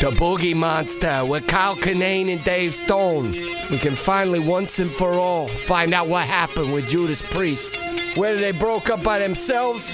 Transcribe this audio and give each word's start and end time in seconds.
The 0.00 0.12
Boogie 0.16 0.54
Monster 0.54 1.24
with 1.24 1.48
Kyle 1.48 1.74
Kinane 1.74 2.32
and 2.32 2.44
Dave 2.44 2.74
Stone. 2.74 3.32
We 3.70 3.78
can 3.78 3.96
finally, 3.96 4.38
once 4.38 4.78
and 4.78 4.88
for 4.90 5.14
all, 5.14 5.48
find 5.48 5.92
out 5.94 6.06
what 6.06 6.26
happened 6.26 6.72
with 6.72 6.88
Judas 6.88 7.20
Priest. 7.22 7.76
Whether 8.16 8.38
they 8.38 8.52
broke 8.52 8.88
up 8.88 9.02
by 9.02 9.18
themselves 9.18 9.92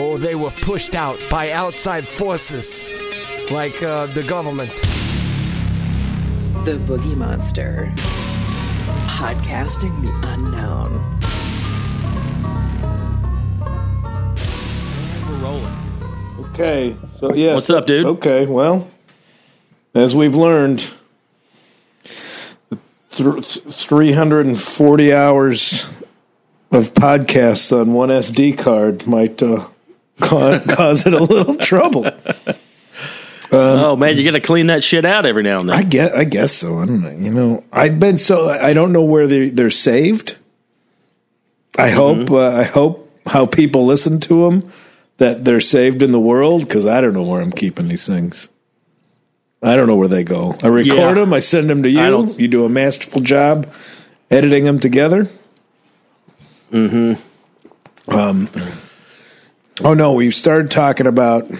or 0.00 0.18
they 0.18 0.34
were 0.34 0.50
pushed 0.50 0.96
out 0.96 1.20
by 1.30 1.52
outside 1.52 2.08
forces 2.08 2.88
like 3.52 3.80
uh, 3.84 4.06
the 4.06 4.24
government. 4.24 4.72
The 6.64 6.78
Boogie 6.84 7.16
Monster. 7.16 7.92
Podcasting 9.06 10.02
the 10.02 10.28
unknown. 10.28 11.17
Okay, 16.60 16.96
so 17.10 17.32
yeah. 17.34 17.54
What's 17.54 17.70
up, 17.70 17.86
dude? 17.86 18.04
Okay, 18.04 18.44
well, 18.44 18.90
as 19.94 20.12
we've 20.12 20.34
learned, 20.34 20.84
th- 23.12 23.60
340 23.70 25.12
hours 25.14 25.86
of 26.72 26.94
podcasts 26.94 27.70
on 27.70 27.92
one 27.92 28.08
SD 28.08 28.58
card 28.58 29.06
might 29.06 29.40
uh, 29.40 29.68
ca- 30.20 30.58
cause 30.68 31.06
it 31.06 31.14
a 31.14 31.22
little 31.22 31.54
trouble. 31.58 32.10
oh 33.52 33.94
man, 33.94 34.16
you 34.16 34.24
got 34.24 34.32
to 34.32 34.40
clean 34.40 34.66
that 34.66 34.82
shit 34.82 35.04
out 35.04 35.26
every 35.26 35.44
now 35.44 35.60
and 35.60 35.68
then. 35.68 35.76
I 35.76 35.84
guess, 35.84 36.12
I 36.12 36.24
guess 36.24 36.50
so. 36.50 36.80
I 36.80 36.86
don't 36.86 37.02
know. 37.02 37.10
You 37.10 37.30
know, 37.30 37.64
I've 37.72 38.00
been 38.00 38.18
so 38.18 38.48
I 38.48 38.72
don't 38.72 38.90
know 38.90 39.04
where 39.04 39.28
they 39.28 39.50
they're 39.50 39.70
saved. 39.70 40.36
I 41.78 41.90
hope 41.90 42.32
uh, 42.32 42.48
I 42.48 42.64
hope 42.64 43.08
how 43.26 43.46
people 43.46 43.86
listen 43.86 44.18
to 44.18 44.50
them 44.50 44.72
that 45.18 45.44
they're 45.44 45.60
saved 45.60 46.02
in 46.02 46.12
the 46.12 46.20
world 46.20 46.62
because 46.62 46.86
I 46.86 47.00
don't 47.00 47.12
know 47.12 47.22
where 47.22 47.40
I'm 47.40 47.52
keeping 47.52 47.88
these 47.88 48.06
things. 48.06 48.48
I 49.62 49.76
don't 49.76 49.88
know 49.88 49.96
where 49.96 50.08
they 50.08 50.24
go. 50.24 50.56
I 50.62 50.68
record 50.68 50.96
Yeah. 50.96 51.14
them. 51.14 51.32
I 51.34 51.40
send 51.40 51.68
them 51.68 51.82
to 51.82 51.90
you. 51.90 52.26
You 52.38 52.48
do 52.48 52.64
a 52.64 52.68
masterful 52.68 53.20
job 53.20 53.72
editing 54.30 54.64
them 54.64 54.78
together. 54.78 55.28
Mm-hmm. 56.72 58.12
Um. 58.16 58.48
Oh 59.82 59.94
no, 59.94 60.12
we've 60.12 60.34
started 60.34 60.70
talking 60.70 61.06
about 61.06 61.50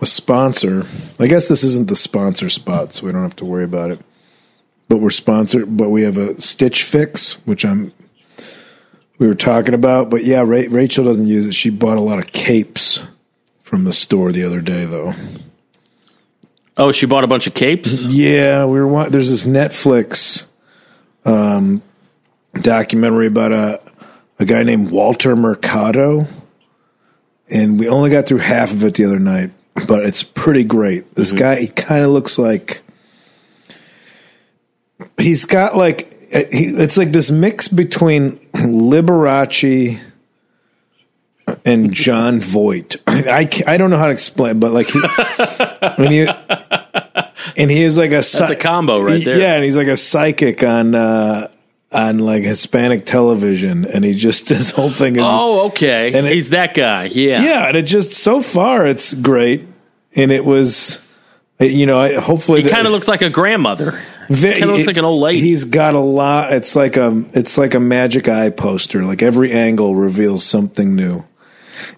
a 0.00 0.06
sponsor. 0.06 0.84
I 1.18 1.26
guess 1.26 1.48
this 1.48 1.64
isn't 1.64 1.88
the 1.88 1.96
sponsor 1.96 2.48
spot, 2.50 2.92
so 2.92 3.06
we 3.06 3.12
don't 3.12 3.22
have 3.22 3.36
to 3.36 3.44
worry 3.44 3.64
about 3.64 3.90
it. 3.90 4.00
But 4.88 4.98
we're 4.98 5.10
sponsored. 5.10 5.76
But 5.76 5.90
we 5.90 6.02
have 6.02 6.16
a 6.16 6.40
Stitch 6.40 6.84
Fix, 6.84 7.44
which 7.46 7.64
I'm. 7.64 7.92
We 9.18 9.26
were 9.26 9.34
talking 9.34 9.74
about, 9.74 10.10
but 10.10 10.24
yeah, 10.24 10.40
Ra- 10.40 10.64
Rachel 10.68 11.04
doesn't 11.04 11.26
use 11.26 11.46
it. 11.46 11.54
She 11.54 11.70
bought 11.70 11.96
a 11.98 12.02
lot 12.02 12.18
of 12.18 12.26
capes 12.32 13.02
from 13.62 13.84
the 13.84 13.92
store 13.92 14.30
the 14.32 14.44
other 14.44 14.60
day, 14.60 14.84
though. 14.84 15.14
Oh, 16.76 16.92
she 16.92 17.06
bought 17.06 17.24
a 17.24 17.26
bunch 17.28 17.46
of 17.46 17.54
capes. 17.54 18.02
Yeah, 18.04 18.66
we 18.66 18.78
were. 18.78 18.86
wa- 18.86 19.08
There's 19.08 19.30
this 19.30 19.44
Netflix 19.44 20.44
um, 21.24 21.80
documentary 22.54 23.26
about 23.26 23.52
a 23.52 23.80
a 24.38 24.44
guy 24.44 24.62
named 24.62 24.90
Walter 24.90 25.34
Mercado, 25.34 26.26
and 27.48 27.80
we 27.80 27.88
only 27.88 28.10
got 28.10 28.26
through 28.26 28.38
half 28.38 28.70
of 28.70 28.84
it 28.84 28.94
the 28.96 29.06
other 29.06 29.18
night, 29.18 29.50
but 29.88 30.04
it's 30.04 30.22
pretty 30.22 30.62
great. 30.64 31.14
This 31.14 31.32
guy, 31.32 31.56
he 31.56 31.68
kind 31.68 32.04
of 32.04 32.10
looks 32.10 32.38
like 32.38 32.82
he's 35.18 35.46
got 35.46 35.74
like 35.76 36.15
it's 36.50 36.96
like 36.96 37.12
this 37.12 37.30
mix 37.30 37.68
between 37.68 38.32
Liberace 38.54 40.00
and 41.64 41.92
Jon 41.92 42.40
Voight. 42.40 42.96
I 43.06 43.44
ca- 43.46 43.64
I 43.66 43.76
don't 43.76 43.90
know 43.90 43.98
how 43.98 44.06
to 44.08 44.12
explain, 44.12 44.58
but 44.60 44.72
like 44.72 44.88
he 44.88 45.00
when 45.96 46.12
you 46.12 46.28
and 47.56 47.70
he 47.70 47.82
is 47.82 47.96
like 47.96 48.10
a 48.10 48.14
That's 48.22 48.34
a 48.50 48.56
combo 48.56 49.00
right 49.00 49.24
there. 49.24 49.38
yeah, 49.38 49.54
and 49.54 49.64
he's 49.64 49.76
like 49.76 49.86
a 49.88 49.96
psychic 49.96 50.62
on 50.62 50.94
uh 50.94 51.48
on 51.92 52.18
like 52.18 52.42
Hispanic 52.42 53.06
television, 53.06 53.84
and 53.84 54.04
he 54.04 54.14
just 54.14 54.48
his 54.50 54.70
whole 54.72 54.90
thing 54.90 55.16
is 55.16 55.22
Oh, 55.24 55.66
okay. 55.68 56.12
And 56.12 56.26
it- 56.26 56.32
He's 56.34 56.50
that 56.50 56.74
guy. 56.74 57.04
Yeah. 57.04 57.42
yeah, 57.42 57.68
and 57.68 57.76
it 57.76 57.82
just 57.82 58.12
so 58.12 58.42
far 58.42 58.86
it's 58.86 59.14
great, 59.14 59.66
and 60.14 60.32
it 60.32 60.44
was. 60.44 61.00
You 61.58 61.86
know, 61.86 61.98
I- 61.98 62.16
hopefully, 62.20 62.62
He 62.62 62.68
kind 62.68 62.86
of 62.86 62.92
looks 62.92 63.08
like 63.08 63.22
a 63.22 63.30
grandmother. 63.30 63.98
Kind 64.28 64.62
of 64.64 64.70
looks 64.70 64.86
like 64.86 64.96
an 64.96 65.04
old 65.04 65.20
lady. 65.22 65.40
He's 65.40 65.64
got 65.64 65.94
a 65.94 66.00
lot. 66.00 66.52
It's 66.52 66.74
like 66.76 66.96
a 66.96 67.24
it's 67.32 67.56
like 67.58 67.74
a 67.74 67.80
magic 67.80 68.28
eye 68.28 68.50
poster. 68.50 69.04
Like 69.04 69.22
every 69.22 69.52
angle 69.52 69.94
reveals 69.94 70.44
something 70.44 70.94
new. 70.96 71.24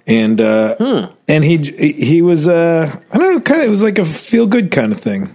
And 0.06 0.40
uh 0.40 0.76
Hmm. 0.76 1.12
and 1.28 1.44
he 1.44 1.56
he 1.58 2.22
was 2.22 2.46
uh 2.48 2.94
I 3.12 3.18
don't 3.18 3.34
know 3.34 3.40
kind 3.40 3.60
of 3.62 3.68
it 3.68 3.70
was 3.70 3.82
like 3.82 3.98
a 3.98 4.04
feel 4.04 4.46
good 4.46 4.70
kind 4.70 4.92
of 4.92 5.00
thing. 5.00 5.34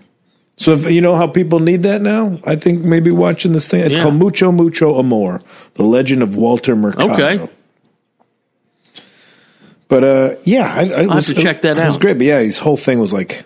So 0.58 0.74
if 0.74 0.90
you 0.90 1.02
know 1.02 1.16
how 1.16 1.26
people 1.28 1.60
need 1.60 1.82
that 1.84 2.02
now, 2.02 2.40
I 2.44 2.56
think 2.58 2.84
maybe 2.84 3.10
watching 3.10 3.54
this 3.54 3.68
thing. 3.68 3.82
It's 3.82 3.96
Yeah. 3.96 4.04
called 4.04 4.16
Mucho 4.16 4.52
Mucho 4.52 5.00
Amor: 5.00 5.42
The 5.74 5.84
Legend 5.84 6.22
of 6.22 6.36
Walter 6.36 6.76
Mercado. 6.76 7.14
Okay. 7.14 7.50
But 9.88 10.04
uh, 10.04 10.36
yeah, 10.44 10.74
I, 10.74 10.82
I 10.82 11.00
have 11.02 11.10
was, 11.16 11.26
to 11.28 11.34
check 11.36 11.62
that 11.64 11.78
out. 11.78 11.84
It 11.84 11.88
was 11.88 11.98
great, 11.98 12.18
but 12.18 12.26
yeah, 12.28 12.40
his 12.40 12.58
whole 12.58 12.78
thing 12.78 13.00
was 13.00 13.14
like 13.14 13.46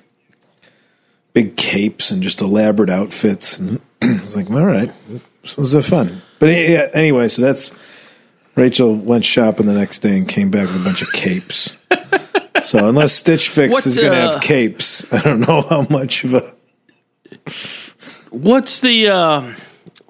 big 1.38 1.56
capes 1.56 2.10
and 2.10 2.24
just 2.24 2.42
elaborate 2.42 2.90
outfits, 2.90 3.60
and 3.60 3.80
I 4.02 4.20
was 4.24 4.36
like, 4.36 4.50
all 4.50 4.66
right, 4.66 4.92
it 5.08 5.56
was 5.56 5.88
fun. 5.88 6.24
But 6.40 6.48
yeah, 6.48 6.88
anyway, 6.96 7.28
so 7.28 7.44
that's 7.44 7.72
Rachel 8.56 8.96
went 8.96 9.24
shopping 9.24 9.68
the 9.68 9.74
next 9.74 10.00
day 10.00 10.18
and 10.18 10.28
came 10.28 10.50
back 10.50 10.66
with 10.66 10.82
a 10.82 10.84
bunch 10.84 11.04
of 11.04 11.12
capes. 11.12 11.76
so 12.64 12.90
unless 12.90 13.14
Stitch 13.14 13.50
Fix 13.50 13.72
What's, 13.72 13.86
is 13.86 13.98
going 13.98 14.14
to 14.14 14.18
uh, 14.18 14.32
have 14.32 14.42
capes, 14.42 15.06
I 15.14 15.22
don't 15.22 15.42
know 15.42 15.62
how 15.62 15.86
much 15.92 16.24
of 16.24 16.34
a 16.34 16.56
What's 18.32 18.80
the 18.80 19.08
uh, 19.08 19.54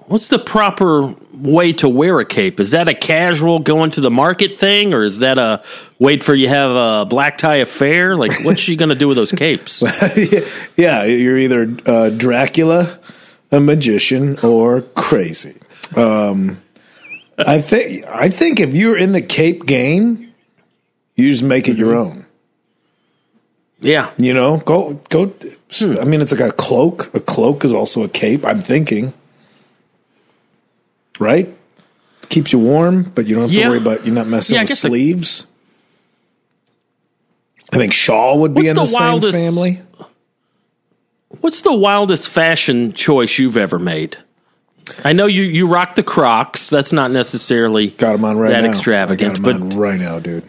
what's 0.06 0.28
the 0.28 0.38
proper 0.38 1.14
way 1.40 1.72
to 1.74 1.88
wear 1.88 2.18
a 2.20 2.24
cape? 2.24 2.60
Is 2.60 2.72
that 2.72 2.88
a 2.88 2.94
casual 2.94 3.58
going 3.58 3.90
to 3.92 4.00
the 4.00 4.10
market 4.10 4.58
thing, 4.58 4.94
or 4.94 5.04
is 5.04 5.20
that 5.20 5.38
a 5.38 5.62
wait 5.98 6.22
for 6.22 6.34
you 6.34 6.48
have 6.48 6.70
a 6.70 7.06
black 7.06 7.38
tie 7.38 7.58
affair? 7.58 8.16
Like, 8.16 8.44
what's 8.44 8.60
she 8.60 8.76
going 8.76 8.88
to 8.90 8.94
do 8.94 9.08
with 9.08 9.16
those 9.16 9.32
capes? 9.32 9.82
yeah, 10.76 11.04
you're 11.04 11.38
either 11.38 11.76
uh, 11.86 12.10
Dracula, 12.10 12.98
a 13.50 13.60
magician, 13.60 14.38
or 14.40 14.82
crazy. 14.82 15.56
Um, 15.96 16.60
I 17.38 17.60
think 17.60 18.04
I 18.06 18.30
think 18.30 18.60
if 18.60 18.74
you're 18.74 18.96
in 18.96 19.12
the 19.12 19.22
cape 19.22 19.64
game, 19.66 20.34
you 21.14 21.30
just 21.30 21.44
make 21.44 21.68
it 21.68 21.76
your 21.76 21.94
own. 21.94 22.26
Yeah, 23.80 24.10
You 24.18 24.34
know, 24.34 24.58
go 24.58 24.94
go. 25.08 25.32
I 25.80 26.04
mean, 26.04 26.20
it's 26.20 26.32
like 26.32 26.40
a 26.40 26.52
cloak. 26.52 27.14
A 27.14 27.20
cloak 27.20 27.64
is 27.64 27.72
also 27.72 28.02
a 28.02 28.08
cape. 28.08 28.44
I'm 28.44 28.60
thinking, 28.60 29.12
right? 31.18 31.48
Keeps 32.28 32.52
you 32.52 32.58
warm, 32.58 33.10
but 33.14 33.26
you 33.26 33.34
don't 33.36 33.44
have 33.44 33.52
Yeah. 33.52 33.64
to 33.64 33.68
worry 33.70 33.78
about 33.78 34.04
you're 34.06 34.14
not 34.14 34.26
messing 34.26 34.56
Yeah, 34.56 34.62
with 34.62 34.70
sleeves. 34.76 35.46
I 37.72 37.76
think 37.76 37.92
shawl 37.92 38.40
would 38.40 38.54
be 38.54 38.68
in 38.68 38.76
the 38.76 38.82
the, 38.82 38.86
same 38.86 39.20
family. 39.32 39.82
What's 41.40 41.60
the 41.60 41.74
wildest 41.74 42.28
fashion 42.28 42.92
choice 42.92 43.38
you've 43.38 43.56
ever 43.56 43.78
made? 43.78 44.16
I 45.04 45.12
know 45.12 45.26
you 45.26 45.42
you 45.42 45.66
rock 45.66 45.94
the 45.94 46.02
Crocs. 46.02 46.70
That's 46.70 46.92
not 46.92 47.10
necessarily 47.10 47.88
Got 47.88 48.12
them 48.12 48.24
on 48.24 48.38
right 48.38 48.50
that 48.52 48.64
now. 48.64 48.70
extravagant, 48.70 49.42
but 49.42 49.74
right 49.74 50.00
now, 50.00 50.18
dude. 50.18 50.44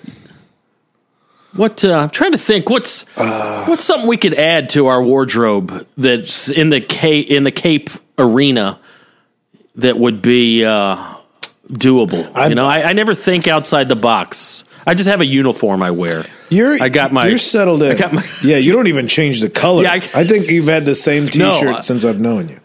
What 1.55 1.83
uh, 1.83 1.93
I'm 1.93 2.09
trying 2.09 2.31
to 2.31 2.37
think. 2.37 2.69
What's 2.69 3.03
Uh. 3.17 3.65
what's 3.65 3.83
something 3.83 4.07
we 4.07 4.15
could 4.17 4.35
add 4.35 4.69
to 4.69 4.87
our 4.87 5.03
wardrobe 5.03 5.85
that's 5.97 6.47
in 6.47 6.69
the 6.69 6.79
cape 6.79 7.27
in 7.29 7.43
the 7.43 7.51
Cape 7.51 7.89
arena 8.17 8.79
that 9.81 9.97
would 9.97 10.21
be 10.21 10.63
uh, 10.65 11.15
doable? 11.71 12.33
I'm- 12.35 12.49
you 12.51 12.55
know, 12.55 12.65
I, 12.65 12.89
I 12.89 12.93
never 12.93 13.13
think 13.15 13.47
outside 13.47 13.87
the 13.89 13.95
box. 13.95 14.63
I 14.87 14.93
just 14.95 15.09
have 15.09 15.21
a 15.21 15.25
uniform 15.25 15.83
I 15.83 15.91
wear. 15.91 16.25
You're 16.49 16.81
I 16.81 16.89
got 16.89 17.13
my- 17.13 17.27
You're 17.27 17.37
settled 17.37 17.83
in. 17.83 17.91
I 17.91 17.95
got 17.95 18.11
my- 18.13 18.25
yeah, 18.43 18.57
you 18.57 18.71
don't 18.71 18.87
even 18.87 19.07
change 19.07 19.41
the 19.41 19.49
color. 19.49 19.83
Yeah, 19.83 19.91
I, 19.93 20.21
I- 20.21 20.27
think 20.27 20.49
you've 20.49 20.67
had 20.67 20.85
the 20.85 20.95
same 20.95 21.27
T-shirt 21.27 21.63
No, 21.63 21.81
since 21.81 22.05
I've 22.05 22.19
known 22.19 22.49
you. 22.49 22.59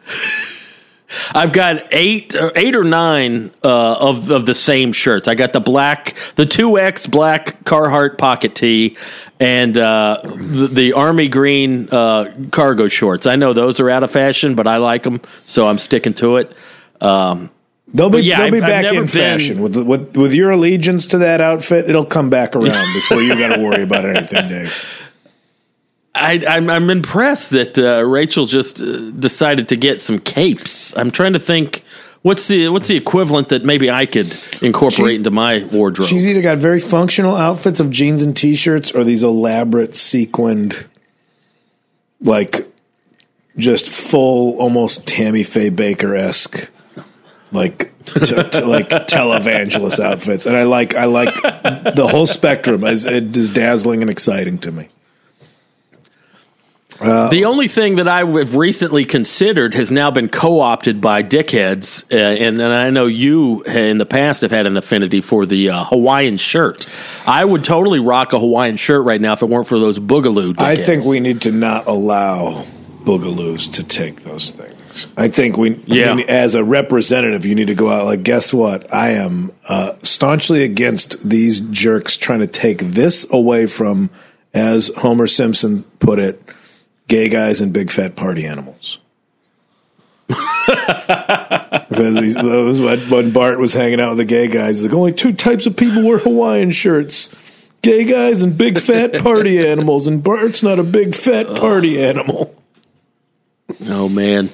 I've 1.33 1.53
got 1.53 1.85
eight 1.93 2.35
or 2.35 2.51
eight 2.57 2.75
or 2.75 2.83
nine 2.83 3.53
uh, 3.63 3.97
of 4.01 4.31
of 4.33 4.47
the 4.47 4.55
same 4.55 4.93
shirts. 4.93 5.29
I 5.29 5.35
got 5.37 5.53
the 5.53 5.61
black, 5.61 6.15
the 6.35 6.47
two 6.47 6.77
X 6.79 7.07
black 7.07 7.63
Carhartt 7.65 8.19
pocket 8.19 8.57
tee, 8.57 8.97
and 9.39 9.77
uh, 9.77 10.21
the, 10.25 10.67
the 10.67 10.93
army 10.95 11.29
green 11.29 11.89
uh, 11.93 12.35
cargo 12.51 12.89
shorts. 12.89 13.27
I 13.27 13.37
know 13.37 13.53
those 13.53 13.79
are 13.79 13.91
out 13.91 14.03
of 14.03 14.11
fashion, 14.11 14.55
but 14.57 14.67
I 14.67 14.79
like 14.79 15.05
them, 15.05 15.21
so 15.45 15.69
I'm 15.69 15.79
sticking 15.79 16.15
to 16.15 16.37
it. 16.39 16.53
Um, 17.05 17.51
They'll 17.93 18.11
be 18.11 18.23
yeah, 18.23 18.39
they'll 18.41 18.51
be 18.51 18.57
I've- 18.61 18.73
I've 18.73 18.83
back 18.83 18.93
in 18.93 18.99
been- 19.01 19.07
fashion 19.07 19.61
with 19.63 19.77
with 19.77 20.17
with 20.17 20.33
your 20.33 20.51
allegiance 20.51 21.07
to 21.09 21.19
that 21.19 21.41
outfit. 21.41 21.89
It'll 21.89 22.05
come 22.05 22.29
back 22.31 22.57
around 22.57 22.93
before 22.95 23.23
you 23.23 23.39
got 23.39 23.55
to 23.55 23.63
worry 23.63 23.83
about 23.85 24.05
anything, 24.05 24.49
Dave. 24.49 24.75
I, 26.17 26.45
I'm, 26.49 26.71
I'm 26.71 26.91
impressed 26.91 27.51
that 27.51 27.77
uh, 27.77 28.05
Rachel 28.05 28.47
just 28.47 28.81
uh, 28.81 29.11
decided 29.11 29.69
to 29.71 29.77
get 29.77 30.01
some 30.01 30.19
capes. 30.21 30.97
I'm 30.97 31.11
trying 31.11 31.33
to 31.35 31.41
think 31.41 31.85
What's 32.23 32.49
the 32.49 32.71
what's 32.71 32.89
the 32.89 32.97
equivalent 32.97 33.51
that 33.51 33.67
maybe 33.67 33.91
I 33.91 34.07
could 34.07 34.35
incorporate 34.63 35.11
She- 35.11 35.15
into 35.17 35.31
my 35.31 35.65
wardrobe? 35.65 36.09
She's 36.09 36.27
either 36.27 36.41
got 36.41 36.57
very 36.57 36.81
functional 36.81 37.37
outfits 37.37 37.81
of 37.81 37.91
jeans 37.91 38.23
and 38.23 38.35
t-shirts 38.35 38.93
or 38.93 39.05
these 39.05 39.23
elaborate 39.23 39.95
sequined 39.95 40.87
like 42.23 42.67
just 43.59 43.91
full 43.91 44.57
almost 44.59 45.07
Tammy 45.07 45.43
Faye 45.43 45.69
Bakker 45.71 46.17
esque 46.19 46.71
like 47.55 47.93
to, 48.07 48.21
to 48.21 48.67
like 48.67 48.89
televangelist 48.91 50.01
outfits. 50.01 50.47
And 50.47 50.57
I 50.57 50.65
like 50.65 50.95
I 50.95 51.07
like 51.07 51.35
the 51.95 52.07
whole 52.11 52.27
spectrum 52.27 52.85
as 52.85 53.07
it 53.07 53.37
is 53.37 53.51
dazzling 53.51 54.03
and 54.03 54.11
exciting 54.11 54.59
to 54.59 54.73
me. 54.73 54.89
The 57.01 57.45
only 57.45 57.69
thing 57.69 57.97
that 57.97 58.07
I 58.07 58.19
have 58.25 58.55
recently 58.55 59.05
considered 59.05 59.75
has 59.75 59.91
now 59.91 60.11
been 60.11 60.29
co-opted 60.29 61.01
by 61.01 61.23
dickheads, 61.23 62.05
uh, 62.13 62.17
and, 62.17 62.61
and 62.63 62.73
I 62.73 62.91
know 62.91 63.07
you 63.07 63.65
uh, 63.67 63.73
in 63.73 63.99
the 63.99 64.07
past 64.07 64.43
have 64.43 64.53
had 64.53 64.67
an 64.67 64.77
affinity 64.77 65.21
for 65.21 65.45
the 65.45 65.71
uh, 65.71 65.85
Hawaiian 65.85 66.37
shirt. 66.37 66.87
I 67.27 67.45
would 67.45 67.65
totally 67.65 67.99
rock 67.99 68.33
a 68.33 68.39
Hawaiian 68.39 68.77
shirt 68.77 69.05
right 69.05 69.21
now 69.21 69.33
if 69.33 69.43
it 69.43 69.49
weren't 69.49 69.67
for 69.67 69.79
those 69.79 69.99
boogaloo. 69.99 70.55
Dickheads. 70.55 70.63
I 70.63 70.77
think 70.77 71.05
we 71.05 71.21
need 71.21 71.43
to 71.43 71.53
not 71.53 71.87
allow 71.89 72.65
boogaloos 73.03 73.73
to 73.75 73.83
take 73.83 74.23
those 74.23 74.53
things. 74.53 74.75
I 75.17 75.29
think 75.29 75.57
we, 75.57 75.81
Yeah. 75.87 76.15
we- 76.15 76.25
as 76.25 76.55
a 76.55 76.63
representative, 76.65 77.45
you 77.47 77.55
need 77.55 77.67
to 77.69 77.75
go 77.75 77.89
out 77.91 78.05
like, 78.05 78.23
guess 78.23 78.53
what? 78.53 78.93
I 78.95 79.11
am 79.13 79.53
uh, 79.69 79.95
staunchly 80.03 80.63
against 80.65 81.29
these 81.29 81.61
jerks 81.61 82.17
trying 82.17 82.41
to 82.41 82.47
take 82.47 82.79
this 82.79 83.27
away 83.31 83.67
from, 83.67 84.11
as 84.53 84.89
Homer 84.99 85.27
Simpson 85.27 85.83
put 85.99 86.19
it, 86.19 86.41
gay 87.09 87.29
guys 87.29 87.61
and 87.61 87.73
big 87.73 87.91
fat 87.91 88.15
party 88.17 88.47
animals. 88.47 88.99
Says 91.91 92.17
he's- 92.17 92.35
when, 92.37 93.11
when 93.11 93.31
Bart 93.33 93.59
was 93.59 93.75
hanging 93.75 94.01
out 94.01 94.11
with 94.11 94.19
the 94.19 94.25
gay 94.25 94.49
guys. 94.49 94.77
He's 94.77 94.87
like, 94.87 94.95
only 94.95 95.13
two 95.13 95.33
types 95.33 95.67
of 95.67 95.77
people 95.77 96.03
wear 96.03 96.19
Hawaiian 96.19 96.71
shirts 96.71 97.31
gay 97.83 98.05
guys 98.05 98.43
and 98.43 98.57
big 98.57 98.79
fat 98.81 99.23
party 99.23 99.59
animals, 99.67 100.07
and 100.07 100.23
Bart's 100.25 100.63
not 100.63 100.79
a 100.79 100.83
big 100.83 101.15
fat 101.15 101.55
party 101.57 102.03
animal. 102.03 102.55
Oh 103.87 104.09
man, 104.09 104.49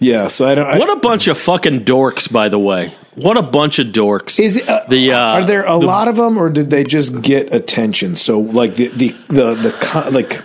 Yeah, 0.00 0.28
so 0.28 0.46
I 0.46 0.54
don't. 0.54 0.66
I, 0.66 0.78
what 0.78 0.90
a 0.90 1.00
bunch 1.00 1.26
of 1.26 1.38
fucking 1.38 1.84
dorks! 1.84 2.30
By 2.30 2.48
the 2.48 2.58
way, 2.58 2.94
what 3.16 3.36
a 3.36 3.42
bunch 3.42 3.78
of 3.80 3.88
dorks! 3.88 4.38
is 4.38 4.56
it? 4.56 4.68
Uh, 4.68 4.84
the 4.88 5.12
uh, 5.12 5.18
are 5.40 5.44
there 5.44 5.64
a 5.64 5.78
the- 5.78 5.86
lot 5.86 6.06
of 6.08 6.16
them, 6.16 6.38
or 6.38 6.50
did 6.50 6.70
they 6.70 6.84
just 6.84 7.20
get 7.22 7.52
attention? 7.52 8.14
So, 8.14 8.38
like 8.38 8.76
the 8.76 8.88
the 8.88 9.08
the, 9.28 9.54
the 9.54 10.10
like 10.12 10.44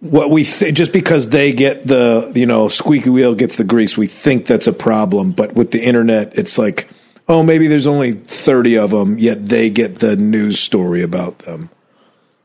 what 0.00 0.30
we 0.30 0.44
th- 0.44 0.74
just 0.74 0.92
because 0.92 1.28
they 1.30 1.52
get 1.52 1.86
the 1.86 2.30
you 2.34 2.46
know 2.46 2.68
squeaky 2.68 3.10
wheel 3.10 3.34
gets 3.34 3.56
the 3.56 3.64
grease, 3.64 3.96
we 3.96 4.06
think 4.06 4.46
that's 4.46 4.66
a 4.68 4.72
problem. 4.72 5.32
But 5.32 5.54
with 5.54 5.72
the 5.72 5.82
internet, 5.82 6.38
it's 6.38 6.58
like, 6.58 6.88
oh, 7.28 7.42
maybe 7.42 7.66
there's 7.66 7.88
only 7.88 8.12
thirty 8.12 8.76
of 8.78 8.90
them, 8.90 9.18
yet 9.18 9.46
they 9.46 9.68
get 9.68 9.96
the 9.96 10.14
news 10.14 10.60
story 10.60 11.02
about 11.02 11.40
them. 11.40 11.70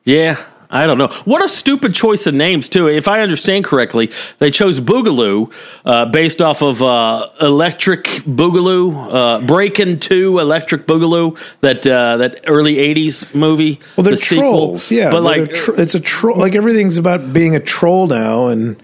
Yeah, 0.06 0.44
I 0.69 0.86
don't 0.86 0.98
know. 0.98 1.08
What 1.25 1.44
a 1.44 1.48
stupid 1.48 1.94
choice 1.96 2.28
of 2.28 2.34
names, 2.34 2.68
too. 2.68 2.88
If 2.90 3.08
I 3.08 3.22
understand 3.22 3.64
correctly, 3.64 4.12
they 4.40 4.52
chose 4.52 4.81
Boogaloo 4.81 5.52
uh, 5.86 6.06
based 6.08 6.42
off 6.42 6.62
of 6.62 6.81
uh, 6.81 7.30
Electric 7.40 8.04
Boogaloo, 8.25 9.08
uh, 9.14 9.40
Breakin' 9.48 10.00
2 10.00 10.40
Electric 10.40 10.86
Boogaloo, 10.86 11.40
that 11.62 11.88
uh, 11.88 12.18
that 12.18 12.42
early 12.48 12.75
80s 12.75 13.34
movie. 13.34 13.80
Well, 13.96 14.04
they're 14.04 14.16
the 14.16 14.18
sequel. 14.18 14.42
trolls, 14.52 14.92
yeah. 14.92 15.10
But, 15.10 15.24
like, 15.24 15.54
tro- 15.54 15.75
it's 15.75 15.96
a 15.96 16.00
troll. 16.02 16.38
Like 16.38 16.56
everything's 16.56 16.98
about 16.98 17.31
being 17.31 17.56
a 17.56 17.60
troll 17.62 18.08
now, 18.08 18.48
and 18.48 18.81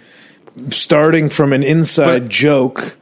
starting 0.70 1.28
from 1.30 1.52
an 1.54 1.64
inside 1.64 2.24
But- 2.24 2.30
joke. 2.30 2.98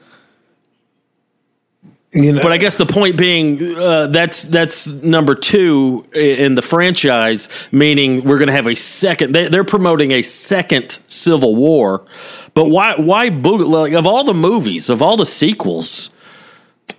You 2.13 2.33
know, 2.33 2.41
But 2.41 2.51
I 2.51 2.57
guess 2.57 2.75
the 2.75 2.85
point 2.85 3.15
being 3.15 3.63
uh, 3.77 4.07
that's 4.07 4.43
that's 4.43 4.85
number 4.87 5.33
two 5.33 6.05
in 6.13 6.55
the 6.55 6.61
franchise, 6.61 7.47
meaning 7.71 8.25
we're 8.25 8.37
going 8.37 8.47
to 8.47 8.53
have 8.53 8.67
a 8.67 8.75
second. 8.75 9.33
They, 9.33 9.47
they're 9.47 9.63
promoting 9.63 10.11
a 10.11 10.21
second 10.21 10.99
Civil 11.07 11.55
War, 11.55 12.05
but 12.53 12.65
why? 12.65 12.95
Why 12.97 13.29
Boog- 13.29 13.65
like, 13.65 13.93
of 13.93 14.05
all 14.05 14.25
the 14.25 14.33
movies, 14.33 14.89
of 14.89 15.01
all 15.01 15.15
the 15.15 15.25
sequels? 15.25 16.09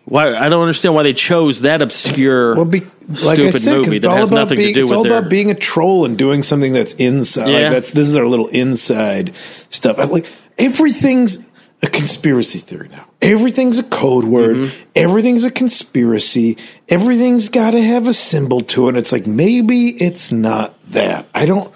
Why 0.06 0.34
I 0.34 0.48
don't 0.48 0.62
understand 0.62 0.94
why 0.94 1.02
they 1.02 1.12
chose 1.12 1.60
that 1.60 1.82
obscure, 1.82 2.56
well, 2.56 2.64
be, 2.64 2.80
like 2.80 3.36
stupid 3.36 3.60
said, 3.60 3.76
movie 3.76 3.98
that 3.98 4.10
has 4.10 4.32
nothing 4.32 4.56
being, 4.56 4.68
to 4.68 4.80
do 4.80 4.80
it's 4.80 4.90
with 4.90 4.92
It's 4.92 4.96
all 4.96 5.02
their. 5.04 5.18
about 5.18 5.28
being 5.30 5.50
a 5.50 5.54
troll 5.54 6.06
and 6.06 6.16
doing 6.16 6.42
something 6.42 6.72
that's 6.72 6.94
inside. 6.94 7.48
Yeah. 7.48 7.58
Like 7.58 7.70
that's 7.70 7.90
this 7.90 8.08
is 8.08 8.16
our 8.16 8.26
little 8.26 8.48
inside 8.48 9.34
stuff. 9.68 9.98
Like 10.10 10.26
everything's 10.58 11.38
a 11.82 11.88
conspiracy 11.88 12.58
theory 12.60 12.88
now. 12.88 13.06
Everything's 13.20 13.78
a 13.78 13.82
code 13.82 14.24
word. 14.24 14.56
Mm-hmm. 14.56 14.82
Everything's 14.94 15.44
a 15.44 15.50
conspiracy. 15.50 16.56
Everything's 16.88 17.48
got 17.48 17.72
to 17.72 17.82
have 17.82 18.06
a 18.06 18.14
symbol 18.14 18.60
to 18.60 18.88
it. 18.88 18.96
It's 18.96 19.10
like 19.12 19.26
maybe 19.26 19.88
it's 19.90 20.30
not 20.30 20.80
that. 20.90 21.26
I 21.34 21.46
don't. 21.46 21.72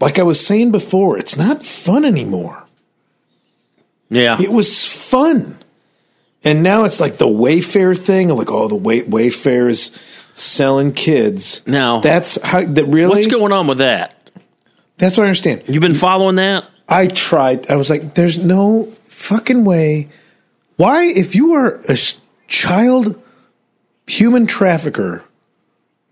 Like 0.00 0.18
I 0.20 0.22
was 0.22 0.44
saying 0.44 0.70
before, 0.70 1.18
it's 1.18 1.36
not 1.36 1.64
fun 1.64 2.04
anymore. 2.04 2.62
yeah, 4.10 4.40
It 4.40 4.52
was 4.52 4.84
fun. 4.84 5.58
And 6.44 6.62
now 6.62 6.84
it's 6.84 7.00
like 7.00 7.18
the 7.18 7.26
Wayfair 7.26 7.98
thing. 7.98 8.30
of 8.30 8.38
like, 8.38 8.50
oh, 8.50 8.68
the 8.68 8.76
Way- 8.76 9.00
is 9.26 9.90
selling 10.34 10.92
kids. 10.92 11.62
Now- 11.66 11.98
that's 12.00 12.40
how 12.42 12.64
that 12.64 12.84
really. 12.84 13.08
what's 13.10 13.26
going 13.26 13.52
on 13.52 13.66
with 13.66 13.78
that? 13.78 14.14
that's 14.98 15.16
what 15.16 15.24
I 15.24 15.26
understand. 15.26 15.62
You've 15.66 15.80
been 15.80 15.94
following 15.94 16.36
that? 16.36 16.64
I 16.88 17.06
tried. 17.08 17.70
I 17.70 17.76
was 17.76 17.90
like, 17.90 18.14
there's 18.14 18.38
no 18.38 18.88
fucking 19.18 19.64
way. 19.64 20.08
Why, 20.76 21.04
if 21.04 21.34
you 21.34 21.54
are 21.54 21.80
a 21.88 21.98
child 22.46 23.20
human 24.06 24.46
trafficker, 24.46 25.24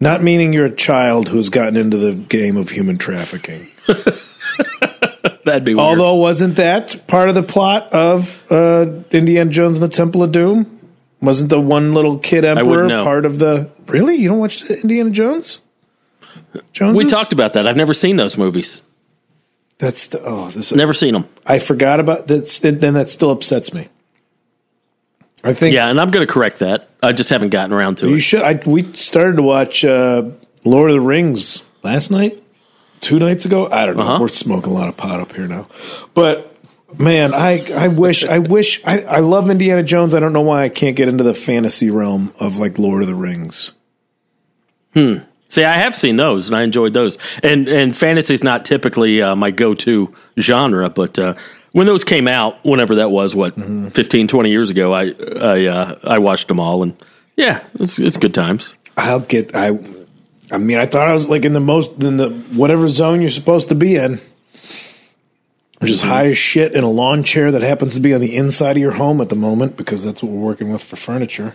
not 0.00 0.23
meaning 0.23 0.53
you're 0.53 0.67
a 0.67 0.75
child 0.75 1.29
who's 1.29 1.49
gotten 1.49 1.76
into 1.76 1.97
the 1.97 2.12
game 2.12 2.56
of 2.56 2.70
human 2.70 2.99
trafficking. 2.99 3.70
That'd 5.44 5.64
be 5.64 5.75
weird. 5.75 5.79
Although, 5.79 6.17
wasn't 6.17 6.56
that 6.56 7.06
part 7.06 7.29
of 7.29 7.35
the 7.37 7.43
plot 7.43 7.93
of 7.93 8.43
uh, 8.50 9.03
Indiana 9.12 9.50
Jones 9.50 9.79
and 9.79 9.91
the 9.91 9.94
Temple 9.94 10.23
of 10.25 10.32
Doom? 10.32 10.73
Wasn't 11.23 11.49
the 11.49 11.61
one 11.61 11.94
little 11.94 12.19
kid 12.19 12.44
emperor 12.44 12.88
part 13.05 13.25
of 13.25 13.38
the? 13.38 13.70
Really, 13.87 14.17
you 14.17 14.29
don't 14.29 14.38
watch 14.38 14.64
Indiana 14.69 15.11
Jones? 15.11 15.61
Jones. 16.73 16.99
we 16.99 17.09
talked 17.09 17.32
about 17.32 17.52
that. 17.55 17.67
I've 17.67 17.76
never 17.76 17.94
seen 17.94 18.17
those 18.17 18.37
movies. 18.37 18.82
That's 19.78 20.06
the, 20.06 20.23
oh, 20.25 20.50
this. 20.50 20.73
Never 20.73 20.94
seen 20.94 21.12
them. 21.14 21.28
I 21.44 21.58
forgot 21.58 22.00
about 22.00 22.28
that. 22.28 22.49
Then 22.62 22.94
that 22.94 23.11
still 23.11 23.31
upsets 23.31 23.75
me. 23.75 23.88
I 25.44 25.55
think 25.55 25.75
Yeah, 25.75 25.88
and 25.88 26.00
I'm 26.00 26.11
going 26.11 26.26
to 26.26 26.32
correct 26.32 26.61
that. 26.61 26.88
I 27.02 27.12
just 27.12 27.31
haven't 27.31 27.50
gotten 27.50 27.73
around 27.73 27.99
to 27.99 28.08
you 28.08 28.17
it. 28.17 28.20
should. 28.20 28.43
I, 28.43 28.61
we 28.67 28.93
started 28.94 29.37
to 29.37 29.43
watch 29.43 29.84
uh, 29.84 30.31
Lord 30.64 30.90
of 30.90 30.94
the 30.94 31.00
Rings 31.00 31.62
last 31.82 32.11
night, 32.11 32.43
two 33.00 33.19
nights 33.19 33.44
ago. 33.44 33.69
I 33.70 33.87
don't 33.87 33.97
know. 33.97 34.02
Uh-huh. 34.02 34.18
We're 34.23 34.28
smoking 34.28 34.73
a 34.73 34.75
lot 34.75 34.88
of 34.88 34.97
pot 34.97 35.21
up 35.21 35.33
here 35.33 35.47
now, 35.47 35.68
but 36.14 36.56
man, 36.99 37.35
I 37.35 37.64
I 37.73 37.88
wish 37.88 38.25
I 38.25 38.38
wish 38.38 38.85
I, 38.85 39.00
I 39.02 39.18
love 39.21 39.50
Indiana 39.50 39.83
Jones. 39.83 40.14
I 40.14 40.21
don't 40.21 40.33
know 40.33 40.40
why 40.40 40.64
I 40.64 40.68
can't 40.68 40.97
get 40.97 41.06
into 41.06 41.23
the 41.23 41.35
fantasy 41.35 41.90
realm 41.90 42.35
of 42.40 42.59
like 42.59 42.78
Lord 42.78 43.02
of 43.02 43.09
the 43.09 43.14
Rings. 43.14 43.73
See, 45.49 45.62
I 45.62 45.75
have 45.75 45.97
seen 45.97 46.17
those 46.17 46.49
and 46.49 46.57
I 46.57 46.62
enjoyed 46.62 46.93
those. 46.93 47.19
And 47.43 47.69
and 47.69 47.97
fantasy's 47.97 48.43
not 48.43 48.65
typically 48.65 49.23
uh, 49.23 49.37
my 49.37 49.50
go-to 49.50 50.15
genre, 50.38 50.91
but 50.91 51.19
uh, 51.19 51.35
when 51.73 51.87
those 51.87 52.05
came 52.05 52.26
out, 52.26 52.65
whenever 52.65 52.97
that 52.97 53.11
was, 53.11 53.35
what 53.35 53.57
Mm-hmm. 53.57 53.88
15, 53.88 54.29
20 54.29 54.50
years 54.50 54.71
ago, 54.71 54.93
I 54.93 55.15
I 55.41 55.67
uh, 55.67 55.99
I 56.05 56.19
watched 56.19 56.49
them 56.49 56.59
all, 56.59 56.83
and 56.83 56.97
yeah, 57.37 57.65
it's 57.79 57.99
it's 57.99 58.17
good 58.17 58.35
times. 58.35 58.75
I'll 58.97 59.21
get 59.21 59.55
I. 59.55 59.79
I 60.50 60.59
mean, 60.59 60.79
I 60.79 60.87
thought 60.87 61.09
I 61.09 61.12
was 61.12 61.29
like 61.29 61.45
in 61.45 61.55
the 61.55 61.61
most 61.61 62.03
in 62.03 62.17
the 62.19 62.31
whatever 62.31 62.88
zone 62.88 63.21
you're 63.21 63.31
supposed 63.31 63.69
to 63.71 63.75
be 63.75 63.97
in, 63.97 64.21
which 65.81 65.91
is 65.91 66.00
high 66.03 66.29
as 66.29 66.38
shit 66.38 66.73
in 66.73 66.85
a 66.85 66.88
lawn 66.91 67.25
chair 67.25 67.50
that 67.50 67.62
happens 67.62 67.95
to 67.95 68.00
be 68.00 68.15
on 68.15 68.21
the 68.21 68.35
inside 68.37 68.76
of 68.76 68.79
your 68.79 68.93
home 68.93 69.21
at 69.21 69.29
the 69.29 69.35
moment 69.37 69.76
because 69.76 70.05
that's 70.05 70.23
what 70.23 70.31
we're 70.33 70.45
working 70.45 70.71
with 70.73 70.83
for 70.85 70.95
furniture. 70.97 71.55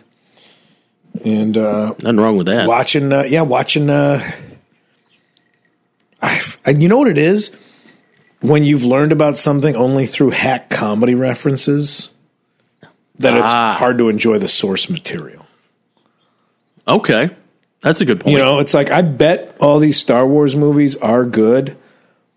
And 1.26 1.58
uh, 1.58 1.90
Nothing 2.00 2.18
wrong 2.18 2.38
with 2.38 2.48
that. 2.48 2.68
watching, 2.68 3.12
uh, 3.12 3.24
yeah, 3.24 3.42
watching. 3.42 3.90
Uh, 3.90 4.22
I, 6.22 6.42
I, 6.66 6.70
you 6.72 6.88
know 6.88 6.98
what 6.98 7.08
it 7.10 7.18
is 7.18 7.56
when 8.42 8.64
you've 8.64 8.84
learned 8.84 9.12
about 9.12 9.38
something 9.38 9.76
only 9.76 10.06
through 10.08 10.32
hack 10.32 10.70
comedy 10.70 11.16
references 11.16 12.12
that 13.20 13.34
it's 13.36 13.44
Ah. 13.46 13.76
hard 13.78 13.98
to 14.00 14.10
enjoy 14.10 14.40
the 14.40 14.48
source 14.48 14.90
material. 14.90 15.46
Okay, 16.88 17.30
that's 17.82 18.02
a 18.02 18.06
good 18.06 18.20
point. 18.22 18.36
You 18.38 18.44
know, 18.44 18.60
it's 18.60 18.74
like 18.74 18.90
I 18.90 19.02
bet 19.02 19.56
all 19.60 19.80
these 19.80 20.00
Star 20.00 20.26
Wars 20.26 20.56
movies 20.56 20.96
are 20.98 21.26
good, 21.26 21.78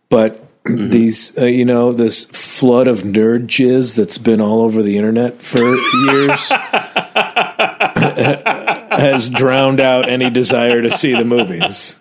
but 0.09 0.41
Mm-hmm. 0.65 0.89
these, 0.89 1.37
uh, 1.37 1.45
you 1.45 1.67
know, 1.67 1.93
this 1.93 2.25
flood 2.25 2.89
of 2.89 3.01
nerd 3.03 3.49
jizz 3.49 3.97
that's 3.97 4.17
been 4.17 4.41
all 4.41 4.63
over 4.63 4.83
the 4.83 4.97
internet 4.97 5.43
for 5.43 5.59
years 6.07 6.51
has 9.05 9.29
drowned 9.29 9.81
out 9.81 10.09
any 10.09 10.31
desire 10.31 10.83
to 10.83 10.91
see 10.91 11.15
the 11.15 11.25
movies. 11.25 11.97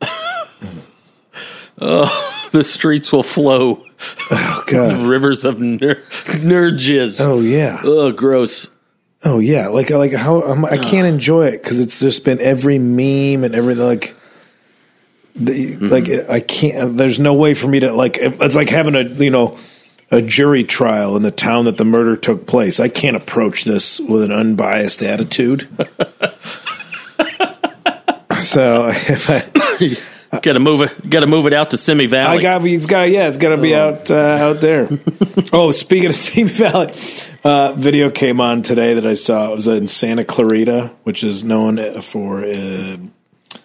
the 1.76 2.62
streets 2.62 3.10
will 3.12 3.22
flow 3.22 3.84
Oh 4.30 4.64
god. 4.66 5.00
rivers 5.02 5.44
of 5.44 5.58
ner- 5.60 6.02
nerd 6.26 6.72
jizz. 6.74 7.20
Oh 7.20 7.40
yeah. 7.40 7.80
Ugh, 7.84 8.16
gross. 8.16 8.68
Oh 9.24 9.38
yeah. 9.38 9.68
Like 9.68 9.90
like 9.90 10.12
how 10.12 10.42
I'm, 10.42 10.64
I 10.64 10.76
can't 10.78 11.06
enjoy 11.06 11.46
it 11.48 11.62
because 11.62 11.80
it's 11.80 12.00
just 12.00 12.24
been 12.24 12.40
every 12.40 12.78
meme 12.78 13.44
and 13.44 13.54
everything 13.54 13.84
like. 13.84 14.16
The, 15.34 15.76
Like 15.76 16.04
mm-hmm. 16.04 16.30
I 16.30 16.40
can't. 16.40 16.96
There's 16.96 17.20
no 17.20 17.34
way 17.34 17.54
for 17.54 17.68
me 17.68 17.80
to 17.80 17.92
like. 17.92 18.18
It's 18.20 18.54
like 18.56 18.68
having 18.68 18.94
a 18.94 19.02
you 19.04 19.30
know 19.30 19.56
a 20.10 20.20
jury 20.22 20.64
trial 20.64 21.16
in 21.16 21.22
the 21.22 21.30
town 21.30 21.66
that 21.66 21.76
the 21.76 21.84
murder 21.84 22.16
took 22.16 22.46
place. 22.46 22.80
I 22.80 22.88
can't 22.88 23.16
approach 23.16 23.64
this 23.64 24.00
with 24.00 24.22
an 24.22 24.32
unbiased 24.32 25.02
attitude. 25.02 25.68
so 28.40 28.88
if 28.88 29.30
I, 29.30 29.96
Got 30.42 30.52
to 30.52 30.60
move 30.60 30.80
it. 30.82 31.10
Got 31.10 31.20
to 31.20 31.26
move 31.26 31.46
it 31.46 31.52
out 31.52 31.70
to 31.70 31.78
Simi 31.78 32.06
Valley. 32.06 32.38
I 32.38 32.40
got 32.40 32.64
it's 32.64 32.86
got 32.86 33.10
yeah, 33.10 33.26
it's 33.26 33.36
got 33.36 33.48
to 33.48 33.56
be 33.56 33.74
out 33.74 34.12
uh, 34.12 34.14
out 34.14 34.60
there. 34.60 34.88
oh, 35.52 35.72
speaking 35.72 36.08
of 36.08 36.14
Simi 36.14 36.48
Valley, 36.48 36.94
uh, 37.42 37.72
video 37.72 38.10
came 38.10 38.40
on 38.40 38.62
today 38.62 38.94
that 38.94 39.04
I 39.04 39.14
saw. 39.14 39.50
It 39.50 39.56
was 39.56 39.66
in 39.66 39.88
Santa 39.88 40.24
Clarita, 40.24 40.92
which 41.02 41.24
is 41.24 41.42
known 41.42 42.00
for 42.00 42.44
uh, 42.44 42.98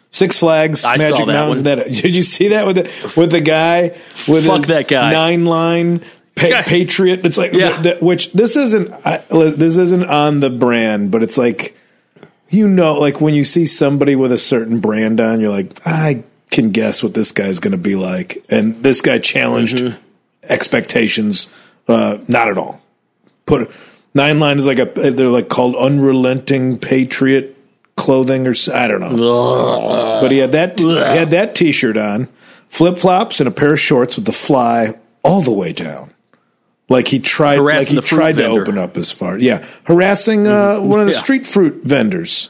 Six 0.10 0.40
Flags 0.40 0.84
I 0.86 0.98
Magic 0.98 1.28
Mountains. 1.28 1.62
That 1.64 1.86
did 1.86 2.16
you 2.16 2.24
see 2.24 2.48
that 2.48 2.66
with 2.66 2.78
the 2.78 3.14
with 3.16 3.30
the 3.30 3.42
guy 3.42 3.96
with 4.28 4.48
Fuck 4.48 4.62
his 4.62 4.68
that 4.68 4.88
guy. 4.88 5.12
nine 5.12 5.46
line? 5.46 6.02
Pa-. 6.36 6.64
Patriot. 6.66 7.26
It's 7.26 7.38
like 7.38 7.54
Yeah. 7.54 7.70
th- 7.72 7.84
th- 7.84 8.02
which 8.02 8.34
this 8.34 8.56
isn't. 8.56 8.92
I, 9.06 9.18
this 9.30 9.78
isn't 9.78 10.04
on 10.06 10.42
the 10.42 10.50
brand, 10.50 11.12
but 11.12 11.24
it's 11.24 11.38
like 11.38 11.76
you 12.50 12.68
know, 12.68 12.94
like 12.94 13.20
when 13.22 13.34
you 13.34 13.44
see 13.44 13.66
somebody 13.66 14.16
with 14.16 14.32
a 14.32 14.38
certain 14.38 14.80
brand 14.80 15.20
on, 15.20 15.42
you're 15.42 15.50
like, 15.50 15.80
I 15.86 16.24
can 16.52 16.70
guess 16.72 17.02
what 17.02 17.14
this 17.16 17.32
guy's 17.32 17.60
going 17.60 17.72
to 17.72 17.78
be 17.78 17.96
like. 17.96 18.46
And 18.50 18.82
this 18.84 19.02
guy 19.02 19.18
challenged 19.20 19.78
Mm-hmm. 19.78 19.98
expectations. 20.50 21.50
Uh, 21.88 22.18
not 22.28 22.48
at 22.50 22.58
all. 22.58 22.82
Put 23.46 23.72
nine 24.14 24.40
line 24.40 24.58
is 24.60 24.66
like 24.66 24.80
a 24.80 24.86
they're 24.86 25.30
like 25.30 25.50
called 25.50 25.76
unrelenting 25.76 26.78
patriot 26.80 27.56
clothing 27.96 28.48
or 28.48 28.54
I 28.74 28.88
don't 28.88 29.02
know. 29.02 30.20
But 30.22 30.32
he 30.32 30.40
had 30.40 30.52
that 30.54 30.80
he 30.80 30.96
had 30.98 31.32
that 31.32 31.56
T-shirt 31.56 31.96
on, 31.98 32.28
flip 32.70 33.00
flops, 33.00 33.40
and 33.40 33.48
a 33.48 33.52
pair 33.52 33.74
of 33.74 33.80
shorts 33.80 34.16
with 34.18 34.26
the 34.26 34.32
fly 34.34 34.98
all 35.24 35.42
the 35.42 35.52
way 35.52 35.74
down. 35.74 36.12
Like 36.88 37.08
he 37.08 37.20
tried, 37.20 37.58
like 37.60 37.88
he 37.88 38.00
tried 38.00 38.36
to 38.36 38.46
open 38.46 38.78
up 38.78 38.96
as 38.98 39.12
far, 39.12 39.38
yeah, 39.40 39.66
harassing 39.86 40.46
uh, 40.48 40.80
one 40.80 41.00
of 41.00 41.08
the 41.08 41.14
Yeah. 41.14 41.18
street 41.20 41.48
fruit 41.48 41.84
vendors. 41.84 42.50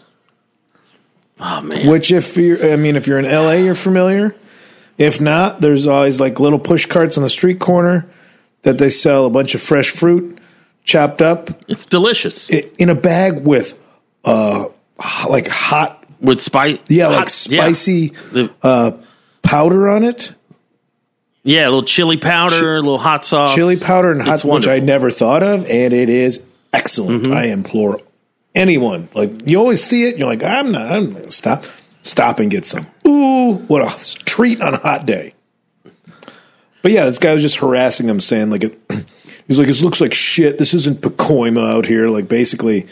oh 1.39 1.61
man. 1.61 1.87
Which, 1.87 2.11
if 2.11 2.35
you're, 2.37 2.73
I 2.73 2.75
mean, 2.75 2.95
if 2.95 3.07
you're 3.07 3.19
in 3.19 3.25
LA, 3.25 3.53
you're 3.53 3.75
familiar. 3.75 4.35
If 4.97 5.19
not, 5.21 5.61
there's 5.61 5.87
always 5.87 6.19
like 6.19 6.39
little 6.39 6.59
push 6.59 6.85
carts 6.85 7.17
on 7.17 7.23
the 7.23 7.29
street 7.29 7.59
corner 7.59 8.07
that 8.63 8.77
they 8.77 8.89
sell 8.89 9.25
a 9.25 9.29
bunch 9.29 9.55
of 9.55 9.61
fresh 9.61 9.89
fruit 9.89 10.37
chopped 10.83 11.21
up 11.21 11.49
It's 11.69 11.85
delicious 11.85 12.49
in 12.49 12.89
a 12.89 12.95
bag 12.95 13.45
with, 13.45 13.77
uh, 14.23 14.67
like 15.29 15.47
hot, 15.47 16.03
with 16.21 16.41
spice. 16.41 16.77
yeah, 16.89 17.07
like 17.07 17.29
spicy 17.29 18.13
Yeah. 18.33 18.47
uh, 18.63 18.91
powder 19.43 19.89
on 19.89 20.03
it, 20.03 20.33
Yeah, 21.45 21.65
a 21.65 21.69
little 21.69 21.83
chili 21.83 22.17
powder, 22.17 22.77
a 22.77 22.81
little 22.81 22.97
hot 22.97 23.23
sauce, 23.23 23.53
chili 23.53 23.77
powder 23.77 24.11
and 24.11 24.21
hot, 24.21 24.33
It's 24.33 24.45
which 24.45 24.67
I 24.67 24.79
never 24.79 25.11
thought 25.11 25.43
of, 25.43 25.69
and 25.69 25.93
it 25.93 26.09
is 26.09 26.43
excellent. 26.73 27.25
Mm-hmm. 27.25 27.33
I 27.33 27.45
implore 27.45 27.99
anyone. 28.55 29.09
Like 29.13 29.47
you 29.47 29.59
always 29.59 29.83
see 29.83 30.05
it, 30.05 30.17
you're 30.17 30.27
like, 30.27 30.43
I'm 30.43 30.71
not. 30.71 30.91
I'm 30.91 31.09
not 31.11 31.13
gonna 31.13 31.31
stop. 31.31 31.65
Stop 32.01 32.39
and 32.39 32.49
get 32.49 32.65
some. 32.65 32.87
Ooh, 33.07 33.53
what 33.67 33.83
a 33.83 34.15
treat 34.25 34.59
on 34.59 34.73
a 34.73 34.77
hot 34.77 35.05
day. 35.05 35.35
But 36.81 36.91
yeah, 36.91 37.05
this 37.05 37.19
guy 37.19 37.33
was 37.33 37.43
just 37.43 37.57
harassing 37.57 38.09
him, 38.09 38.19
saying 38.19 38.49
like, 38.49 38.63
it, 38.63 38.79
he's 39.47 39.59
like, 39.59 39.67
this 39.67 39.83
looks 39.83 40.01
like 40.01 40.15
shit. 40.15 40.57
This 40.57 40.73
isn't 40.73 41.01
Pacoima 41.01 41.77
out 41.77 41.85
here. 41.85 42.07
Like 42.07 42.27
basically 42.27 42.87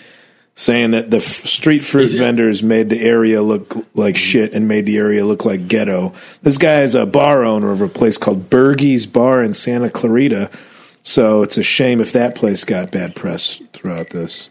saying 0.55 0.91
that 0.91 1.09
the 1.09 1.17
f- 1.17 1.23
street 1.45 1.79
fruit 1.79 2.13
it- 2.13 2.17
vendors 2.17 2.61
made 2.63 2.89
the 2.89 3.01
area 3.01 3.41
look 3.41 3.75
like 3.95 4.15
shit 4.15 4.53
and 4.53 4.67
made 4.67 4.85
the 4.85 4.97
area 4.97 5.25
look 5.25 5.45
like 5.45 5.67
ghetto. 5.67 6.13
This 6.43 6.57
guy 6.57 6.81
is 6.81 6.93
a 6.95 7.05
bar 7.05 7.43
owner 7.43 7.71
of 7.71 7.81
a 7.81 7.87
place 7.87 8.17
called 8.17 8.49
Bergie's 8.49 9.05
Bar 9.07 9.41
in 9.41 9.53
Santa 9.53 9.89
Clarita. 9.89 10.49
So 11.01 11.41
it's 11.43 11.57
a 11.57 11.63
shame 11.63 11.99
if 11.99 12.11
that 12.13 12.35
place 12.35 12.63
got 12.63 12.91
bad 12.91 13.15
press 13.15 13.59
throughout 13.73 14.11
this. 14.11 14.49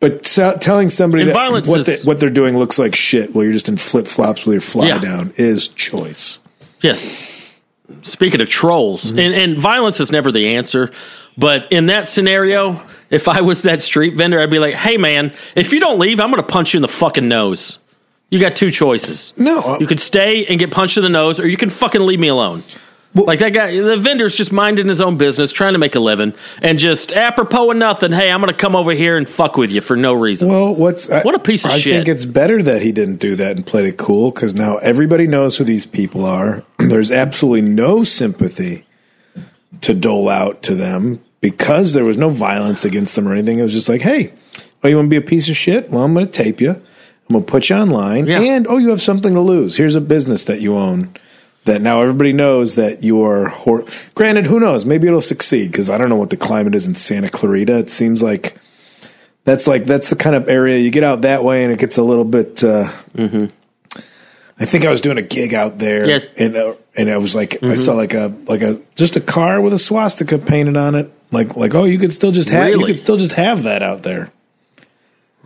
But 0.00 0.26
so, 0.26 0.56
telling 0.60 0.90
somebody 0.90 1.24
that 1.24 1.34
what, 1.66 1.80
is- 1.88 2.02
they, 2.02 2.06
what 2.06 2.18
they're 2.20 2.28
doing 2.30 2.56
looks 2.58 2.78
like 2.78 2.94
shit 2.94 3.34
while 3.34 3.44
you're 3.44 3.52
just 3.52 3.68
in 3.68 3.76
flip 3.76 4.06
flops 4.08 4.44
with 4.44 4.54
your 4.54 4.60
fly 4.60 4.88
Yeah. 4.88 4.98
down 4.98 5.32
is 5.36 5.68
choice. 5.68 6.40
Yes. 6.82 7.54
Speaking 8.02 8.40
of 8.40 8.48
trolls, 8.48 9.04
Mm-hmm. 9.04 9.18
and, 9.18 9.34
and 9.34 9.58
violence 9.58 10.00
is 10.00 10.10
never 10.12 10.30
the 10.32 10.54
answer. 10.56 10.90
But 11.38 11.70
in 11.72 11.86
that 11.86 12.08
scenario, 12.08 12.82
if 13.12 13.28
I 13.28 13.42
was 13.42 13.62
that 13.62 13.82
street 13.82 14.14
vendor, 14.14 14.40
I'd 14.40 14.50
be 14.50 14.58
like, 14.58 14.74
hey, 14.74 14.96
man, 14.96 15.32
if 15.54 15.72
you 15.72 15.78
don't 15.78 16.00
leave, 16.00 16.18
I'm 16.18 16.30
going 16.30 16.42
to 16.42 16.48
punch 16.48 16.74
you 16.74 16.78
in 16.78 16.82
the 16.82 16.88
fucking 16.88 17.28
nose. 17.28 17.78
You 18.30 18.40
got 18.40 18.56
two 18.56 18.70
choices. 18.70 19.34
No, 19.36 19.60
uh, 19.60 19.76
You 19.78 19.86
could 19.86 20.00
stay 20.00 20.46
and 20.46 20.58
get 20.58 20.70
punched 20.70 20.96
in 20.96 21.02
the 21.04 21.10
nose, 21.10 21.38
or 21.38 21.46
you 21.46 21.58
can 21.58 21.68
fucking 21.68 22.00
leave 22.00 22.18
me 22.18 22.28
alone. 22.28 22.64
like 23.12 23.40
that 23.40 23.50
guy, 23.50 23.78
the 23.78 23.98
vendor's 23.98 24.34
just 24.34 24.50
minding 24.50 24.88
his 24.88 25.02
own 25.02 25.18
business, 25.18 25.52
trying 25.52 25.74
to 25.74 25.78
make 25.78 25.94
a 25.94 26.00
living, 26.00 26.32
and 26.62 26.78
just 26.78 27.12
apropos 27.12 27.70
of 27.70 27.76
nothing, 27.76 28.10
hey, 28.10 28.32
I'm 28.32 28.40
going 28.40 28.48
to 28.48 28.56
come 28.56 28.74
over 28.74 28.92
here 28.92 29.18
and 29.18 29.28
fuck 29.28 29.58
with 29.58 29.70
you 29.70 29.82
for 29.82 29.94
no 29.94 30.14
reason. 30.14 30.48
Well, 30.48 30.74
what's 30.74 31.10
What 31.10 31.34
a 31.34 31.38
piece 31.38 31.66
of 31.66 31.72
I 31.72 31.78
shit. 31.78 31.92
I 31.92 31.96
think 31.98 32.08
it's 32.08 32.24
better 32.24 32.62
that 32.62 32.80
he 32.80 32.90
didn't 32.92 33.16
do 33.16 33.36
that 33.36 33.56
and 33.56 33.66
played 33.66 33.84
it 33.84 33.98
cool 33.98 34.30
because 34.30 34.54
now 34.54 34.78
everybody 34.78 35.26
knows 35.26 35.58
who 35.58 35.64
these 35.64 35.84
people 35.84 36.24
are. 36.24 36.64
There's 36.78 37.12
absolutely 37.12 37.68
no 37.68 38.02
sympathy 38.04 38.86
to 39.82 39.92
dole 39.92 40.30
out 40.30 40.62
to 40.62 40.74
them 40.74 41.20
because 41.42 41.92
there 41.92 42.04
was 42.04 42.16
no 42.16 42.30
violence 42.30 42.86
against 42.86 43.14
them 43.14 43.28
or 43.28 43.32
anything. 43.34 43.58
It 43.58 43.62
was 43.62 43.72
just 43.74 43.90
like, 43.90 44.00
hey, 44.00 44.32
oh, 44.82 44.88
you 44.88 44.96
want 44.96 45.06
to 45.06 45.10
be 45.10 45.16
a 45.16 45.20
piece 45.28 45.50
of 45.50 45.56
shit? 45.56 45.90
Well, 45.90 46.02
I'm 46.02 46.14
going 46.14 46.24
to 46.24 46.32
tape 46.32 46.62
you. 46.62 46.70
I'm 46.70 47.32
going 47.34 47.44
to 47.44 47.50
put 47.50 47.68
you 47.68 47.76
online, 47.76 48.26
Yeah. 48.26 48.40
and 48.40 48.66
oh, 48.66 48.78
you 48.78 48.88
have 48.88 49.02
something 49.02 49.34
to 49.34 49.40
lose. 49.40 49.76
Here's 49.76 49.94
a 49.94 50.00
business 50.00 50.44
that 50.44 50.60
you 50.62 50.74
own. 50.76 51.14
That 51.64 51.80
now 51.80 52.00
everybody 52.00 52.32
knows 52.32 52.74
that 52.74 53.04
you 53.04 53.22
are. 53.22 53.46
Hor- 53.48 53.84
Granted, 54.16 54.46
who 54.46 54.58
knows? 54.58 54.84
Maybe 54.84 55.06
it'll 55.06 55.20
succeed 55.20 55.70
because 55.70 55.88
I 55.88 55.96
don't 55.98 56.08
know 56.08 56.16
what 56.16 56.30
the 56.30 56.36
climate 56.36 56.74
is 56.74 56.86
in 56.88 56.96
Santa 56.96 57.28
Clarita. 57.28 57.78
It 57.78 57.90
seems 57.90 58.20
like 58.20 58.56
that's 59.44 59.68
like 59.68 59.84
that's 59.84 60.10
the 60.10 60.16
kind 60.16 60.34
of 60.34 60.48
area 60.48 60.78
you 60.78 60.90
get 60.90 61.04
out 61.04 61.20
that 61.20 61.44
way, 61.44 61.62
and 61.62 61.72
it 61.72 61.78
gets 61.78 61.98
a 61.98 62.02
little 62.02 62.24
bit. 62.24 62.64
Uh, 62.64 62.90
I 64.58 64.64
think 64.66 64.84
I 64.84 64.90
was 64.90 65.00
doing 65.00 65.18
a 65.18 65.22
gig 65.22 65.54
out 65.54 65.78
there, 65.78 66.08
Yeah. 66.08 66.18
and 66.38 66.56
uh, 66.56 66.74
and 66.96 67.10
I 67.10 67.16
was 67.18 67.34
like, 67.34 67.62
I 67.62 67.74
saw 67.74 67.94
like 67.94 68.14
a 68.14 68.34
like 68.46 68.62
a 68.62 68.80
just 68.94 69.16
a 69.16 69.20
car 69.20 69.60
with 69.60 69.72
a 69.72 69.78
swastika 69.78 70.38
painted 70.38 70.76
on 70.76 70.94
it, 70.94 71.12
like 71.32 71.56
like 71.56 71.74
oh, 71.74 71.84
you 71.84 71.98
could 71.98 72.12
still 72.12 72.30
just 72.32 72.48
have 72.50 72.68
you 72.70 72.84
could 72.86 72.98
still 72.98 73.16
just 73.16 73.32
have 73.32 73.62
that 73.64 73.82
out 73.82 74.02
there. 74.02 74.30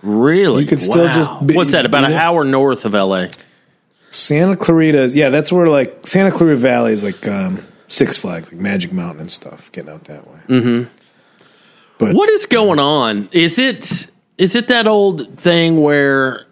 really? 0.03 0.63
You 0.63 0.69
could 0.69 0.81
still 0.81 1.05
Wow. 1.05 1.13
just 1.13 1.47
be- 1.47 1.55
What's 1.55 1.73
that, 1.73 1.87
about 1.87 2.05
an 2.05 2.13
yeah. 2.13 2.29
hour 2.29 2.45
north 2.45 2.85
of 2.85 2.93
LA? 2.95 3.27
Santa 4.11 4.57
Clarita, 4.57 4.99
is 5.03 5.15
yeah, 5.15 5.31
that's 5.31 5.51
where 5.53 5.67
like 5.69 6.07
Santa 6.07 6.31
Clarita 6.31 6.57
Valley 6.61 6.93
is 6.93 7.03
like 7.05 7.27
um, 7.29 7.65
Six 7.89 8.17
Flags, 8.17 8.51
like 8.53 8.61
Magic 8.61 8.93
Mountain 8.93 9.21
and 9.23 9.31
stuff. 9.33 9.71
Getting 9.73 9.91
out 9.91 10.05
that 10.05 10.27
way. 10.29 10.39
Mm-hmm. 10.49 10.89
But 11.99 12.15
What 12.15 12.29
is 12.31 12.47
going 12.47 12.79
on? 12.79 13.29
Is 13.33 13.59
it 13.59 14.09
is 14.39 14.55
it 14.55 14.69
that 14.69 14.87
old 14.87 15.39
thing 15.39 15.81
where 15.81 16.46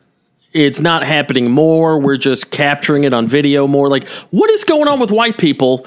it's 0.55 0.81
not 0.81 1.03
happening 1.03 1.51
more? 1.51 1.99
We're 1.99 2.17
just 2.17 2.51
capturing 2.51 3.05
it 3.05 3.13
on 3.13 3.27
video 3.27 3.67
more. 3.67 3.89
Like, 3.89 4.09
what 4.31 4.51
is 4.51 4.65
going 4.65 4.89
on 4.89 5.01
with 5.01 5.11
white 5.11 5.37
people 5.37 5.87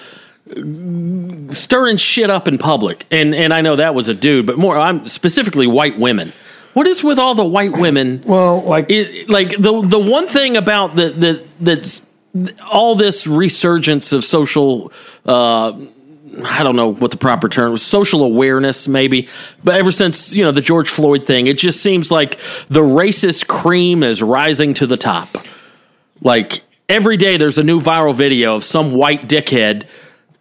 stirring 1.51 1.97
shit 1.97 2.29
up 2.29 2.47
in 2.47 2.57
public? 2.57 3.05
And 3.09 3.33
and 3.33 3.53
I 3.53 3.61
know 3.61 3.77
that 3.77 3.95
was 3.95 4.09
a 4.09 4.13
dude, 4.13 4.45
but 4.45 4.57
more 4.57 4.77
I'm 4.77 5.07
specifically 5.07 5.67
white 5.67 5.97
women. 5.97 6.33
What 6.73 6.85
is 6.85 7.03
with 7.03 7.17
all 7.17 7.33
the 7.33 7.45
white 7.45 7.77
women? 7.77 8.21
well, 8.25 8.61
like 8.61 8.89
it, 8.89 9.29
like 9.29 9.49
the 9.51 9.81
the 9.81 9.99
one 9.99 10.27
thing 10.27 10.57
about 10.57 10.95
the 10.95 11.09
the 11.09 11.43
that's 11.61 12.01
all 12.69 12.95
this 12.95 13.25
resurgence 13.25 14.11
of 14.11 14.23
social 14.23 14.91
uh 15.25 15.71
I 16.43 16.63
don't 16.63 16.75
know 16.75 16.93
what 16.93 17.11
the 17.11 17.17
proper 17.17 17.49
term 17.49 17.73
is, 17.73 17.81
social 17.81 18.23
awareness 18.23 18.87
maybe. 18.87 19.27
But 19.63 19.75
ever 19.75 19.91
since, 19.91 20.33
you 20.33 20.43
know, 20.43 20.51
the 20.51 20.61
George 20.61 20.89
Floyd 20.89 21.25
thing, 21.25 21.47
it 21.47 21.57
just 21.57 21.81
seems 21.81 22.11
like 22.11 22.37
the 22.69 22.81
racist 22.81 23.47
cream 23.47 24.03
is 24.03 24.21
rising 24.21 24.73
to 24.75 24.87
the 24.87 24.97
top. 24.97 25.37
Like 26.21 26.61
every 26.89 27.17
day 27.17 27.37
there's 27.37 27.57
a 27.57 27.63
new 27.63 27.79
viral 27.79 28.13
video 28.13 28.55
of 28.55 28.63
some 28.63 28.93
white 28.93 29.27
dickhead 29.27 29.85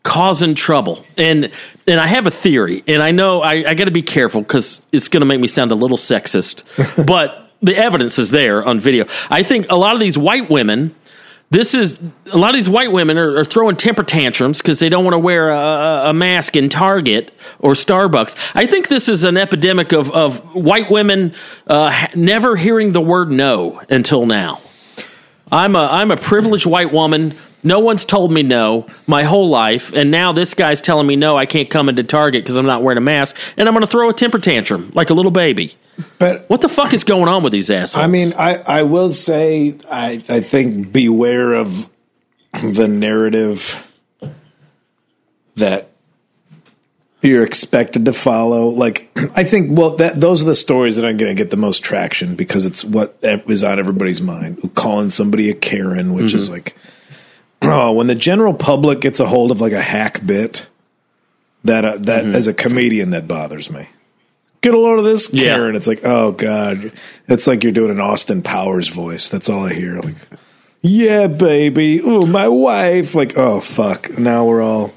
causing 0.02 0.55
trouble. 0.55 1.05
And 1.16 1.50
and 1.87 2.00
I 2.00 2.07
have 2.07 2.26
a 2.26 2.31
theory, 2.31 2.83
and 2.87 3.02
I 3.02 3.11
know 3.11 3.43
I, 3.43 3.71
I 3.71 3.75
gotta 3.75 3.90
be 3.90 4.02
careful 4.02 4.40
because 4.43 4.83
it's 4.93 5.09
gonna 5.09 5.26
make 5.26 5.40
me 5.40 5.49
sound 5.49 5.73
a 5.73 5.75
little 5.75 5.99
sexist. 5.99 6.62
but 7.07 7.50
the 7.62 7.76
evidence 7.76 8.19
is 8.19 8.31
there 8.31 8.64
on 8.64 8.81
video. 8.81 9.07
I 9.31 9.43
think 9.43 9.66
a 9.69 9.76
lot 9.76 9.95
of 9.95 10.00
these 10.00 10.16
white 10.16 10.49
women 10.49 10.95
this 11.50 11.74
is 11.74 12.00
a 12.32 12.38
lot 12.38 12.50
of 12.50 12.56
these 12.56 12.68
white 12.68 12.90
women 12.90 13.16
are, 13.16 13.36
are 13.38 13.44
throwing 13.44 13.76
temper 13.76 14.02
tantrums 14.02 14.58
because 14.58 14.80
they 14.80 14.88
don't 14.88 15.04
want 15.04 15.14
to 15.14 15.18
wear 15.18 15.50
a, 15.50 16.10
a 16.10 16.14
mask 16.14 16.56
in 16.56 16.68
Target 16.68 17.32
or 17.60 17.72
Starbucks. 17.72 18.34
I 18.54 18.66
think 18.66 18.88
this 18.88 19.08
is 19.08 19.22
an 19.22 19.36
epidemic 19.36 19.92
of, 19.92 20.10
of 20.10 20.40
white 20.54 20.90
women 20.90 21.34
uh, 21.68 22.08
never 22.14 22.56
hearing 22.56 22.92
the 22.92 23.00
word 23.00 23.30
no 23.30 23.80
until 23.88 24.26
now. 24.26 24.60
I'm 25.52 25.76
a 25.76 25.88
I'm 25.90 26.10
a 26.10 26.16
privileged 26.16 26.66
white 26.66 26.92
woman 26.92 27.36
No 27.66 27.80
one's 27.80 28.04
told 28.04 28.32
me 28.32 28.44
no 28.44 28.87
my 29.08 29.25
whole 29.25 29.49
life, 29.49 29.92
and 29.92 30.11
now 30.11 30.32
this 30.32 30.54
guy's 30.54 30.80
telling 30.80 31.06
me 31.06 31.16
no, 31.16 31.37
I 31.37 31.46
can't 31.46 31.68
come 31.68 31.88
into 31.88 32.04
Target 32.04 32.44
because 32.44 32.56
I'm 32.56 32.64
not 32.64 32.82
wearing 32.82 32.99
a 32.99 33.02
mask, 33.02 33.37
and 33.56 33.68
I'm 33.68 33.75
going 33.75 33.82
to 33.82 33.90
throw 33.90 34.08
a 34.08 34.14
temper 34.14 34.38
tantrum 34.38 34.92
like 34.94 35.11
a 35.11 35.14
little 35.14 35.32
baby. 35.32 35.76
But 36.18 36.49
What 36.49 36.61
the 36.61 36.68
fuck 36.68 36.92
is 36.92 37.04
going 37.04 37.28
on 37.28 37.42
with 37.42 37.52
these 37.52 37.68
assholes? 37.68 38.04
I 38.04 38.06
mean, 38.06 38.35
I, 38.35 38.56
I 38.66 38.82
will 38.85 39.11
say, 39.11 39.76
I, 39.90 40.23
I 40.28 40.40
think 40.40 40.92
beware 40.92 41.54
of 41.54 41.90
the 42.52 42.87
narrative 42.87 43.82
that 45.56 45.90
you're 47.23 47.42
expected 47.42 48.04
to 48.04 48.12
follow. 48.12 48.68
Like, 48.68 49.11
I 49.35 49.42
think, 49.42 49.76
well, 49.76 49.96
that 49.96 50.20
those 50.20 50.42
are 50.42 50.46
the 50.46 50.54
stories 50.54 50.96
that 50.96 51.04
are 51.04 51.12
going 51.12 51.35
to 51.35 51.42
get 51.42 51.50
the 51.50 51.56
most 51.56 51.82
traction 51.82 52.37
because 52.37 52.64
it's 52.64 52.85
what 52.85 53.18
is 53.23 53.64
on 53.64 53.78
everybody's 53.80 54.23
mind. 54.23 54.75
Calling 54.75 55.11
somebody 55.11 55.50
a 55.50 55.54
Karen, 55.54 56.12
which 56.12 56.32
is 56.32 56.44
mm-hmm. 56.44 56.52
like, 56.52 56.76
oh, 57.62 57.92
when 57.96 58.06
the 58.06 58.14
general 58.14 58.54
public 58.54 59.00
gets 59.00 59.20
a 59.20 59.26
hold 59.26 59.50
of 59.50 59.60
like 59.60 59.72
a 59.72 59.82
hack 59.82 60.25
bit, 60.25 60.66
that 61.64 61.84
uh, 61.84 61.96
that 62.00 62.25
as 62.26 62.46
a 62.46 62.54
comedian 62.54 63.10
that 63.10 63.26
bothers 63.28 63.70
me. 63.70 63.88
Get 64.62 64.75
a 64.75 64.78
load 64.78 64.98
of 64.98 65.04
this, 65.04 65.32
Yeah. 65.32 65.54
Karen. 65.54 65.76
It's 65.76 65.86
like, 65.86 66.00
oh 66.04 66.32
god, 66.32 66.92
it's 67.28 67.46
like 67.46 67.62
you're 67.62 67.72
doing 67.72 67.90
an 67.90 68.00
Austin 68.00 68.42
Powers 68.42 68.88
voice. 68.88 69.28
That's 69.28 69.48
all 69.48 69.64
I 69.64 69.75
hear. 69.75 69.98
Like, 69.98 70.16
yeah, 70.82 71.26
baby. 71.26 71.98
Ooh, 72.00 72.26
my 72.26 72.48
wife. 72.48 73.14
Like, 73.14 73.36
oh 73.36 73.60
fuck. 73.60 74.18
Now 74.18 74.44
we're 74.46 74.62
all 74.62 74.92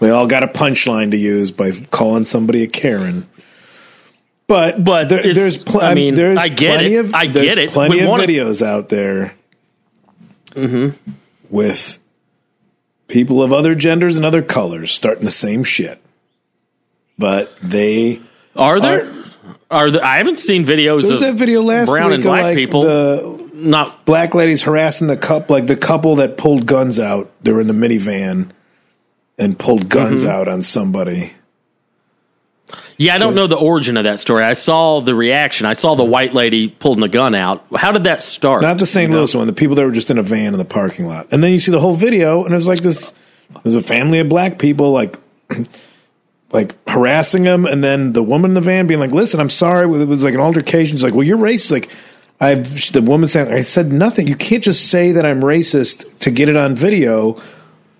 we 0.00 0.10
all 0.10 0.26
got 0.26 0.42
a 0.44 0.48
punchline 0.48 1.10
to 1.10 1.16
use 1.16 1.50
by 1.50 1.72
calling 1.90 2.24
somebody 2.24 2.62
a 2.62 2.66
Karen. 2.66 3.28
But 4.46 4.82
But 4.84 5.08
there, 5.08 5.32
there's 5.34 5.56
pl- 5.56 5.80
I 5.82 5.94
mean, 5.94 6.14
there's 6.14 6.38
I 6.38 6.48
get 6.48 6.74
plenty 6.76 6.94
it. 6.94 6.98
of 7.00 7.14
I 7.14 7.26
there's 7.28 7.46
get 7.54 7.58
it. 7.58 7.70
plenty 7.70 7.96
We 7.96 8.02
of 8.02 8.08
videos 8.18 8.60
out 8.64 8.88
there 8.88 9.34
Mm-hmm. 10.50 11.12
With 11.52 12.00
people 13.06 13.40
of 13.42 13.52
other 13.52 13.76
genders 13.76 14.16
and 14.16 14.26
other 14.26 14.42
colors 14.42 14.90
starting 14.90 15.24
the 15.24 15.30
same 15.30 15.62
shit. 15.62 16.02
But 17.18 17.52
they 17.62 18.20
are 18.56 18.80
there? 18.80 19.12
Are 19.70 19.90
there, 19.90 20.04
I 20.04 20.16
haven't 20.16 20.38
seen 20.38 20.64
videos 20.64 21.10
of 21.10 21.20
that 21.20 21.34
video 21.34 21.62
last 21.62 21.88
brown 21.88 22.08
week 22.08 22.14
and 22.16 22.24
of 22.24 22.28
black 22.28 22.42
like 22.42 22.56
people. 22.56 22.82
the 22.82 23.50
not 23.54 24.04
black 24.04 24.34
ladies 24.34 24.62
harassing 24.62 25.06
the 25.06 25.16
couple, 25.16 25.54
like 25.54 25.66
the 25.66 25.76
couple 25.76 26.16
that 26.16 26.36
pulled 26.36 26.66
guns 26.66 26.98
out. 26.98 27.30
They 27.42 27.52
were 27.52 27.60
in 27.60 27.68
the 27.68 27.72
minivan 27.74 28.50
and 29.38 29.58
pulled 29.58 29.88
guns 29.88 30.22
Mm-hmm. 30.22 30.30
out 30.30 30.48
on 30.48 30.62
somebody. 30.62 31.32
Yeah, 32.96 33.14
I 33.14 33.18
don't 33.18 33.34
know 33.34 33.46
the 33.46 33.56
origin 33.56 33.96
of 33.96 34.04
that 34.04 34.18
story. 34.18 34.44
I 34.44 34.52
saw 34.52 35.00
the 35.00 35.14
reaction. 35.14 35.66
I 35.66 35.74
saw 35.74 35.94
the 35.94 36.04
white 36.04 36.34
lady 36.34 36.68
pulling 36.68 37.00
the 37.00 37.08
gun 37.08 37.34
out. 37.34 37.64
How 37.74 37.92
did 37.92 38.04
that 38.04 38.22
start? 38.22 38.62
Not 38.62 38.78
the 38.78 38.86
St. 38.86 39.08
You 39.08 39.14
know? 39.14 39.20
Louis 39.20 39.34
one. 39.34 39.46
The 39.46 39.52
people 39.52 39.76
that 39.76 39.84
were 39.84 39.92
just 39.92 40.10
in 40.10 40.18
a 40.18 40.22
van 40.22 40.52
in 40.52 40.58
the 40.58 40.64
parking 40.64 41.06
lot, 41.06 41.28
and 41.30 41.42
then 41.42 41.52
you 41.52 41.58
see 41.58 41.72
the 41.72 41.80
whole 41.80 41.94
video, 41.94 42.44
and 42.44 42.52
it 42.52 42.56
was 42.56 42.66
like 42.66 42.82
this. 42.82 43.12
There's 43.62 43.74
a 43.74 43.82
family 43.82 44.18
of 44.18 44.28
black 44.28 44.58
people 44.58 44.92
like. 44.92 45.18
Like 46.50 46.76
harassing 46.86 47.44
them, 47.44 47.64
and 47.64 47.82
then 47.82 48.12
the 48.12 48.22
woman 48.22 48.50
in 48.50 48.54
the 48.54 48.60
van 48.60 48.86
being 48.86 49.00
like, 49.00 49.12
"Listen, 49.12 49.40
I'm 49.40 49.48
sorry." 49.48 49.84
It 49.84 50.04
was 50.04 50.22
like 50.22 50.34
an 50.34 50.40
altercation. 50.40 50.98
She's 50.98 51.02
like, 51.02 51.14
"Well, 51.14 51.22
you're 51.26 51.38
racist." 51.38 51.70
Like, 51.70 51.88
I've 52.40 52.92
the 52.92 53.00
woman 53.00 53.26
saying, 53.26 53.50
"I 53.50 53.62
said 53.62 53.90
nothing. 53.90 54.26
You 54.26 54.36
can't 54.36 54.62
just 54.62 54.90
say 54.90 55.12
that 55.12 55.24
I'm 55.24 55.40
racist 55.40 56.18
to 56.18 56.30
get 56.30 56.50
it 56.50 56.56
on 56.56 56.76
video. 56.76 57.40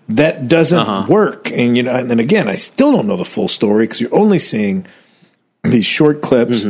That 0.09 0.47
doesn't 0.47 0.79
Uh-huh. 0.79 1.05
work." 1.07 1.51
And 1.51 1.75
you 1.77 1.83
know, 1.83 1.91
and 1.95 2.09
then 2.11 2.19
again, 2.19 2.47
I 2.47 2.55
still 2.55 2.91
don't 2.91 3.07
know 3.07 3.17
the 3.17 3.25
full 3.25 3.47
story 3.47 3.85
because 3.85 4.01
you're 4.01 4.13
only 4.15 4.39
seeing 4.39 4.85
these 5.63 5.85
short 5.85 6.21
clips. 6.21 6.65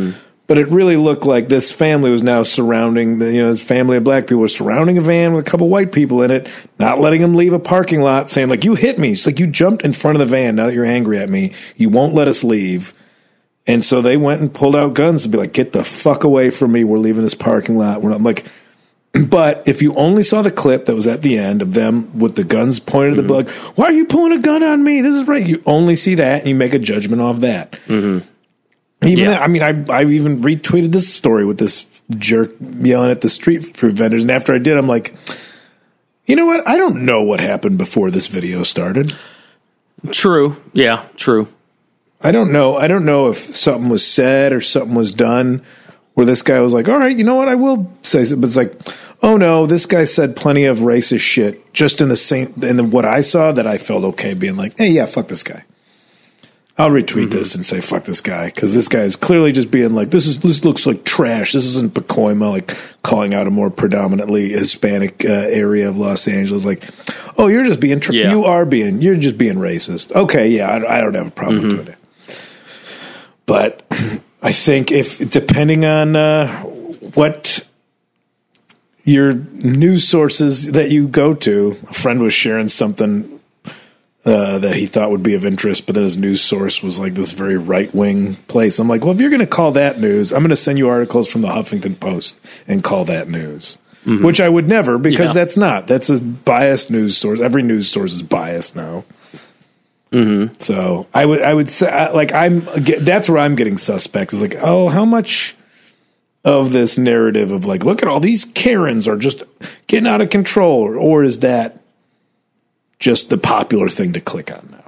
But 0.46 0.58
it 0.58 0.70
really 0.70 0.98
looked 0.98 1.26
like 1.26 1.48
this 1.48 1.72
family 1.72 2.12
was 2.12 2.22
now 2.22 2.44
surrounding 2.44 3.20
the, 3.20 3.32
you 3.34 3.42
know, 3.42 3.48
this 3.48 3.64
family 3.64 3.96
of 3.96 4.04
black 4.04 4.28
people 4.28 4.42
were 4.42 4.50
surrounding 4.50 4.98
a 4.98 5.02
van 5.02 5.32
with 5.34 5.48
a 5.48 5.50
couple 5.50 5.70
white 5.70 5.94
people 5.94 6.22
in 6.22 6.32
it, 6.32 6.48
not 6.78 7.00
letting 7.00 7.22
them 7.22 7.34
leave 7.34 7.54
a 7.54 7.60
parking 7.60 8.02
lot, 8.02 8.30
saying 8.30 8.50
like, 8.50 8.66
"You 8.66 8.76
hit 8.76 9.00
me." 9.00 9.14
It's 9.14 9.26
like 9.26 9.40
you 9.40 9.48
jumped 9.48 9.86
in 9.86 9.94
front 9.94 10.16
of 10.16 10.20
the 10.20 10.26
van. 10.36 10.56
Now 10.58 10.66
that 10.66 10.74
you're 10.74 10.84
angry 10.86 11.18
at 11.18 11.30
me, 11.30 11.54
you 11.78 11.88
won't 11.90 12.14
let 12.14 12.28
us 12.28 12.44
leave. 12.44 12.94
And 13.66 13.84
so 13.86 14.02
they 14.02 14.18
went 14.18 14.42
and 14.42 14.54
pulled 14.54 14.76
out 14.76 14.94
guns 14.94 15.24
to 15.24 15.30
be 15.30 15.38
like, 15.38 15.54
"Get 15.54 15.72
the 15.72 15.84
fuck 15.86 16.26
away 16.26 16.50
from 16.50 16.74
me. 16.74 16.84
We're 16.84 16.98
leaving 17.00 17.24
this 17.24 17.36
parking 17.36 17.78
lot." 17.78 18.02
We're 18.04 18.10
not 18.10 18.18
I'm 18.18 18.24
like. 18.24 18.44
But 19.30 19.68
if 19.68 19.82
you 19.82 19.94
only 19.96 20.24
saw 20.24 20.42
the 20.42 20.52
clip 20.52 20.86
that 20.86 20.96
was 20.96 21.08
at 21.08 21.22
the 21.22 21.38
end 21.38 21.62
of 21.62 21.74
them 21.74 22.18
with 22.18 22.36
the 22.36 22.44
guns 22.44 22.80
pointed 22.80 23.20
at 23.20 23.28
the 23.28 23.34
mm-hmm. 23.34 23.48
like, 23.48 23.78
why 23.78 23.86
are 23.86 23.92
you 23.92 24.06
pulling 24.06 24.32
a 24.32 24.40
gun 24.40 24.64
on 24.64 24.84
me? 24.84 25.02
This 25.02 25.14
is 25.14 25.28
right. 25.28 25.46
You 25.46 25.62
only 25.66 25.96
see 25.96 26.16
that 26.16 26.40
and 26.40 26.50
you 26.50 26.56
make 26.56 26.74
a 26.74 26.80
judgment 26.80 27.22
off 27.22 27.42
that. 27.42 27.74
Mm-hmm. 27.88 28.28
Even 29.08 29.26
Yeah. 29.26 29.32
that, 29.32 29.42
I 29.44 29.48
mean, 29.48 29.62
I 29.62 29.86
I 29.94 30.06
even 30.06 30.42
retweeted 30.42 30.92
this 30.92 31.14
story 31.14 31.46
with 31.46 31.58
this 31.58 31.86
jerk 32.12 32.56
yelling 32.60 33.12
at 33.12 33.22
the 33.22 33.30
street 33.30 33.78
food 33.78 33.96
vendors, 33.98 34.24
and 34.24 34.32
after 34.32 34.54
I 34.54 34.60
did, 34.60 34.78
I'm 34.78 34.88
like, 34.88 35.14
you 36.26 36.36
know 36.36 36.46
what? 36.46 36.68
I 36.68 36.78
don't 36.78 37.06
know 37.06 37.22
what 37.22 37.40
happened 37.40 37.78
before 37.78 38.12
this 38.12 38.28
video 38.28 38.64
started. 38.64 39.14
True. 40.12 40.58
Yeah, 40.74 41.06
true. 41.16 41.48
I 42.22 42.32
don't 42.32 42.52
know. 42.52 42.78
I 42.78 42.88
don't 42.88 43.06
know 43.06 43.28
if 43.28 43.56
something 43.56 43.90
was 43.90 44.06
said 44.06 44.54
or 44.54 44.62
something 44.62 44.96
was 44.96 45.14
done 45.14 45.62
where 46.14 46.26
this 46.26 46.42
guy 46.42 46.60
was 46.62 46.74
like, 46.74 46.88
all 46.88 46.98
right, 46.98 47.16
you 47.16 47.24
know 47.24 47.36
what? 47.36 47.48
I 47.50 47.56
will 47.56 47.92
say 48.04 48.24
something. 48.24 48.42
But 48.42 48.48
it's 48.48 48.58
like, 48.58 48.88
oh 49.24 49.38
no, 49.38 49.66
this 49.66 49.86
guy 49.88 50.04
said 50.04 50.36
plenty 50.36 50.66
of 50.66 50.80
racist 50.80 51.22
shit 51.22 51.74
just 51.74 52.02
in 52.02 52.10
the 52.10 52.16
same, 52.18 52.54
in 52.62 52.76
the, 52.78 52.84
what 52.84 53.06
I 53.06 53.22
saw 53.22 53.52
that 53.54 53.66
I 53.66 53.78
felt 53.80 54.04
okay 54.04 54.34
being 54.36 54.56
like, 54.58 54.78
hey, 54.78 54.90
yeah, 54.92 55.06
fuck 55.08 55.28
this 55.30 55.42
guy. 55.44 55.64
I'll 56.76 56.90
retweet 56.90 57.30
this 57.30 57.54
and 57.54 57.64
say 57.64 57.82
fuck 57.82 58.06
this 58.06 58.20
guy 58.20 58.48
because 58.48 58.74
this 58.74 58.88
guy 58.88 59.02
is 59.02 59.16
clearly 59.16 59.52
just 59.52 59.70
being 59.70 59.94
like 59.94 60.10
this 60.10 60.26
is 60.26 60.40
this 60.40 60.66
looks 60.66 60.88
like 60.88 61.04
trash. 61.06 61.54
This 61.54 61.66
isn't 61.66 61.94
Pacoima 61.94 62.50
like 62.50 62.76
calling 63.04 63.36
out 63.36 63.46
a 63.46 63.52
more 63.52 63.70
predominantly 63.70 64.50
Hispanic 64.50 65.24
uh, 65.24 65.28
area 65.30 65.88
of 65.88 65.98
Los 65.98 66.28
Angeles. 66.28 66.66
Like, 66.66 66.84
oh, 67.38 67.46
you're 67.46 67.64
just 67.64 67.80
being 67.80 68.00
tr- 68.00 68.14
Yeah. 68.14 68.32
you 68.32 68.46
are 68.46 68.66
being 68.66 69.04
you're 69.04 69.16
just 69.18 69.38
being 69.38 69.58
racist. 69.58 70.12
Okay, 70.14 70.48
yeah, 70.50 70.68
I, 70.68 70.98
I 70.98 71.02
don't 71.02 71.14
have 71.14 71.28
a 71.28 71.32
problem 71.32 71.62
with 71.62 71.72
doing 71.76 71.88
it. 71.90 71.98
But 73.46 73.86
I 74.42 74.52
think 74.52 74.92
if 74.92 75.30
depending 75.30 75.86
on 75.86 76.16
uh, 76.16 76.64
what 76.64 77.68
your 79.04 79.34
news 79.34 80.08
sources 80.08 80.72
that 80.72 80.92
you 80.92 81.08
go 81.08 81.34
to, 81.34 81.78
a 81.90 81.94
friend 81.94 82.22
was 82.22 82.34
sharing 82.34 82.70
something 82.70 83.40
uh, 84.26 84.60
that 84.60 84.76
he 84.78 84.86
thought 84.86 85.12
would 85.12 85.24
be 85.24 85.34
of 85.34 85.44
interest, 85.46 85.86
but 85.86 85.96
then 85.96 86.06
his 86.06 86.16
news 86.18 86.42
source 86.42 86.82
was 86.82 86.98
like 86.98 87.14
this 87.14 87.32
very 87.34 87.58
right 87.58 87.94
wing 87.94 88.36
place. 88.48 88.80
I'm 88.80 88.88
like, 88.88 89.04
well, 89.04 89.14
if 89.14 89.20
you're 89.20 89.30
going 89.30 89.42
to 89.42 89.48
call 89.48 89.72
that 89.74 90.00
news, 90.00 90.32
I'm 90.32 90.40
going 90.40 90.50
to 90.50 90.56
send 90.56 90.78
you 90.78 90.88
articles 90.88 91.30
from 91.30 91.42
the 91.42 91.50
Huffington 91.50 92.00
Post 92.00 92.40
and 92.68 92.82
call 92.84 93.04
that 93.06 93.28
news. 93.28 93.78
Which 94.06 94.42
I 94.42 94.50
would 94.50 94.68
never 94.68 94.98
because 94.98 95.30
Yeah. 95.30 95.34
that's 95.42 95.56
not. 95.56 95.88
That's 95.88 96.10
a 96.10 96.22
biased 96.22 96.92
news 96.92 97.18
source. 97.18 97.40
Every 97.40 97.64
news 97.64 97.90
source 97.90 98.12
is 98.12 98.22
biased 98.22 98.76
now. 98.76 99.06
So 100.60 101.08
I 101.14 101.26
would 101.26 101.42
I 101.42 101.54
would 101.54 101.70
say 101.70 102.12
like 102.12 102.34
I'm 102.34 102.68
that's 103.00 103.30
where 103.30 103.40
I'm 103.40 103.56
getting 103.56 103.78
suspect 103.78 104.32
is 104.34 104.42
like 104.42 104.56
oh 104.62 104.90
how 104.90 105.06
much 105.06 105.56
of 106.44 106.74
this 106.74 106.98
narrative 106.98 107.52
of 107.52 107.66
like 107.66 107.86
look 107.86 108.02
at 108.02 108.08
all 108.08 108.20
these 108.20 108.46
Karens 108.46 109.08
are 109.08 109.18
just 109.18 109.44
getting 109.88 110.08
out 110.08 110.22
of 110.22 110.30
control 110.30 110.98
or, 110.98 111.24
is 111.24 111.40
that 111.40 111.80
just 113.00 113.30
the 113.30 113.38
popular 113.38 113.90
thing 113.90 114.14
to 114.14 114.20
click 114.20 114.52
on 114.52 114.70
now? 114.72 114.80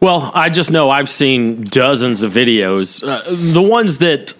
Well, 0.00 0.30
I 0.34 0.50
just 0.50 0.70
know 0.70 0.90
I've 0.90 1.08
seen 1.08 1.64
dozens 1.64 2.22
of 2.22 2.32
videos. 2.32 3.02
Uh, 3.02 3.22
the 3.52 3.62
ones 3.62 3.98
that 3.98 4.34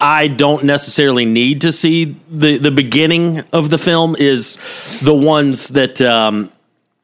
I 0.00 0.28
don't 0.28 0.64
necessarily 0.64 1.24
need 1.24 1.60
to 1.62 1.72
see 1.72 2.16
the 2.30 2.58
the 2.58 2.70
beginning 2.70 3.40
of 3.52 3.70
the 3.70 3.78
film 3.78 4.16
is 4.16 4.58
the 5.02 5.14
ones 5.14 5.68
that 5.68 6.00
um, 6.00 6.50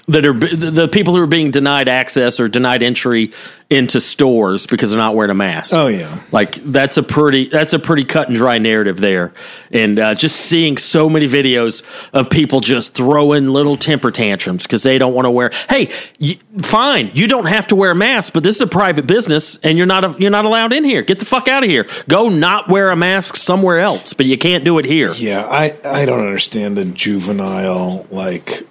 that 0.09 0.25
are 0.25 0.33
the 0.33 0.88
people 0.88 1.16
who 1.16 1.23
are 1.23 1.27
being 1.27 1.51
denied 1.51 1.88
access 1.88 2.38
or 2.38 2.47
denied 2.49 2.83
entry 2.83 3.33
into 3.69 4.01
stores 4.01 4.64
because 4.64 4.90
they're 4.90 4.99
not 4.99 5.16
wearing 5.16 5.31
a 5.33 5.35
mask. 5.35 5.75
Oh 5.75 5.88
yeah. 5.88 6.21
Like 6.31 6.55
that's 6.57 6.97
a 6.97 7.03
pretty 7.03 7.49
that's 7.49 7.73
a 7.73 7.81
pretty 7.81 8.05
cut 8.05 8.29
and 8.29 8.37
dry 8.37 8.59
narrative 8.59 9.01
there, 9.01 9.35
and 9.73 9.99
uh, 9.99 10.14
just 10.14 10.37
seeing 10.37 10.77
so 10.79 11.09
many 11.11 11.27
videos 11.27 11.83
of 12.12 12.31
people 12.31 12.61
just 12.61 12.95
throwing 12.95 13.49
little 13.49 13.77
temper 13.77 14.12
tantrums 14.12 14.62
because 14.62 14.85
they 14.85 14.99
don't 14.99 15.12
want 15.14 15.25
to 15.27 15.31
wear. 15.33 15.51
Hey, 15.69 15.90
y- 16.21 16.38
fine, 16.62 17.11
you 17.14 17.27
don't 17.27 17.47
have 17.47 17.66
to 17.69 17.75
wear 17.77 17.90
a 17.90 17.95
mask, 17.97 18.33
but 18.33 18.45
this 18.45 18.55
is 18.55 18.61
a 18.61 18.66
private 18.69 19.09
business, 19.09 19.59
and 19.64 19.77
you're 19.77 19.87
not 19.88 20.05
a, 20.05 20.14
you're 20.21 20.31
not 20.31 20.45
allowed 20.45 20.73
in 20.73 20.85
here. 20.85 21.03
Get 21.03 21.19
the 21.19 21.25
fuck 21.25 21.49
out 21.49 21.64
of 21.64 21.69
here. 21.69 21.88
Go 22.09 22.29
not 22.29 22.69
wear 22.69 22.90
a 22.90 22.97
mask 22.97 23.35
somewhere 23.35 23.81
else, 23.81 24.12
but 24.12 24.27
you 24.27 24.38
can't 24.38 24.64
do 24.64 24.79
it 24.79 24.85
here. 24.85 25.11
Yeah, 25.14 25.45
I 25.45 25.77
I 25.83 26.05
don't 26.05 26.21
understand 26.25 26.77
the 26.77 26.85
juvenile 26.85 28.07
like 28.11 28.64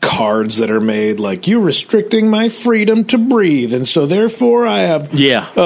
cards 0.00 0.56
that 0.56 0.70
are 0.70 0.80
made 0.80 1.20
like 1.20 1.46
you're 1.46 1.60
restricting 1.60 2.30
my 2.30 2.48
freedom 2.48 3.04
to 3.04 3.18
breathe 3.18 3.72
and 3.74 3.86
so 3.86 4.06
therefore 4.06 4.66
I 4.66 4.80
have 4.80 5.12
Yeah. 5.12 5.46
uh, 5.56 5.60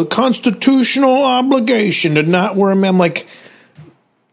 uh, 0.00 0.04
constitutional 0.06 1.22
obligation 1.22 2.16
to 2.16 2.22
not 2.24 2.56
wear 2.56 2.72
a 2.72 2.76
man. 2.76 2.94
I'm 2.94 2.98
like, 2.98 3.28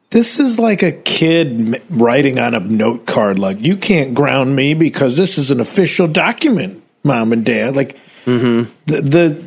this 0.09 0.39
is 0.39 0.57
like 0.59 0.81
a 0.81 0.91
kid 0.91 1.81
writing 1.89 2.39
on 2.39 2.53
a 2.55 2.59
note 2.59 3.05
card, 3.05 3.37
like, 3.37 3.61
you 3.61 3.75
can't 3.77 4.13
ground 4.13 4.55
me 4.55 4.73
because 4.73 5.17
this 5.17 5.37
is 5.37 5.51
an 5.51 5.59
official 5.59 6.07
document, 6.07 6.81
mom 7.03 7.33
and 7.33 7.43
dad. 7.45 7.75
Like, 7.75 7.97
the, 8.25 8.67
the, 8.85 9.45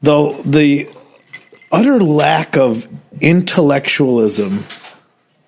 the, 0.00 0.42
the 0.44 0.88
utter 1.70 2.00
lack 2.00 2.56
of 2.56 2.88
intellectualism 3.20 4.64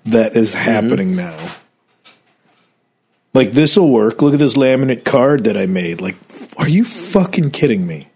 that 0.04 0.36
is 0.36 0.52
happening 0.54 1.16
now 1.16 1.36
Like 3.34 3.52
this 3.52 3.76
will 3.76 3.90
work. 3.90 4.22
Look 4.22 4.32
at 4.34 4.38
this 4.38 4.54
laminate 4.54 5.04
card 5.04 5.44
that 5.44 5.56
I 5.56 5.66
made. 5.66 6.00
Like, 6.00 6.16
are 6.56 6.68
you 6.68 6.84
fucking 6.84 7.50
kidding 7.50 7.86
me? 7.86 8.08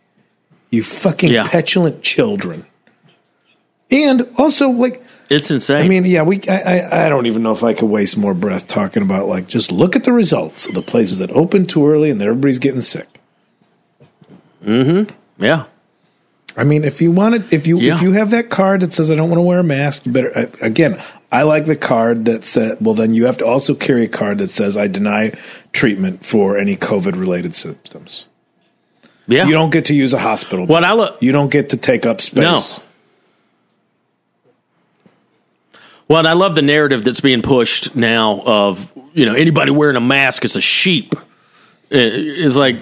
You 0.70 0.82
fucking 0.82 1.32
Yeah. 1.32 1.48
petulant 1.48 2.02
children. 2.02 2.64
And 3.90 4.28
also, 4.36 4.68
like, 4.70 5.02
It's 5.30 5.50
insane. 5.50 5.84
I 5.84 5.88
mean, 5.88 6.04
yeah, 6.04 6.22
we. 6.22 6.40
I, 6.46 6.78
I, 6.78 7.06
I 7.06 7.08
don't 7.08 7.26
even 7.26 7.42
know 7.42 7.52
if 7.52 7.64
I 7.64 7.72
could 7.74 7.88
waste 7.88 8.16
more 8.18 8.34
breath 8.34 8.68
talking 8.68 9.02
about 9.02 9.28
like 9.28 9.46
just 9.48 9.72
look 9.72 9.96
at 9.96 10.04
the 10.04 10.12
results 10.12 10.66
of 10.66 10.74
the 10.74 10.82
places 10.82 11.18
that 11.18 11.30
open 11.32 11.64
too 11.64 11.86
early 11.88 12.10
and 12.10 12.20
that 12.20 12.28
everybody's 12.28 12.58
getting 12.58 12.80
sick. 12.82 13.20
Mm-hmm. 14.64 15.12
Yeah. 15.42 15.66
I 16.58 16.64
mean, 16.64 16.82
if 16.84 17.00
you 17.00 17.12
want 17.12 17.36
it, 17.36 17.52
if 17.52 17.66
you 17.68 17.78
Yeah. 17.78 17.94
if 17.94 18.02
you 18.02 18.12
have 18.12 18.30
that 18.30 18.50
card 18.50 18.80
that 18.80 18.92
says 18.92 19.10
I 19.10 19.14
don't 19.14 19.30
want 19.30 19.38
to 19.38 19.42
wear 19.42 19.60
a 19.60 19.64
mask, 19.64 20.04
you 20.04 20.12
better. 20.12 20.36
I, 20.36 20.48
again, 20.66 21.00
I 21.30 21.42
like 21.42 21.66
the 21.66 21.76
card 21.76 22.24
that 22.24 22.44
said. 22.44 22.78
Well, 22.80 22.94
then 22.94 23.14
you 23.14 23.26
have 23.26 23.38
to 23.38 23.46
also 23.46 23.74
carry 23.74 24.04
a 24.04 24.08
card 24.08 24.38
that 24.38 24.50
says 24.50 24.76
I 24.76 24.88
deny 24.88 25.32
treatment 25.72 26.24
for 26.24 26.58
any 26.58 26.76
COVID 26.76 27.16
related 27.18 27.54
symptoms. 27.54 28.26
Yeah. 29.28 29.46
You 29.46 29.52
don't 29.52 29.70
get 29.70 29.84
to 29.86 29.94
use 29.94 30.12
a 30.12 30.18
hospital. 30.18 30.66
What 30.66 30.84
I 30.84 30.94
look. 30.94 31.22
you 31.22 31.32
don't 31.32 31.50
get 31.50 31.70
to 31.70 31.76
take 31.76 32.04
up 32.04 32.20
space. 32.20 32.78
No. 32.78 32.84
Well, 36.08 36.18
and 36.20 36.28
I 36.28 36.32
love 36.32 36.54
the 36.54 36.62
narrative 36.62 37.04
that's 37.04 37.20
being 37.20 37.42
pushed 37.42 37.94
now 37.94 38.40
of 38.44 38.90
you 39.12 39.26
know 39.26 39.34
anybody 39.34 39.70
wearing 39.70 39.96
a 39.96 40.00
mask 40.00 40.44
is 40.44 40.56
a 40.56 40.60
sheep. 40.60 41.14
It- 41.90 42.14
It's 42.44 42.56
like, 42.56 42.76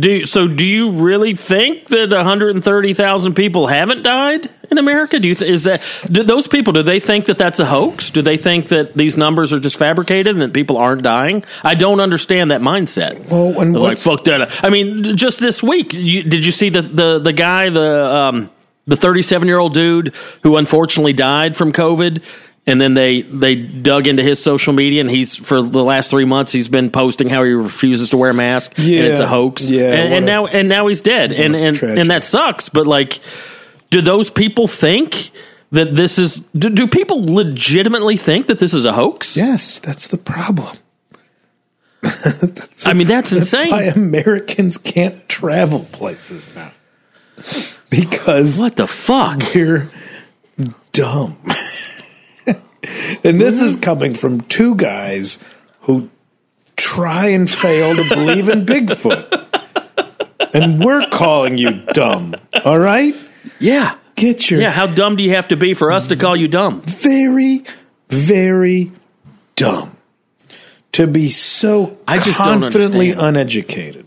do 0.00 0.24
so? 0.26 0.46
Do 0.46 0.64
you 0.64 0.90
really 0.90 1.34
think 1.34 1.86
that 1.88 2.10
130,000 2.12 3.34
people 3.34 3.66
haven't 3.68 4.02
died 4.02 4.50
in 4.70 4.78
America? 4.78 5.18
Do 5.18 5.26
you 5.26 5.34
th- 5.34 5.50
is 5.50 5.64
that 5.64 5.80
do 6.10 6.22
those 6.22 6.46
people? 6.46 6.72
Do 6.72 6.82
they 6.82 7.00
think 7.00 7.26
that 7.26 7.38
that's 7.38 7.58
a 7.58 7.66
hoax? 7.66 8.10
Do 8.10 8.22
they 8.22 8.36
think 8.36 8.68
that 8.68 8.94
these 8.94 9.16
numbers 9.16 9.52
are 9.52 9.58
just 9.58 9.76
fabricated 9.78 10.32
and 10.34 10.42
that 10.42 10.52
people 10.52 10.76
aren't 10.76 11.02
dying? 11.02 11.44
I 11.64 11.74
don't 11.74 11.98
understand 12.00 12.50
that 12.50 12.60
mindset. 12.60 13.28
Well, 13.30 13.58
and 13.60 13.74
like 13.76 13.98
fuck 13.98 14.24
that. 14.24 14.50
I 14.62 14.70
mean, 14.70 15.16
just 15.16 15.40
this 15.40 15.62
week, 15.62 15.94
you, 15.94 16.22
did 16.22 16.44
you 16.44 16.52
see 16.52 16.68
the 16.68 16.82
the 16.82 17.18
the 17.18 17.32
guy 17.32 17.70
the 17.70 18.14
um 18.14 18.50
the 18.86 18.96
37 18.96 19.48
year 19.48 19.58
old 19.58 19.72
dude 19.74 20.12
who 20.42 20.56
unfortunately 20.56 21.14
died 21.14 21.56
from 21.56 21.72
COVID? 21.72 22.22
And 22.70 22.80
then 22.80 22.94
they 22.94 23.22
they 23.22 23.56
dug 23.56 24.06
into 24.06 24.22
his 24.22 24.40
social 24.42 24.72
media, 24.72 25.00
and 25.00 25.10
he's 25.10 25.34
for 25.34 25.60
the 25.60 25.82
last 25.82 26.08
three 26.10 26.24
months 26.24 26.52
he's 26.52 26.68
been 26.68 26.90
posting 26.90 27.28
how 27.28 27.42
he 27.42 27.50
refuses 27.50 28.10
to 28.10 28.16
wear 28.16 28.30
a 28.30 28.34
mask, 28.34 28.78
and 28.78 28.86
it's 28.88 29.18
a 29.18 29.26
hoax. 29.26 29.68
Yeah, 29.68 29.92
and, 29.92 30.14
and 30.14 30.24
a- 30.24 30.26
now 30.26 30.46
and 30.46 30.68
now 30.68 30.86
he's 30.86 31.02
dead, 31.02 31.32
and 31.32 31.56
and 31.56 31.74
tragedy. 31.76 32.00
and 32.00 32.10
that 32.10 32.22
sucks. 32.22 32.68
But 32.68 32.86
like, 32.86 33.18
do 33.90 34.00
those 34.00 34.30
people 34.30 34.68
think 34.68 35.32
that 35.72 35.96
this 35.96 36.18
is? 36.18 36.40
Do, 36.56 36.70
do 36.70 36.86
people 36.86 37.24
legitimately 37.34 38.16
think 38.16 38.46
that 38.46 38.58
this 38.60 38.72
is 38.72 38.84
a 38.84 38.92
hoax? 38.92 39.36
Yes, 39.36 39.80
that's 39.80 40.06
the 40.08 40.18
problem. 40.18 40.76
I 42.86 42.94
mean 42.94 43.06
that's, 43.08 43.30
That's 43.30 43.52
insane. 43.52 43.70
why 43.70 43.82
Americans 43.84 44.78
can't 44.78 45.28
travel 45.28 45.86
places 45.92 46.48
now 46.54 46.72
because 47.90 48.58
what 48.58 48.76
the 48.76 48.86
fuck? 48.86 49.42
we're 49.54 49.90
dumb. 50.92 51.36
and 52.82 53.40
this 53.40 53.60
is 53.60 53.72
mm-hmm. 53.72 53.82
coming 53.82 54.14
from 54.14 54.40
two 54.42 54.74
guys 54.74 55.38
who 55.82 56.10
try 56.76 57.28
and 57.28 57.50
fail 57.50 57.94
to 57.94 58.08
believe 58.08 58.48
in 58.48 58.64
Bigfoot. 58.66 59.46
And 60.52 60.82
we're 60.84 61.06
calling 61.08 61.58
you 61.58 61.70
dumb. 61.92 62.34
All 62.64 62.78
right? 62.78 63.14
Yeah. 63.58 63.96
Get 64.16 64.50
your 64.50 64.60
Yeah, 64.60 64.70
how 64.70 64.86
dumb 64.86 65.16
do 65.16 65.22
you 65.22 65.34
have 65.34 65.48
to 65.48 65.56
be 65.56 65.74
for 65.74 65.92
us 65.92 66.08
to 66.08 66.16
call 66.16 66.36
you 66.36 66.48
dumb? 66.48 66.80
very, 66.82 67.64
very 68.08 68.92
dumb 69.56 69.96
to 70.92 71.06
be 71.06 71.30
so 71.30 71.98
I 72.06 72.18
just 72.18 72.36
confidently 72.36 73.12
uneducated. 73.12 73.99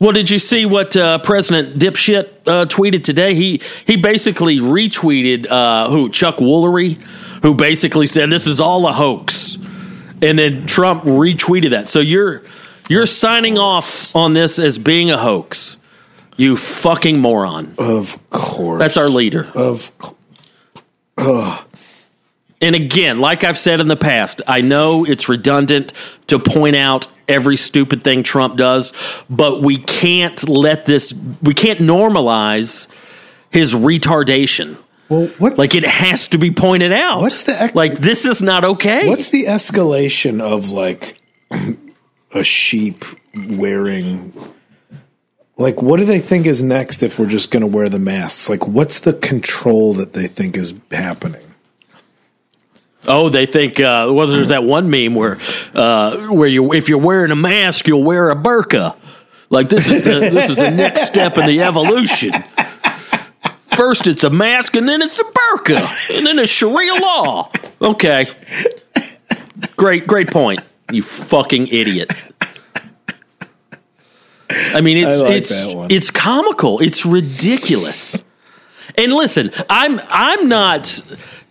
Well, 0.00 0.12
did 0.12 0.30
you 0.30 0.38
see 0.38 0.64
what 0.64 0.96
uh, 0.96 1.18
President 1.18 1.78
Dipshit 1.78 2.30
uh, 2.46 2.64
tweeted 2.64 3.04
today? 3.04 3.34
He 3.34 3.60
he 3.84 3.96
basically 3.96 4.58
retweeted 4.58 5.46
uh, 5.50 5.90
who 5.90 6.08
Chuck 6.08 6.38
Woolery, 6.38 6.94
who 7.42 7.54
basically 7.54 8.06
said 8.06 8.30
this 8.30 8.46
is 8.46 8.60
all 8.60 8.86
a 8.86 8.94
hoax, 8.94 9.58
and 10.22 10.38
then 10.38 10.66
Trump 10.66 11.04
retweeted 11.04 11.70
that. 11.70 11.86
So 11.86 12.00
you're 12.00 12.42
you're 12.88 13.04
signing 13.04 13.58
off 13.58 14.14
on 14.16 14.32
this 14.32 14.58
as 14.58 14.78
being 14.78 15.10
a 15.10 15.18
hoax. 15.18 15.76
You 16.38 16.56
fucking 16.56 17.18
moron. 17.18 17.74
Of 17.76 18.18
course. 18.30 18.78
That's 18.78 18.96
our 18.96 19.10
leader. 19.10 19.50
of 19.54 19.92
course. 19.98 21.66
And 22.60 22.76
again, 22.76 23.18
like 23.20 23.42
I've 23.42 23.58
said 23.58 23.80
in 23.80 23.88
the 23.88 23.96
past, 23.96 24.42
I 24.46 24.60
know 24.60 25.04
it's 25.04 25.28
redundant 25.28 25.92
to 26.26 26.38
point 26.38 26.76
out 26.76 27.08
every 27.26 27.56
stupid 27.56 28.04
thing 28.04 28.22
Trump 28.22 28.56
does, 28.56 28.92
but 29.30 29.62
we 29.62 29.78
can't 29.78 30.46
let 30.48 30.84
this, 30.84 31.14
we 31.42 31.54
can't 31.54 31.80
normalize 31.80 32.86
his 33.50 33.74
retardation. 33.74 34.76
Well, 35.08 35.26
what 35.38 35.58
Like 35.58 35.74
it 35.74 35.84
has 35.84 36.28
to 36.28 36.38
be 36.38 36.52
pointed 36.52 36.92
out. 36.92 37.20
What's 37.20 37.42
the 37.42 37.64
ec- 37.64 37.74
like 37.74 37.98
this 37.98 38.24
is 38.24 38.42
not 38.42 38.64
okay. 38.64 39.08
What's 39.08 39.30
the 39.30 39.46
escalation 39.46 40.40
of 40.40 40.70
like 40.70 41.20
a 42.32 42.44
sheep 42.44 43.04
wearing? 43.34 44.32
Like, 45.56 45.82
what 45.82 45.98
do 45.98 46.06
they 46.06 46.20
think 46.20 46.46
is 46.46 46.62
next 46.62 47.02
if 47.02 47.18
we're 47.18 47.26
just 47.26 47.50
going 47.50 47.60
to 47.60 47.66
wear 47.66 47.88
the 47.88 47.98
masks? 47.98 48.48
Like, 48.48 48.66
what's 48.66 49.00
the 49.00 49.12
control 49.12 49.92
that 49.94 50.14
they 50.14 50.26
think 50.26 50.56
is 50.56 50.72
happening? 50.90 51.42
Oh, 53.06 53.28
they 53.28 53.46
think 53.46 53.80
uh, 53.80 54.10
well, 54.12 54.26
there's 54.26 54.48
that 54.48 54.64
one 54.64 54.90
meme 54.90 55.14
where 55.14 55.38
uh, 55.74 56.28
where 56.28 56.48
you 56.48 56.72
if 56.72 56.88
you're 56.88 56.98
wearing 56.98 57.30
a 57.30 57.36
mask, 57.36 57.86
you'll 57.86 58.04
wear 58.04 58.30
a 58.30 58.36
burqa. 58.36 58.96
Like 59.48 59.68
this 59.68 59.88
is 59.88 60.04
the, 60.04 60.10
this 60.30 60.48
is 60.50 60.56
the 60.56 60.70
next 60.70 61.06
step 61.06 61.36
in 61.36 61.46
the 61.46 61.60
evolution. 61.62 62.32
First, 63.76 64.06
it's 64.06 64.24
a 64.24 64.30
mask, 64.30 64.76
and 64.76 64.88
then 64.88 65.02
it's 65.02 65.18
a 65.18 65.24
burqa, 65.24 66.16
and 66.16 66.26
then 66.26 66.38
it's 66.38 66.52
Sharia 66.52 66.94
law. 66.94 67.50
Okay, 67.80 68.26
great, 69.76 70.06
great 70.06 70.30
point. 70.30 70.60
You 70.92 71.02
fucking 71.02 71.68
idiot. 71.68 72.12
I 74.50 74.80
mean, 74.80 74.96
it's 74.96 75.08
I 75.08 75.14
like 75.16 75.34
it's 75.34 75.52
it's 75.92 76.10
comical. 76.10 76.80
It's 76.80 77.06
ridiculous. 77.06 78.22
And 78.96 79.12
listen, 79.12 79.50
I'm 79.68 80.00
I'm 80.08 80.48
not. 80.48 81.00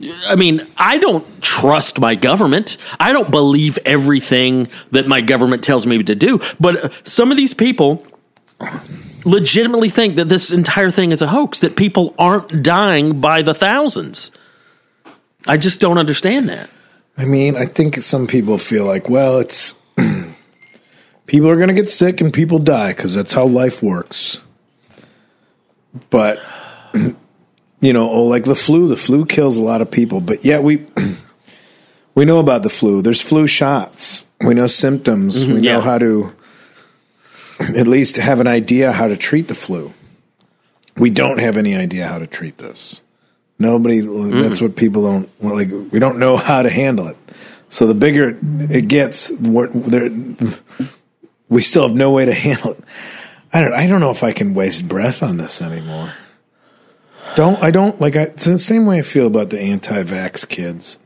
I 0.02 0.36
mean, 0.36 0.66
I 0.78 0.98
don't 0.98 1.42
trust 1.42 2.00
my 2.00 2.16
government. 2.16 2.78
I 3.00 3.12
don't 3.12 3.30
believe 3.30 3.78
everything 3.86 4.68
that 4.92 5.08
my 5.08 5.20
government 5.20 5.64
tells 5.64 5.86
me 5.86 6.02
to 6.04 6.16
do. 6.16 6.40
But 6.60 6.94
some 7.08 7.32
of 7.32 7.38
these 7.38 7.54
people 7.54 8.06
legitimately 9.26 9.90
think 9.90 10.16
that 10.16 10.30
this 10.30 10.52
entire 10.52 10.90
thing 10.90 11.12
is 11.12 11.22
a 11.22 11.28
hoax. 11.28 11.60
That 11.60 11.76
people 11.76 12.16
aren't 12.18 12.64
dying 12.64 13.20
by 13.20 13.42
the 13.42 13.54
thousands. 13.54 14.32
I 15.48 15.58
just 15.58 15.82
don't 15.82 15.98
understand 15.98 16.48
that. 16.48 16.70
I 17.18 17.26
mean, 17.26 17.58
I 17.58 17.66
think 17.66 18.02
some 18.02 18.28
people 18.28 18.58
feel 18.58 18.86
like, 18.86 19.10
well, 19.10 19.40
it's 19.40 19.76
people 21.26 21.50
are 21.50 21.58
going 21.58 21.68
to 21.68 21.74
get 21.74 21.90
sick 21.90 22.22
and 22.22 22.34
people 22.34 22.60
die 22.60 22.94
because 22.94 23.14
that's 23.14 23.34
how 23.34 23.46
life 23.46 23.84
works. 23.84 24.40
But 26.10 26.42
you 27.82 27.94
know, 27.94 28.10
oh, 28.10 28.24
like 28.24 28.44
the 28.44 28.56
flu, 28.56 28.88
the 28.88 28.98
flu 28.98 29.26
kills 29.26 29.58
a 29.58 29.62
lot 29.62 29.82
of 29.82 29.90
people. 29.90 30.20
But 30.20 30.44
yeah, 30.44 30.60
we 30.60 30.86
we 32.16 32.26
know 32.26 32.40
about 32.40 32.64
the 32.64 32.70
flu. 32.70 33.02
There's 33.02 33.22
flu 33.22 33.48
shots. 33.48 34.28
We 34.42 34.54
know 34.54 34.68
symptoms. 34.68 35.44
Mm-hmm. 35.44 35.54
we 35.54 35.60
yeah. 35.62 35.74
know 35.74 35.82
how 35.82 35.98
to 35.98 36.32
at 37.60 37.88
least 37.88 38.18
have 38.18 38.40
an 38.40 38.48
idea 38.48 38.92
how 38.92 39.08
to 39.08 39.18
treat 39.18 39.48
the 39.48 39.56
flu. 39.56 39.94
We 40.98 41.10
don't 41.10 41.40
have 41.40 41.58
any 41.58 41.76
idea 41.76 42.08
how 42.08 42.20
to 42.20 42.28
treat 42.28 42.58
this. 42.58 43.02
Nobody. 43.58 44.02
Mm. 44.02 44.42
That's 44.42 44.62
what 44.62 44.76
people 44.76 45.04
don't 45.04 45.44
like. 45.44 45.70
We 45.92 46.00
don't 46.00 46.20
know 46.20 46.38
how 46.38 46.62
to 46.62 46.70
handle 46.70 47.08
it. 47.08 47.18
So 47.70 47.86
the 47.86 47.94
bigger 47.94 48.38
it 48.42 48.88
gets, 48.88 49.30
what 49.32 49.70
there, 49.74 50.10
we 51.50 51.62
still 51.62 51.88
have 51.88 51.96
no 51.96 52.12
way 52.12 52.26
to 52.26 52.34
handle 52.48 52.72
it. 52.72 52.84
I 53.54 53.62
don't. 53.62 53.74
I 53.74 53.88
don't 53.88 54.00
know 54.00 54.12
if 54.12 54.24
I 54.24 54.32
can 54.32 54.54
waste 54.54 54.88
breath 54.88 55.24
on 55.24 55.38
this 55.38 55.62
anymore. 55.62 56.14
Don't 57.40 57.64
I 57.64 57.72
don't 57.72 58.02
like 58.02 58.18
I, 58.18 58.24
it's 58.24 58.44
the 58.44 58.60
same 58.60 58.86
way 58.86 59.00
I 59.00 59.02
feel 59.02 59.26
about 59.26 59.50
the 59.50 59.62
anti-vax 59.62 60.46
kids. 60.50 60.98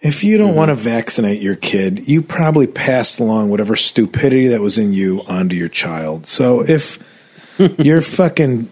If 0.00 0.24
you 0.24 0.38
don't 0.38 0.48
mm-hmm. 0.48 0.56
want 0.56 0.68
to 0.70 0.74
vaccinate 0.74 1.42
your 1.42 1.54
kid, 1.54 2.08
you 2.08 2.22
probably 2.22 2.66
passed 2.66 3.20
along 3.20 3.50
whatever 3.50 3.76
stupidity 3.76 4.48
that 4.48 4.62
was 4.62 4.78
in 4.78 4.92
you 4.92 5.20
onto 5.28 5.54
your 5.54 5.68
child. 5.68 6.26
So 6.26 6.66
if 6.66 6.98
your 7.78 8.00
fucking 8.00 8.70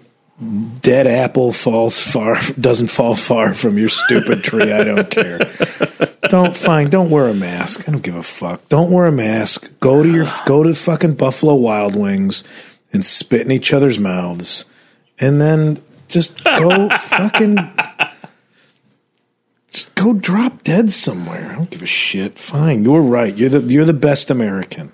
dead 0.81 1.07
apple 1.07 1.53
falls 1.53 2.01
far 2.01 2.41
doesn't 2.59 2.89
fall 2.89 3.15
far 3.15 3.53
from 3.53 3.77
your 3.77 3.91
stupid 3.91 4.43
tree, 4.43 4.73
I 4.73 4.83
don't 4.83 5.11
care. 5.11 5.41
Don't 6.31 6.57
fine, 6.57 6.89
don't 6.89 7.11
wear 7.11 7.29
a 7.29 7.35
mask. 7.35 7.87
I 7.87 7.93
don't 7.93 8.01
give 8.01 8.15
a 8.15 8.23
fuck. 8.23 8.67
Don't 8.71 8.91
wear 8.91 9.05
a 9.05 9.13
mask. 9.13 9.71
Go 9.81 10.03
to 10.03 10.11
your 10.11 10.27
go 10.47 10.63
to 10.63 10.75
fucking 10.75 11.17
Buffalo 11.17 11.55
Wild 11.55 11.95
Wings 11.95 12.45
and 12.95 13.05
spit 13.05 13.43
in 13.43 13.51
each 13.51 13.75
other's 13.75 13.99
mouths. 13.99 14.65
And 15.19 15.39
then 15.39 15.83
just 16.09 16.43
go 16.45 16.89
fucking 16.99 17.59
Just 19.71 19.95
go 19.95 20.13
drop 20.15 20.63
dead 20.63 20.93
somewhere. 20.93 21.51
I 21.53 21.55
don't 21.57 21.71
give 21.71 21.83
a 21.83 21.87
shit. 21.87 22.39
Fine, 22.39 22.85
you're 22.85 23.01
right. 23.03 23.37
You're 23.37 23.51
the 23.51 23.61
you're 23.61 23.85
the 23.85 23.93
best 23.93 24.31
American. 24.31 24.93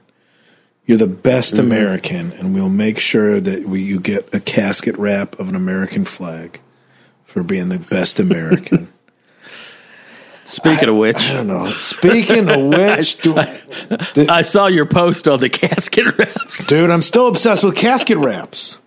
You're 0.86 0.98
the 0.98 1.06
best 1.06 1.54
Mm-hmm. 1.54 1.62
American, 1.64 2.32
and 2.32 2.54
we'll 2.54 2.68
make 2.68 2.98
sure 2.98 3.40
that 3.40 3.66
we, 3.68 3.80
you 3.82 4.00
get 4.00 4.34
a 4.34 4.40
casket 4.40 4.98
wrap 4.98 5.38
of 5.38 5.48
an 5.48 5.54
American 5.54 6.04
flag 6.04 6.60
for 7.24 7.42
being 7.44 7.68
the 7.68 7.78
best 7.78 8.18
American. 8.18 8.92
Speaking 10.44 10.88
of 10.90 10.96
which, 10.96 11.16
I 11.30 11.34
don't 11.34 11.46
know. 11.46 11.70
Speaking 11.70 12.48
of 12.50 12.60
which, 12.62 13.16
do, 13.22 13.36
I 14.28 14.42
saw 14.42 14.66
your 14.66 14.84
post 14.84 15.26
on 15.28 15.38
the 15.40 15.48
casket 15.48 16.18
wraps. 16.18 16.66
dude, 16.66 16.90
I'm 16.90 17.00
still 17.00 17.28
obsessed 17.28 17.62
with 17.64 17.76
casket 17.76 18.18
wraps. 18.18 18.80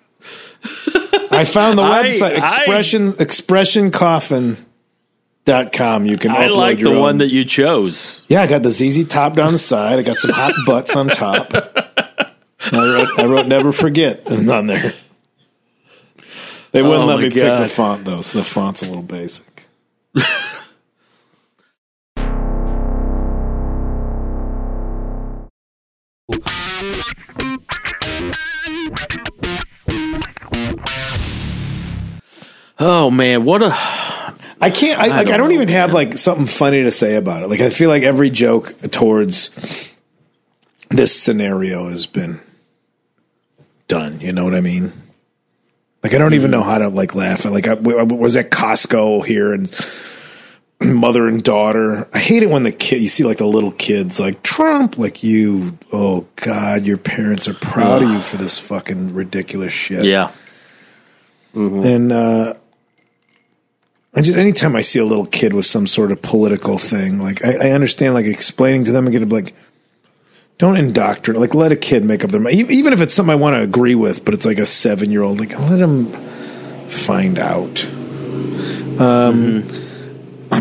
I 1.35 1.45
found 1.45 1.77
the 1.77 1.83
I- 1.83 2.03
website 2.03 2.39
I- 2.39 2.43
expression 2.45 3.13
expressioncoffin.com. 3.13 6.05
You 6.05 6.17
can 6.17 6.31
I 6.31 6.47
upload 6.47 6.57
like 6.57 6.79
your 6.79 6.89
the 6.91 6.95
own. 6.97 7.01
one 7.01 7.17
that 7.19 7.29
you 7.29 7.45
chose. 7.45 8.19
Yeah, 8.27 8.41
I 8.41 8.47
got 8.47 8.63
the 8.63 8.71
ZZ 8.71 9.05
top 9.07 9.35
down 9.35 9.51
the 9.53 9.59
side. 9.59 9.99
I 9.99 10.01
got 10.01 10.17
some 10.17 10.31
hot 10.31 10.53
butts 10.65 10.95
on 10.95 11.07
top. 11.09 11.53
I 11.53 12.31
wrote, 12.73 13.19
I 13.19 13.25
wrote 13.25 13.45
"Never 13.47 13.71
Forget" 13.71 14.25
on 14.27 14.65
there. 14.67 14.93
They 16.71 16.81
wouldn't 16.81 17.03
Oh 17.03 17.05
let 17.05 17.17
my 17.17 17.21
me 17.23 17.29
pick 17.29 17.43
the 17.43 17.67
font 17.69 18.05
though, 18.05 18.21
so 18.21 18.39
the 18.39 18.43
font's 18.43 18.81
a 18.81 18.85
little 18.87 19.03
basic. 19.03 19.67
Oh 32.77 33.09
man, 33.09 33.45
what 33.45 33.63
a 33.63 33.73
I 34.61 34.69
can't. 34.69 34.99
I, 34.99 35.07
like. 35.07 35.27
Don't 35.27 35.37
don't 35.37 35.49
know, 35.49 35.55
even 35.55 35.67
have 35.69 35.93
like 35.93 36.17
something 36.17 36.45
funny 36.45 36.83
to 36.83 36.91
say 36.91 37.15
about 37.15 37.43
it. 37.43 37.49
Like 37.49 37.61
I 37.61 37.69
feel 37.69 37.89
like 37.89 38.03
every 38.03 38.29
joke 38.29 38.73
towards 38.91 39.49
this 40.89 41.19
scenario 41.19 41.89
has 41.89 42.05
been 42.05 42.39
done. 43.87 44.19
You 44.21 44.33
know 44.33 44.43
what 44.43 44.55
I 44.55 44.61
mean? 44.61 44.91
Like 46.03 46.13
I 46.13 46.17
don't 46.17 46.33
even 46.33 46.51
know 46.51 46.63
how 46.63 46.77
to 46.77 46.89
like 46.89 47.15
laugh. 47.15 47.45
Like 47.45 47.67
I, 47.67 47.73
I 47.73 48.03
was 48.03 48.35
at 48.35 48.51
Costco 48.51 49.25
here 49.25 49.53
and 49.53 49.71
mother 50.81 51.27
and 51.27 51.43
daughter. 51.43 52.07
I 52.13 52.19
hate 52.19 52.43
it 52.43 52.49
when 52.49 52.63
the 52.63 52.71
kid 52.71 53.01
you 53.01 53.09
see 53.09 53.23
like 53.23 53.39
the 53.39 53.47
little 53.47 53.71
kids 53.71 54.19
like 54.19 54.43
Trump. 54.43 54.97
Like 54.97 55.23
you, 55.23 55.77
oh 55.91 56.27
God, 56.35 56.85
your 56.85 56.97
parents 56.97 57.47
are 57.47 57.53
proud 57.53 58.03
of 58.03 58.09
you 58.09 58.21
for 58.21 58.37
this 58.37 58.59
fucking 58.59 59.09
ridiculous 59.09 59.73
shit. 59.73 60.05
yeah. 60.05 60.31
And 61.53 62.11
uh, 62.11 62.55
I 64.15 64.21
just 64.21 64.37
anytime 64.37 64.75
I 64.75 64.81
see 64.81 64.99
a 64.99 65.05
little 65.05 65.25
kid 65.25 65.53
with 65.53 65.65
some 65.65 65.87
sort 65.87 66.11
of 66.11 66.21
political 66.21 66.77
thing, 66.77 67.19
like 67.19 67.43
I, 67.43 67.67
I 67.67 67.71
understand, 67.71 68.13
like 68.13 68.25
explaining 68.25 68.85
to 68.85 68.91
them 68.93 69.05
and 69.05 69.11
get 69.13 69.19
to 69.19 69.25
like, 69.35 69.53
don't 70.57 70.77
indoctrinate. 70.77 71.41
Like 71.41 71.53
let 71.53 71.71
a 71.73 71.75
kid 71.75 72.05
make 72.05 72.23
up 72.23 72.31
their 72.31 72.39
mind, 72.39 72.71
even 72.71 72.93
if 72.93 73.01
it's 73.01 73.13
something 73.13 73.33
I 73.33 73.35
want 73.35 73.55
to 73.57 73.61
agree 73.61 73.95
with, 73.95 74.23
but 74.23 74.33
it's 74.33 74.45
like 74.45 74.57
a 74.57 74.65
seven 74.65 75.11
year 75.11 75.21
old. 75.21 75.39
Like 75.41 75.57
let 75.59 75.79
them 75.79 76.11
find 76.87 77.37
out. 77.37 77.85
Um, 78.99 79.67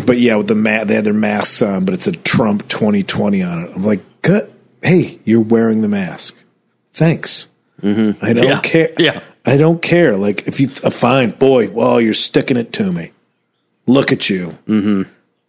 but 0.04 0.18
yeah, 0.18 0.34
with 0.36 0.48
the 0.48 0.56
ma- 0.56 0.82
they 0.84 0.94
had 0.96 1.04
their 1.04 1.12
masks 1.12 1.62
on, 1.62 1.84
but 1.84 1.94
it's 1.94 2.08
a 2.08 2.12
Trump 2.12 2.66
twenty 2.68 3.02
twenty 3.04 3.42
on 3.42 3.64
it. 3.64 3.72
I'm 3.76 3.84
like, 3.84 4.00
good. 4.22 4.52
Hey, 4.82 5.20
you're 5.24 5.40
wearing 5.40 5.80
the 5.82 5.88
mask. 5.88 6.36
Thanks. 6.92 7.46
I 7.82 7.86
don't 8.32 8.38
Yeah. 8.42 8.60
care. 8.60 8.92
Yeah. 8.98 9.20
I 9.46 9.56
don't 9.56 9.80
care. 9.80 10.16
Like 10.16 10.48
if 10.48 10.58
you 10.58 10.70
uh, 10.82 10.90
fine 10.90 11.30
boy, 11.30 11.70
well, 11.70 12.00
you're 12.00 12.14
sticking 12.14 12.56
it 12.56 12.72
to 12.74 12.90
me. 12.92 13.12
Look 13.86 14.12
at 14.12 14.30
you. 14.30 14.58
Mm-hmm. 14.66 15.02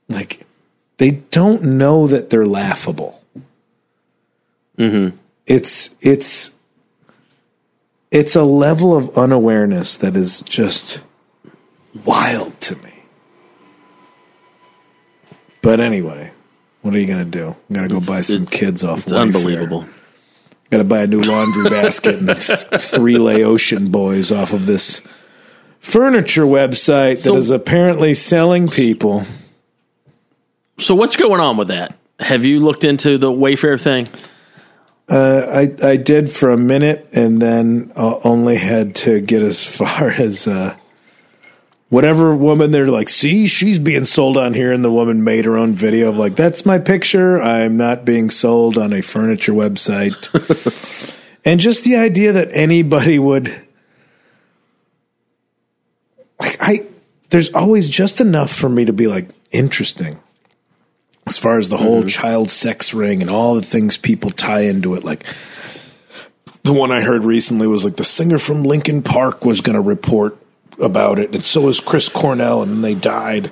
Like 0.10 0.45
they 0.98 1.12
don't 1.12 1.63
know 1.63 2.08
that 2.08 2.30
they're 2.30 2.45
laughable. 2.45 3.24
Mm-hmm. 4.78 5.15
It's 5.45 5.95
it's 6.02 6.52
it's 8.12 8.36
a 8.36 8.43
level 8.43 8.95
of 8.95 9.17
unawareness 9.17 9.98
that 9.98 10.15
is 10.15 10.41
just 10.41 11.02
wild 12.06 12.60
to 12.62 12.76
me. 12.78 12.91
But 15.62 15.80
anyway, 15.82 16.32
what 16.82 16.93
are 16.95 17.00
you 17.00 17.08
gonna 17.08 17.26
do? 17.26 17.56
I'm 17.69 17.74
gonna 17.76 17.88
go 17.88 18.00
buy 18.00 18.21
some 18.21 18.43
it's- 18.43 18.50
kids 18.60 18.84
off. 18.84 19.00
It's 19.00 19.12
Wayfair. 19.12 19.19
unbelievable. 19.21 19.86
Got 20.71 20.78
to 20.80 20.84
buy 20.84 21.04
a 21.04 21.08
new 21.08 21.21
laundry 21.21 21.69
basket 21.69 22.15
and 22.15 22.28
th- 22.41 22.82
three 22.82 23.19
Laotian 23.19 23.91
boys 23.91 24.32
off 24.32 24.52
of 24.52 24.65
this 24.65 25.00
furniture 25.86 26.45
website 26.45 27.19
So- 27.19 27.34
that 27.34 27.38
is 27.38 27.52
apparently 27.52 28.13
selling 28.15 28.67
people. 28.67 29.24
So 30.78 30.95
what's 30.95 31.15
going 31.15 31.39
on 31.39 31.58
with 31.58 31.69
that? 31.69 31.95
Have 32.19 32.43
you 32.43 32.60
looked 32.60 32.84
into 32.84 33.17
the 33.17 33.32
Wayfair 33.32 33.80
thing? 33.80 34.08
I 35.08 35.71
I 35.84 35.98
did 35.98 36.32
for 36.32 36.50
a 36.50 36.58
minute 36.58 37.08
and 37.13 37.39
then 37.41 37.91
uh, 37.95 38.19
only 38.24 38.56
had 38.58 38.95
to 38.95 39.21
get 39.21 39.43
as 39.43 39.63
far 39.78 40.10
as 40.10 40.48
uh, 40.48 40.76
whatever 41.89 42.36
woman 42.36 42.71
they're 42.71 42.88
like. 42.88 43.10
See, 43.10 43.45
she's 43.48 43.78
being 43.78 44.06
sold 44.06 44.38
on 44.38 44.54
here, 44.56 44.71
and 44.71 44.84
the 44.84 44.91
woman 44.91 45.24
made 45.24 45.45
her 45.45 45.58
own 45.58 45.74
video 45.74 46.10
of 46.10 46.17
like, 46.17 46.36
"That's 46.36 46.65
my 46.65 46.80
picture. 46.80 47.39
I'm 47.39 47.78
not 47.78 48.04
being 48.04 48.30
sold 48.32 48.78
on 48.78 48.91
a 48.91 49.02
furniture 49.02 49.54
website." 49.54 50.17
and 51.45 51.60
just 51.60 51.84
the 51.84 51.95
idea 51.98 52.32
that 52.32 52.50
anybody 52.52 53.19
would 53.19 53.64
like, 56.39 56.58
I 56.60 56.86
there's 57.30 57.54
always 57.54 57.89
just 57.89 58.21
enough 58.21 58.52
for 58.52 58.69
me 58.69 58.86
to 58.86 58.93
be 58.93 59.08
like 59.08 59.30
interesting. 59.52 60.19
As 61.28 61.38
far 61.38 61.58
as 61.58 61.69
the 61.69 61.78
whole 61.78 62.02
mm-hmm. 62.02 62.08
child 62.08 62.52
sex 62.52 62.93
ring 62.93 63.21
and 63.21 63.32
all 63.32 63.56
the 63.56 63.63
things 63.63 63.98
people 63.98 64.30
tie 64.30 64.62
into 64.62 64.93
it 64.93 65.04
like 65.04 65.26
the 66.62 66.74
one 66.74 66.91
i 66.91 67.02
heard 67.02 67.24
recently 67.24 67.65
was 67.67 67.84
like 67.84 67.95
the 67.95 68.04
singer 68.04 68.38
from 68.38 68.63
Linkin 68.63 69.02
Park 69.02 69.43
was 69.43 69.62
going 69.62 69.76
to 69.76 69.82
report 69.82 70.38
about 70.80 71.19
it 71.19 71.34
and 71.34 71.43
so 71.43 71.62
was 71.62 71.80
chris 71.80 72.10
cornell 72.10 72.62
and 72.62 72.84
they 72.84 72.93
died 72.93 73.50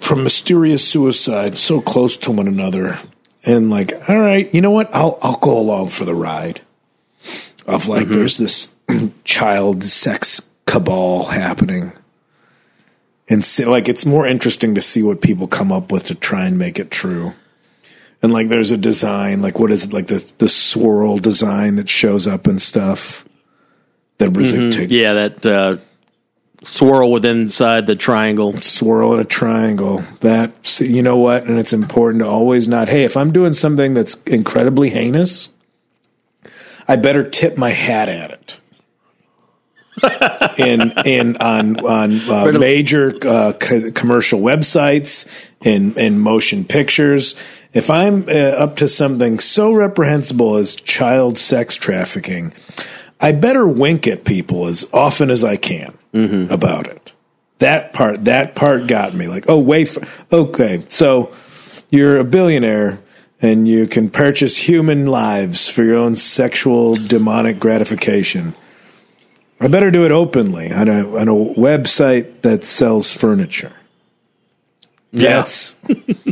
from 0.00 0.24
mysterious 0.24 0.86
suicide 0.86 1.56
so 1.56 1.80
close 1.80 2.16
to 2.16 2.30
one 2.30 2.48
another. 2.48 2.98
And 3.44 3.70
like 3.70 3.92
all 4.08 4.18
right 4.18 4.52
you 4.52 4.60
know 4.60 4.70
what? 4.70 4.94
I'll 4.94 5.18
i'll 5.22 5.38
go 5.38 5.58
along 5.58 5.90
for 5.90 6.04
the 6.04 6.14
ride. 6.14 6.62
Of 7.66 7.88
like 7.88 8.04
mm-hmm. 8.04 8.14
there's 8.14 8.38
this 8.38 8.68
child 9.24 9.84
sex 9.84 10.42
cabal 10.70 11.24
happening 11.24 11.92
and 13.28 13.44
see, 13.44 13.64
like 13.64 13.88
it's 13.88 14.06
more 14.06 14.26
interesting 14.26 14.74
to 14.76 14.80
see 14.80 15.02
what 15.02 15.20
people 15.20 15.48
come 15.48 15.72
up 15.72 15.90
with 15.90 16.04
to 16.04 16.14
try 16.14 16.46
and 16.46 16.58
make 16.58 16.78
it 16.78 16.90
true. 16.90 17.32
And 18.22 18.32
like 18.32 18.48
there's 18.48 18.70
a 18.70 18.76
design, 18.76 19.42
like 19.42 19.58
what 19.58 19.72
is 19.72 19.84
it, 19.84 19.92
like 19.92 20.06
the 20.06 20.32
the 20.38 20.48
swirl 20.48 21.18
design 21.18 21.76
that 21.76 21.88
shows 21.88 22.26
up 22.26 22.46
and 22.46 22.62
stuff. 22.62 23.24
That 24.18 24.36
was 24.36 24.52
like 24.52 24.72
to 24.72 24.86
Yeah, 24.86 25.14
that 25.14 25.46
uh, 25.46 25.76
swirl 26.62 27.10
with 27.10 27.24
inside 27.24 27.86
the 27.86 27.96
triangle. 27.96 28.52
swirl 28.60 29.14
in 29.14 29.20
a 29.20 29.24
triangle. 29.24 30.04
That 30.20 30.80
you 30.80 31.02
know 31.02 31.16
what, 31.16 31.44
and 31.44 31.58
it's 31.58 31.72
important 31.72 32.22
to 32.22 32.28
always 32.28 32.68
not. 32.68 32.88
Hey, 32.88 33.04
if 33.04 33.16
I'm 33.16 33.32
doing 33.32 33.54
something 33.54 33.94
that's 33.94 34.22
incredibly 34.24 34.90
heinous, 34.90 35.50
I 36.86 36.96
better 36.96 37.28
tip 37.28 37.56
my 37.56 37.70
hat 37.70 38.08
at 38.08 38.30
it. 38.30 38.56
In 40.58 40.92
in 41.04 41.36
on 41.38 41.80
on 41.80 42.20
uh, 42.30 42.52
major 42.58 43.14
uh, 43.26 43.52
co- 43.52 43.90
commercial 43.92 44.40
websites 44.40 45.28
in 45.62 45.98
in 45.98 46.18
motion 46.18 46.64
pictures. 46.64 47.34
If 47.72 47.90
I'm 47.90 48.24
uh, 48.28 48.32
up 48.32 48.76
to 48.76 48.88
something 48.88 49.38
so 49.38 49.72
reprehensible 49.72 50.56
as 50.56 50.74
child 50.74 51.38
sex 51.38 51.74
trafficking, 51.74 52.52
I 53.20 53.32
better 53.32 53.66
wink 53.66 54.06
at 54.06 54.24
people 54.24 54.66
as 54.66 54.88
often 54.92 55.30
as 55.30 55.44
I 55.44 55.56
can 55.56 55.96
about 56.50 56.86
it. 56.86 57.12
That 57.58 57.92
part 57.92 58.24
that 58.24 58.54
part 58.54 58.86
got 58.86 59.14
me. 59.14 59.28
Like, 59.28 59.44
oh 59.48 59.58
wait, 59.58 59.96
okay, 60.32 60.84
so 60.88 61.32
you're 61.90 62.18
a 62.18 62.24
billionaire 62.24 63.00
and 63.42 63.66
you 63.66 63.86
can 63.86 64.10
purchase 64.10 64.56
human 64.56 65.06
lives 65.06 65.68
for 65.68 65.82
your 65.82 65.96
own 65.96 66.14
sexual 66.14 66.94
demonic 66.94 67.58
gratification. 67.58 68.54
I 69.60 69.68
better 69.68 69.90
do 69.90 70.04
it 70.06 70.12
openly 70.12 70.72
on 70.72 70.88
a 70.88 71.16
on 71.16 71.28
a 71.28 71.34
website 71.34 72.42
that 72.42 72.64
sells 72.64 73.10
furniture. 73.10 73.72
That's 75.12 75.76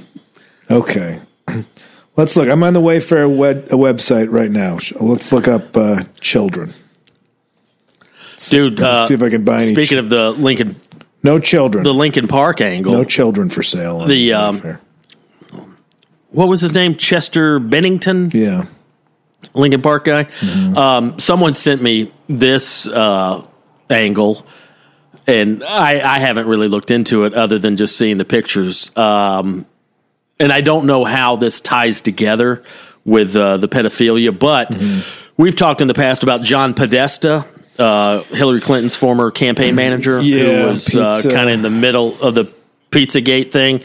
okay. 0.70 1.20
Let's 2.16 2.36
look. 2.36 2.48
I'm 2.48 2.62
on 2.62 2.72
the 2.72 2.80
Wayfair 2.80 3.34
web, 3.34 3.66
a 3.66 3.76
website 3.76 4.32
right 4.32 4.50
now. 4.50 4.78
Let's 5.00 5.30
look 5.30 5.46
up 5.46 5.76
uh, 5.76 6.04
children. 6.20 6.74
Dude, 8.48 8.80
uh, 8.80 9.02
see 9.06 9.14
if 9.14 9.22
I 9.22 9.30
can 9.30 9.44
buy 9.44 9.62
any. 9.62 9.74
speaking 9.74 9.98
ch- 9.98 10.00
of 10.00 10.08
the 10.08 10.30
Linkin 10.30 10.80
no 11.22 11.38
children. 11.38 11.84
the 11.84 11.92
Linkin 11.94 12.28
Park 12.28 12.60
angle, 12.60 12.92
no 12.92 13.04
children 13.04 13.50
for 13.50 13.62
sale. 13.62 13.98
On 13.98 14.08
The, 14.08 14.32
um, 14.32 14.78
what 16.30 16.48
was 16.48 16.60
his 16.60 16.72
name? 16.72 16.96
Chester 16.96 17.58
Bennington, 17.58 18.30
yeah. 18.32 18.66
Linkin 19.54 19.82
Park 19.82 20.04
guy. 20.04 20.24
Mm-hmm. 20.24 20.76
Um, 20.76 21.18
someone 21.18 21.54
sent 21.54 21.82
me 21.82 22.12
this 22.28 22.86
uh, 22.86 23.44
angle, 23.90 24.46
and 25.26 25.64
I, 25.64 26.16
I 26.16 26.18
haven't 26.18 26.46
really 26.46 26.68
looked 26.68 26.90
into 26.90 27.24
it 27.24 27.34
other 27.34 27.58
than 27.58 27.76
just 27.76 27.96
seeing 27.96 28.18
the 28.18 28.24
pictures. 28.24 28.96
Um, 28.96 29.66
and 30.40 30.52
I 30.52 30.60
don't 30.60 30.86
know 30.86 31.04
how 31.04 31.36
this 31.36 31.60
ties 31.60 32.00
together 32.00 32.62
with 33.04 33.34
uh, 33.34 33.56
the 33.56 33.68
pedophilia, 33.68 34.38
but 34.38 34.76
we've 35.36 35.56
talked 35.56 35.80
in 35.80 35.88
the 35.88 35.94
past 35.94 36.22
about 36.22 36.42
John 36.42 36.74
Podesta, 36.74 37.46
uh, 37.78 38.22
Hillary 38.24 38.60
Clinton's 38.60 38.94
former 38.96 39.30
campaign 39.30 39.74
manager, 39.74 40.20
Yeah, 40.20 40.62
who 40.62 40.66
was 40.66 40.94
uh, 40.94 41.22
kind 41.22 41.48
of 41.48 41.54
in 41.54 41.62
the 41.62 41.70
middle 41.70 42.20
of 42.22 42.34
the 42.34 42.52
Pizzagate 42.90 43.50
thing. 43.50 43.82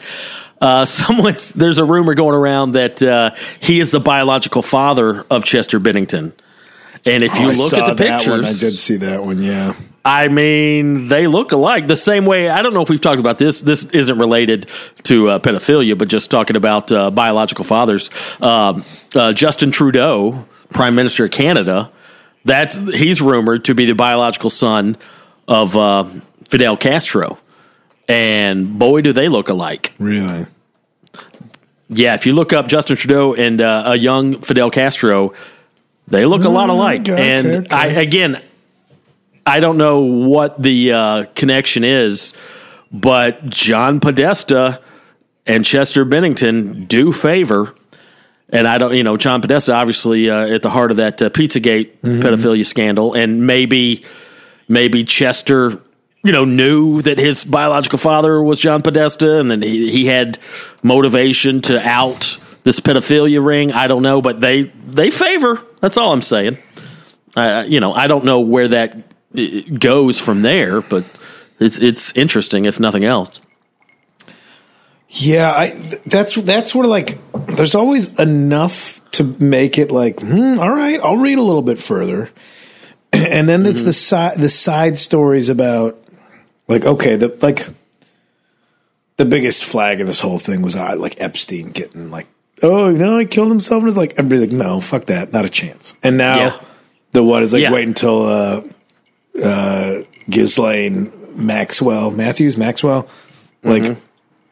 Uh, 0.62 0.86
someone's 0.86 1.52
there's 1.54 1.78
a 1.78 1.86
rumor 1.86 2.14
going 2.14 2.36
around 2.36 2.74
that 2.74 3.02
uh, 3.02 3.32
he 3.60 3.80
is 3.80 3.92
the 3.92 4.00
biological 4.00 4.62
father 4.62 5.26
of 5.30 5.44
Chester 5.44 5.80
Bennington. 5.80 6.34
And 7.06 7.24
if 7.24 7.38
you 7.38 7.50
Oh, 7.50 7.52
look 7.52 7.74
at 7.74 7.98
the 7.98 8.04
pictures, 8.04 8.28
one. 8.28 8.46
I 8.46 8.54
did 8.54 8.78
see 8.80 8.96
that 8.98 9.24
one. 9.24 9.42
Yeah. 9.44 9.74
I 10.06 10.28
mean, 10.28 11.08
they 11.08 11.28
look 11.28 11.52
alike 11.54 11.88
the 11.88 11.96
same 11.96 12.26
way. 12.26 12.50
I 12.50 12.62
don't 12.62 12.74
know 12.74 12.82
if 12.82 12.90
we've 12.90 13.00
talked 13.02 13.20
about 13.20 13.38
this. 13.38 13.62
This 13.62 13.86
isn't 13.86 14.18
related 14.18 14.68
to 15.04 15.30
uh, 15.30 15.40
pedophilia, 15.40 15.98
but 15.98 16.08
just 16.10 16.30
talking 16.30 16.56
about 16.56 16.92
uh, 16.92 17.10
biological 17.12 17.64
fathers. 17.64 18.10
Um, 18.42 18.84
uh, 19.16 19.32
Justin 19.34 19.72
Trudeau, 19.72 20.46
Prime 20.72 20.96
Minister 20.96 21.26
of 21.26 21.32
Canada, 21.32 21.90
that's 22.46 22.76
he's 22.76 23.22
rumored 23.22 23.64
to 23.66 23.74
be 23.76 23.86
the 23.86 23.96
biological 23.96 24.50
son 24.50 24.98
of 25.48 25.76
uh, 25.78 26.06
Fidel 26.50 26.76
Castro, 26.76 27.38
and 28.10 28.78
boy, 28.78 29.02
do 29.02 29.14
they 29.14 29.30
look 29.30 29.48
alike. 29.48 29.94
Really. 30.00 30.48
Yeah, 31.90 32.14
if 32.16 32.26
you 32.26 32.34
look 32.34 32.52
up 32.54 32.68
Justin 32.68 32.98
Trudeau 32.98 33.34
and 33.36 33.62
uh, 33.62 33.84
a 33.88 33.96
young 33.96 34.42
Fidel 34.42 34.72
Castro, 34.72 35.34
they 36.08 36.26
look 36.26 36.44
a 36.44 36.50
lot 36.50 36.70
alike. 36.70 37.04
Mm, 37.04 37.14
okay, 37.14 37.38
and 37.38 37.56
okay, 37.66 37.76
I 37.76 37.86
again, 37.88 38.42
I 39.46 39.60
don't 39.60 39.78
know 39.78 40.02
what 40.02 40.62
the 40.62 40.92
uh, 40.92 41.26
connection 41.36 41.84
is, 41.84 42.34
but 42.92 43.46
John 43.50 44.00
Podesta 44.00 44.82
and 45.46 45.66
Chester 45.66 46.06
Bennington 46.06 46.86
do 46.86 47.12
favor. 47.12 47.76
And 48.50 48.68
I 48.68 48.78
don't, 48.78 48.96
you 48.96 49.04
know, 49.04 49.18
John 49.18 49.42
Podesta 49.42 49.74
obviously 49.74 50.30
uh, 50.30 50.46
at 50.48 50.62
the 50.62 50.70
heart 50.70 50.92
of 50.92 50.98
that 50.98 51.22
uh, 51.22 51.30
Pizzagate 51.32 51.90
Mm-hmm. 52.04 52.22
pedophilia 52.22 52.66
scandal, 52.66 53.14
and 53.14 53.48
maybe, 53.48 54.04
maybe 54.68 55.04
Chester, 55.04 55.82
you 56.24 56.32
know, 56.32 56.46
knew 56.46 57.02
that 57.02 57.18
his 57.18 57.46
biological 57.46 57.98
father 57.98 58.44
was 58.44 58.60
John 58.60 58.82
Podesta, 58.82 59.40
and 59.40 59.50
then 59.50 59.62
he, 59.62 59.90
he 59.90 60.06
had 60.06 60.38
motivation 60.84 61.62
to 61.62 61.80
out 61.88 62.38
this 62.64 62.80
pedophilia 62.80 63.44
ring. 63.44 63.72
I 63.72 63.88
don't 63.88 64.04
know, 64.04 64.22
but 64.22 64.40
they 64.42 64.64
they 64.86 65.10
favor. 65.10 65.62
That's 65.84 65.98
all 65.98 66.14
I'm 66.14 66.22
saying. 66.22 66.60
Uh, 67.36 67.66
you 67.68 67.82
know, 67.82 67.92
I 67.92 68.08
don't 68.08 68.24
know 68.24 68.40
where 68.40 68.70
that 68.70 68.96
goes 69.78 70.18
from 70.18 70.42
there, 70.42 70.80
but 70.80 71.04
it's 71.60 71.78
it's 71.78 72.16
interesting 72.16 72.64
if 72.64 72.80
nothing 72.80 73.04
else. 73.04 73.42
Yeah, 75.10 75.52
I 75.52 75.72
that's 76.06 76.36
that's 76.36 76.74
of 76.86 76.86
like 76.86 77.20
there's 77.48 77.76
always 77.76 78.18
enough 78.18 79.02
to 79.12 79.26
make 79.26 79.78
it 79.78 79.92
like, 79.92 80.22
hmm, 80.22 80.58
all 80.58 80.72
right, 80.72 81.02
I'll 81.02 81.18
read 81.18 81.38
a 81.38 81.42
little 81.42 81.62
bit 81.62 81.80
further, 81.80 82.32
and 83.12 83.50
then 83.50 83.66
it's 83.66 83.82
the 83.82 83.92
side 83.92 84.38
the 84.38 84.48
side 84.48 84.98
stories 84.98 85.50
about 85.50 86.02
like 86.70 86.86
okay, 86.86 87.18
the 87.18 87.38
like 87.42 87.68
the 89.18 89.26
biggest 89.26 89.66
flag 89.66 90.00
of 90.00 90.08
this 90.08 90.22
whole 90.22 90.40
thing 90.40 90.62
was 90.62 90.78
uh, 90.78 90.96
like 90.96 91.20
Epstein 91.20 91.72
getting 91.72 92.10
like, 92.10 92.28
oh, 92.62 92.90
you 92.90 92.98
know, 92.98 93.18
he 93.18 93.26
killed 93.26 93.50
himself, 93.50 93.82
and 93.82 93.88
it's 93.90 93.98
like 93.98 94.14
everybody's 94.18 94.52
like, 94.52 94.58
no, 94.58 94.80
fuck 94.82 95.06
that, 95.08 95.34
not 95.34 95.46
a 95.46 95.50
chance. 95.50 95.96
And 96.04 96.18
now 96.18 96.38
Yeah. 96.38 96.60
the 97.14 97.24
what 97.24 97.44
is 97.44 97.54
like, 97.54 97.64
Yeah. 97.64 97.72
wait 97.72 97.88
until 97.88 98.26
uh, 98.26 98.62
uh, 99.44 100.04
Ghislaine 100.30 101.12
Maxwell 101.36 102.12
Matthews 102.12 102.58
Maxwell, 102.58 103.08
like. 103.64 103.96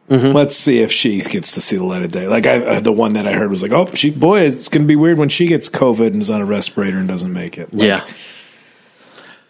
Let's 0.10 0.58
see 0.58 0.80
if 0.80 0.92
she 0.92 1.22
gets 1.22 1.54
to 1.54 1.62
see 1.62 1.78
the 1.78 1.86
light 1.86 2.02
of 2.04 2.12
day. 2.12 2.28
Like 2.28 2.46
I, 2.46 2.58
uh, 2.58 2.80
the 2.82 2.92
one 2.92 3.14
that 3.14 3.26
I 3.26 3.32
heard 3.32 3.50
was 3.50 3.62
like, 3.62 3.72
"Oh, 3.72 3.90
she 3.94 4.10
boy, 4.10 4.42
it's 4.42 4.68
going 4.68 4.82
to 4.82 4.88
be 4.88 4.98
weird 4.98 5.18
when 5.18 5.30
she 5.30 5.46
gets 5.46 5.70
COVID 5.70 6.08
and 6.08 6.22
is 6.22 6.30
on 6.30 6.42
a 6.42 6.46
respirator 6.46 6.98
and 6.98 7.08
doesn't 7.08 7.32
make 7.32 7.58
it." 7.58 7.74
Like, 7.74 7.88
yeah, 7.88 8.04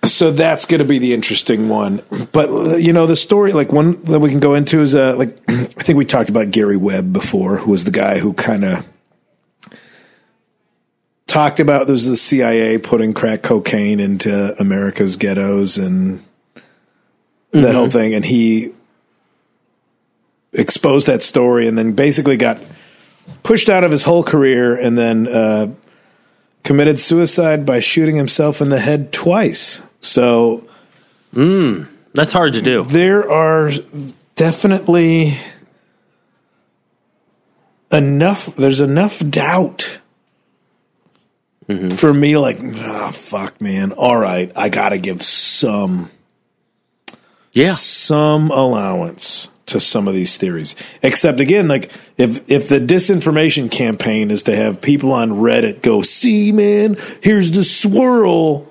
so 0.04 0.32
that's 0.32 0.66
going 0.66 0.80
to 0.80 0.86
be 0.86 0.98
the 0.98 1.14
interesting 1.14 1.70
one. 1.70 2.02
But 2.32 2.82
you 2.82 2.94
know, 2.94 3.06
the 3.06 3.16
story, 3.16 3.54
like 3.54 3.72
one 3.72 4.02
that 4.04 4.20
we 4.20 4.30
can 4.30 4.40
go 4.40 4.56
into 4.56 4.82
is 4.82 4.96
uh, 4.96 5.16
like 5.16 5.38
I 5.48 5.64
think 5.64 5.98
we 5.98 6.06
talked 6.06 6.30
about 6.30 6.52
Gary 6.52 6.78
Webb 6.78 7.14
before, 7.14 7.58
who 7.58 7.72
was 7.72 7.84
the 7.84 7.92
guy 7.92 8.18
who 8.18 8.34
kind 8.34 8.64
of 8.64 8.88
talked 11.28 11.60
about 11.60 11.88
there's 11.88 12.06
the 12.06 12.18
CIA 12.18 12.78
putting 12.78 13.14
crack 13.14 13.42
cocaine 13.42 14.00
into 14.00 14.60
America's 14.60 15.18
ghettos 15.18 15.78
and 15.78 16.24
that 17.52 17.76
whole 17.76 17.90
thing, 17.90 18.14
and 18.14 18.26
he 18.26 18.74
exposed 20.54 21.08
that 21.08 21.22
story, 21.22 21.68
and 21.68 21.78
then 21.78 21.94
basically 21.94 22.38
got 22.38 22.60
pushed 23.44 23.70
out 23.70 23.84
of 23.84 23.92
his 23.92 24.04
whole 24.04 24.24
career, 24.24 24.76
and 24.76 24.98
then. 24.98 25.28
Uh, 25.28 25.72
committed 26.64 27.00
suicide 27.00 27.66
by 27.66 27.80
shooting 27.80 28.16
himself 28.16 28.62
in 28.62 28.70
the 28.70 28.80
head 28.80 29.12
twice. 29.12 29.82
So 30.02 30.68
hmm, 31.34 31.84
that's 32.14 32.34
hard 32.34 32.54
to 32.54 32.62
do. 32.62 32.84
there 32.84 33.30
are 33.32 33.72
definitely 34.36 35.34
enough 37.92 38.56
there's 38.56 38.80
enough 38.82 39.20
doubt 39.30 40.00
mm-hmm. 41.68 41.90
for 41.90 42.14
me 42.14 42.38
like 42.38 42.58
oh 42.62 43.12
fuck 43.12 43.60
man 43.62 43.92
all 43.92 44.16
right 44.18 44.50
i 44.56 44.70
gotta 44.70 44.98
give 44.98 45.22
some 45.22 46.10
Yeah, 47.54 47.74
some 47.74 48.50
allowance 48.52 49.50
to 49.66 49.80
some 49.80 50.08
of 50.08 50.14
these 50.14 50.38
theories. 50.38 50.76
Except 51.04 51.40
again, 51.42 51.68
like 51.68 51.92
if 52.18 52.50
if 52.50 52.70
the 52.70 52.80
disinformation 52.80 53.70
campaign 53.70 54.32
is 54.32 54.44
to 54.44 54.56
have 54.56 54.80
people 54.82 55.12
on 55.12 55.32
Reddit 55.32 55.82
go, 55.82 56.02
"See, 56.02 56.52
man, 56.54 56.98
here's 57.22 57.52
the 57.52 57.64
swirl." 57.66 58.71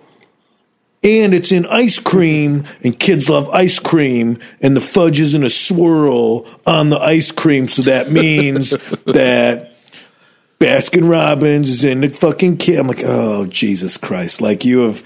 And 1.02 1.32
it's 1.32 1.50
in 1.50 1.64
ice 1.66 1.98
cream, 1.98 2.64
and 2.84 2.98
kids 2.98 3.30
love 3.30 3.48
ice 3.50 3.78
cream, 3.78 4.38
and 4.60 4.76
the 4.76 4.80
fudge 4.82 5.18
is 5.18 5.34
in 5.34 5.42
a 5.44 5.48
swirl 5.48 6.46
on 6.66 6.90
the 6.90 6.98
ice 6.98 7.32
cream, 7.32 7.68
so 7.68 7.80
that 7.82 8.10
means 8.12 8.70
that 9.06 9.72
Baskin 10.58 11.08
Robbins 11.10 11.70
is 11.70 11.84
in 11.84 12.02
the 12.02 12.10
fucking 12.10 12.58
kid. 12.58 12.78
I'm 12.78 12.86
like, 12.86 13.02
oh 13.02 13.46
Jesus 13.46 13.96
Christ! 13.96 14.42
Like 14.42 14.66
you 14.66 14.80
have 14.80 15.02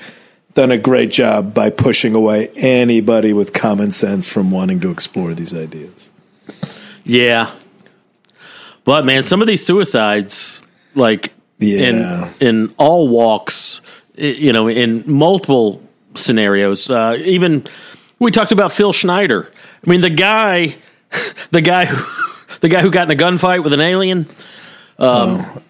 done 0.55 0.73
a 0.73 0.79
great 0.79 1.13
job 1.13 1.55
by 1.55 1.71
pushing 1.71 2.17
away 2.17 2.49
anybody 2.57 3.33
with 3.33 3.53
common 3.53 3.93
sense 3.93 4.27
from 4.29 4.51
wanting 4.51 4.81
to 4.81 4.91
explore 4.91 5.33
these 5.33 5.55
ideas. 5.55 6.11
yeah. 7.05 7.53
But 8.85 9.05
man, 9.07 9.23
some 9.23 9.41
of 9.41 9.47
these 9.47 9.65
suicides, 9.65 10.65
like 10.97 11.33
Yeah. 11.61 12.29
in 12.41 12.47
in 12.49 12.75
all 12.79 13.07
walks, 13.09 13.81
you 14.17 14.53
know, 14.53 14.69
in 14.69 15.05
multiple 15.07 15.81
scenarios. 16.17 16.91
Uh, 16.91 17.17
even 17.25 17.67
we 18.19 18.31
talked 18.31 18.53
about 18.53 18.73
Phil 18.73 18.93
Schneider. 18.93 19.53
I 19.87 19.91
mean, 19.91 20.01
the 20.01 20.11
guy, 20.11 20.77
the 21.51 21.61
guy 21.61 21.87
who, 21.87 22.05
the 22.61 22.69
guy 22.69 22.81
who 22.81 22.91
got 22.91 23.11
in 23.11 23.19
a 23.19 23.23
gunfight 23.23 23.63
with 23.63 23.73
an 23.73 23.81
alien. 23.81 24.29
Um, 24.99 25.63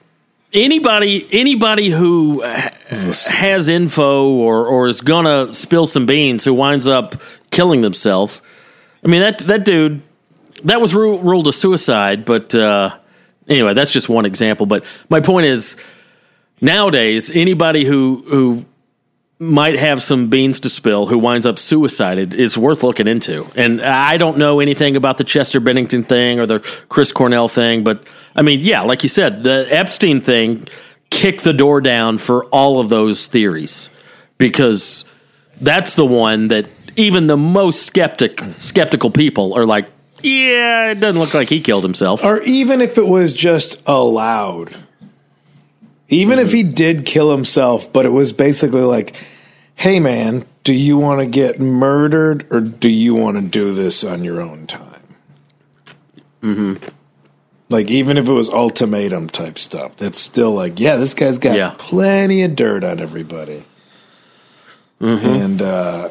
Anybody, 0.55 1.27
anybody 1.33 1.91
who 1.91 2.41
has 2.43 3.69
info 3.69 4.29
or 4.29 4.69
or 4.69 4.87
is 4.87 5.01
gonna 5.01 5.53
spill 5.53 5.89
some 5.89 6.07
beans, 6.07 6.45
who 6.45 6.55
winds 6.55 6.87
up 6.87 7.21
killing 7.51 7.81
themselves. 7.81 8.41
I 9.05 9.09
mean 9.09 9.21
that 9.21 9.39
that 9.49 9.65
dude, 9.65 10.01
that 10.63 10.81
was 10.81 10.95
ru- 10.95 11.19
ruled 11.19 11.49
a 11.49 11.53
suicide. 11.53 12.25
But 12.25 12.55
uh, 12.55 12.97
anyway, 13.49 13.75
that's 13.75 13.91
just 13.91 14.09
one 14.09 14.27
example. 14.27 14.65
But 14.65 14.85
my 15.09 15.19
point 15.19 15.47
is, 15.47 15.77
nowadays 16.61 17.33
anybody 17.33 17.85
who 17.85 18.25
who 18.29 18.65
might 19.39 19.77
have 19.77 20.03
some 20.03 20.29
beans 20.29 20.61
to 20.61 20.71
spill 20.71 21.07
who 21.07 21.19
winds 21.19 21.45
up 21.45 21.59
suicided 21.59 22.35
is 22.35 22.57
worth 22.57 22.83
looking 22.83 23.09
into. 23.09 23.47
And 23.57 23.83
I 23.83 24.17
don't 24.17 24.39
know 24.39 24.61
anything 24.61 24.97
about 24.97 25.19
the 25.19 25.25
Chester 25.25 25.61
Bennington 25.61 26.05
thing 26.05 26.39
or 26.39 26.47
the 26.47 26.61
Chris 26.89 27.13
Cornell 27.13 27.49
thing, 27.49 27.83
but 27.83 28.07
I 28.37 28.43
mean, 28.43 28.61
yeah, 28.61 28.83
like 28.83 29.03
you 29.03 29.09
said, 29.09 29.43
the 29.43 29.67
Epstein 29.71 30.21
thing 30.21 30.69
kicked 31.11 31.45
the 31.45 31.53
door 31.53 31.81
down 31.81 32.19
for 32.19 32.45
all 32.47 32.81
of 32.81 32.89
those 32.89 33.27
theories 33.27 33.91
because 34.39 35.05
that's 35.61 35.95
the 35.95 36.07
one 36.07 36.49
that 36.49 36.69
even 36.97 37.27
the 37.27 37.37
most 37.37 37.87
skeptic 37.87 38.43
skeptical 38.59 39.11
people 39.11 39.55
are 39.55 39.67
like, 39.67 39.89
yeah, 40.23 40.91
it 40.91 41.01
doesn't 41.01 41.21
look 41.21 41.35
like 41.35 41.49
he 41.49 41.61
killed 41.61 41.85
himself. 41.85 42.25
Or 42.25 42.41
even 42.43 42.81
if 42.81 42.99
it 42.99 43.07
was 43.07 43.33
just 43.33 43.83
allowed. 43.87 44.75
Even 46.09 46.39
if 46.39 46.53
he 46.53 46.63
did 46.63 47.07
kill 47.07 47.31
himself, 47.31 47.93
but 47.93 48.05
it 48.07 48.11
was 48.11 48.33
basically 48.33 48.83
like, 48.83 49.17
hey 49.75 49.99
man, 50.01 50.45
do 50.63 50.73
you 50.73 50.97
want 50.99 51.21
to 51.21 51.27
get 51.27 51.59
murdered 51.61 52.47
or 52.53 52.61
do 52.61 52.89
you 52.91 53.15
want 53.15 53.37
to 53.37 53.43
do 53.43 53.73
this 53.73 54.05
on 54.05 54.23
your 54.25 54.41
own 54.41 54.67
time? 54.67 55.03
Mm-hmm. 56.43 56.89
Like, 57.71 57.91
even 57.91 58.19
if 58.19 58.29
it 58.29 58.33
was 58.33 58.51
ultimatum 58.51 59.29
type 59.31 59.59
stuff, 59.59 59.97
that's 59.97 60.21
still 60.21 60.53
like, 60.53 60.79
yeah, 60.79 60.97
this 60.97 61.15
guy's 61.15 61.39
got 61.39 61.57
Yeah. 61.57 61.75
plenty 61.79 62.43
of 62.43 62.55
dirt 62.55 62.85
on 62.85 63.01
everybody. 63.01 63.65
And 65.01 65.61
uh, 65.61 66.11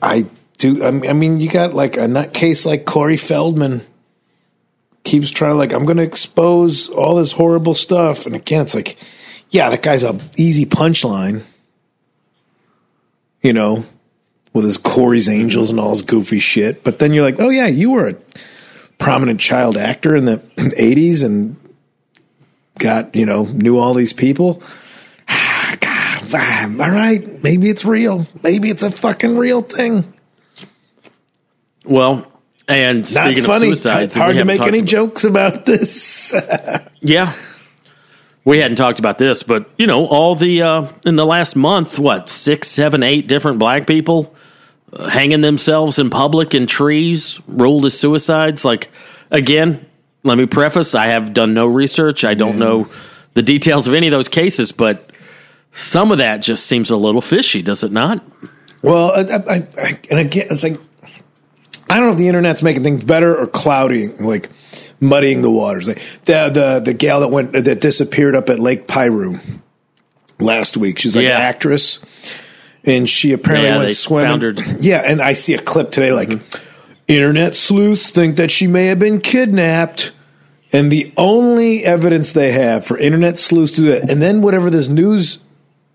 I 0.00 0.26
do. 0.58 0.84
I 0.84 0.90
mean, 0.90 1.10
I 1.10 1.12
mean, 1.12 1.38
you 1.38 1.48
got 1.48 1.74
like 1.74 1.96
a 1.96 2.06
nutcase 2.06 2.66
like 2.66 2.84
Corey 2.86 3.16
Feldman 3.16 3.82
keeps 5.04 5.30
trying 5.30 5.56
like 5.56 5.72
I'm 5.72 5.84
going 5.84 5.96
to 5.96 6.02
expose 6.02 6.88
all 6.88 7.16
this 7.16 7.32
horrible 7.32 7.74
stuff, 7.74 8.26
and 8.26 8.34
again, 8.34 8.62
it's 8.62 8.74
like, 8.74 8.96
yeah, 9.50 9.70
that 9.70 9.82
guy's 9.82 10.04
a 10.04 10.18
easy 10.36 10.66
punchline, 10.66 11.42
you 13.42 13.52
know, 13.52 13.84
with 14.52 14.64
his 14.64 14.76
Corey's 14.78 15.28
Angels 15.28 15.70
and 15.70 15.80
all 15.80 15.90
his 15.90 16.02
goofy 16.02 16.38
shit. 16.38 16.84
But 16.84 16.98
then 16.98 17.12
you're 17.12 17.24
like, 17.24 17.40
oh 17.40 17.50
yeah, 17.50 17.66
you 17.66 17.90
were 17.90 18.08
a 18.08 18.16
prominent 18.98 19.40
child 19.40 19.76
actor 19.76 20.14
in 20.14 20.24
the 20.24 20.38
'80s 20.56 21.24
and 21.24 21.56
got 22.78 23.14
you 23.14 23.26
know 23.26 23.44
knew 23.44 23.78
all 23.78 23.94
these 23.94 24.12
people. 24.12 24.62
Ah, 25.28 25.76
God, 25.80 26.34
ah, 26.34 26.84
all 26.84 26.90
right, 26.90 27.42
maybe 27.42 27.68
it's 27.68 27.84
real. 27.84 28.26
Maybe 28.42 28.70
it's 28.70 28.82
a 28.82 28.90
fucking 28.90 29.36
real 29.36 29.62
thing. 29.62 30.12
Well, 31.84 32.31
and 32.68 33.00
Not 33.14 33.24
speaking 33.26 33.44
funny. 33.44 33.66
of 33.70 33.78
suicides, 33.78 34.04
it's 34.04 34.14
hard 34.16 34.36
to 34.36 34.44
make 34.44 34.60
any 34.62 34.78
about- 34.78 34.88
jokes 34.88 35.24
about 35.24 35.66
this. 35.66 36.34
Yeah. 37.00 37.32
We 38.44 38.58
hadn't 38.58 38.76
talked 38.76 38.98
about 38.98 39.18
this, 39.18 39.42
but 39.44 39.70
you 39.78 39.86
know, 39.86 40.06
all 40.06 40.34
the 40.34 40.62
uh, 40.62 40.88
in 41.06 41.14
the 41.16 41.24
last 41.26 41.54
month, 41.54 41.98
what 41.98 42.28
six, 42.28 42.66
seven, 42.68 43.02
eight 43.04 43.28
different 43.28 43.60
black 43.60 43.86
people 43.86 44.34
uh, 44.92 45.08
hanging 45.08 45.42
themselves 45.42 45.98
in 46.00 46.10
public 46.10 46.52
in 46.54 46.66
trees, 46.66 47.40
ruled 47.46 47.84
as 47.86 47.96
suicides. 47.98 48.64
Like 48.64 48.88
again, 49.30 49.86
let 50.24 50.38
me 50.38 50.46
preface: 50.46 50.92
I 50.94 51.06
have 51.06 51.32
done 51.34 51.54
no 51.54 51.66
research. 51.66 52.24
I 52.24 52.34
don't 52.34 52.58
know 52.58 52.88
the 53.34 53.42
details 53.42 53.86
of 53.86 53.94
any 53.94 54.08
of 54.08 54.12
those 54.12 54.28
cases, 54.28 54.72
but 54.72 55.10
some 55.70 56.10
of 56.10 56.18
that 56.18 56.38
just 56.38 56.66
seems 56.66 56.90
a 56.90 56.96
little 56.96 57.20
fishy, 57.22 57.62
does 57.62 57.84
it 57.84 57.92
not? 57.92 58.24
Well, 58.82 59.12
I, 59.12 59.20
I, 59.36 59.66
I, 59.80 59.98
and 60.10 60.18
again, 60.18 60.46
it's 60.50 60.64
like 60.64 60.80
I 61.92 61.96
don't 61.98 62.06
know 62.06 62.12
if 62.12 62.18
the 62.18 62.28
internet's 62.28 62.62
making 62.62 62.82
things 62.82 63.04
better 63.04 63.36
or 63.36 63.46
clouding, 63.46 64.24
like 64.24 64.48
muddying 65.00 65.42
the 65.42 65.50
waters. 65.50 65.88
Like 65.88 66.00
the 66.24 66.48
the 66.48 66.80
the 66.80 66.94
gal 66.94 67.20
that 67.20 67.28
went 67.28 67.52
that 67.52 67.80
disappeared 67.80 68.34
up 68.34 68.48
at 68.48 68.58
Lake 68.58 68.88
Piru 68.88 69.38
last 70.38 70.76
week. 70.76 70.98
She's 70.98 71.14
like 71.14 71.26
Yeah. 71.26 71.36
an 71.36 71.42
actress, 71.42 71.98
and 72.84 73.08
she 73.08 73.32
apparently 73.32 73.68
Yeah, 73.68 73.78
went 73.78 73.92
swimming. 73.92 74.40
Mm-hmm. 74.40 74.78
Yeah, 74.80 75.02
and 75.04 75.20
I 75.20 75.34
see 75.34 75.54
a 75.54 75.58
clip 75.58 75.90
today, 75.90 76.12
like 76.12 76.30
internet 77.08 77.54
sleuths 77.54 78.10
think 78.10 78.36
that 78.36 78.50
she 78.50 78.66
may 78.66 78.86
have 78.86 78.98
been 78.98 79.20
kidnapped. 79.20 80.12
And 80.74 80.90
the 80.90 81.12
only 81.18 81.84
evidence 81.84 82.32
they 82.32 82.52
have 82.52 82.86
for 82.86 82.96
internet 82.96 83.38
sleuths 83.38 83.72
to 83.72 83.82
do 83.82 83.86
that, 83.90 84.08
and 84.08 84.22
then 84.22 84.40
whatever 84.40 84.70
this 84.70 84.88
news 84.88 85.38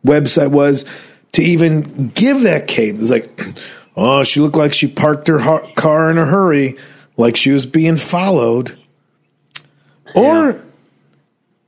website 0.05 0.51
was 0.51 0.85
to 1.31 1.41
even 1.41 2.09
give 2.09 2.43
that 2.43 2.67
case. 2.67 3.01
It's 3.01 3.09
like, 3.09 3.27
oh, 3.97 4.23
she 4.23 4.39
looked 4.39 4.55
like 4.55 4.73
she 4.73 4.87
parked 4.87 5.27
her 5.27 5.39
har- 5.39 5.67
car 5.75 6.09
in 6.09 6.17
a 6.17 6.25
hurry, 6.25 6.77
like 7.17 7.35
she 7.35 7.51
was 7.51 7.65
being 7.65 7.97
followed. 7.97 8.77
Or 10.15 10.61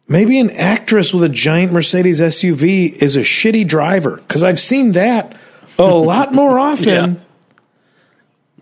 maybe 0.07 0.39
an 0.39 0.51
actress 0.51 1.13
with 1.13 1.23
a 1.23 1.29
giant 1.29 1.73
Mercedes 1.73 2.21
SUV 2.21 2.93
is 3.01 3.15
a 3.15 3.21
shitty 3.21 3.67
driver, 3.67 4.17
because 4.17 4.43
I've 4.43 4.59
seen 4.59 4.93
that 4.93 5.35
a 5.77 5.83
lot 5.87 6.33
more 6.33 6.59
often 6.59 7.21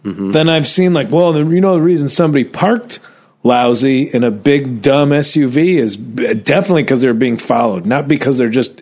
mm-hmm. 0.03 0.31
than 0.31 0.49
I've 0.49 0.67
seen. 0.67 0.93
Like, 0.93 1.11
well, 1.11 1.33
the, 1.33 1.45
you 1.45 1.61
know, 1.61 1.73
the 1.73 1.81
reason 1.81 2.09
somebody 2.09 2.45
parked 2.45 2.99
lousy 3.43 4.03
in 4.03 4.23
a 4.23 4.31
big 4.31 4.81
dumb 4.81 5.09
SUV 5.09 5.75
is 5.75 5.95
definitely 5.95 6.83
because 6.83 7.01
they're 7.01 7.13
being 7.13 7.37
followed, 7.37 7.85
not 7.85 8.07
because 8.07 8.37
they're 8.37 8.49
just 8.49 8.81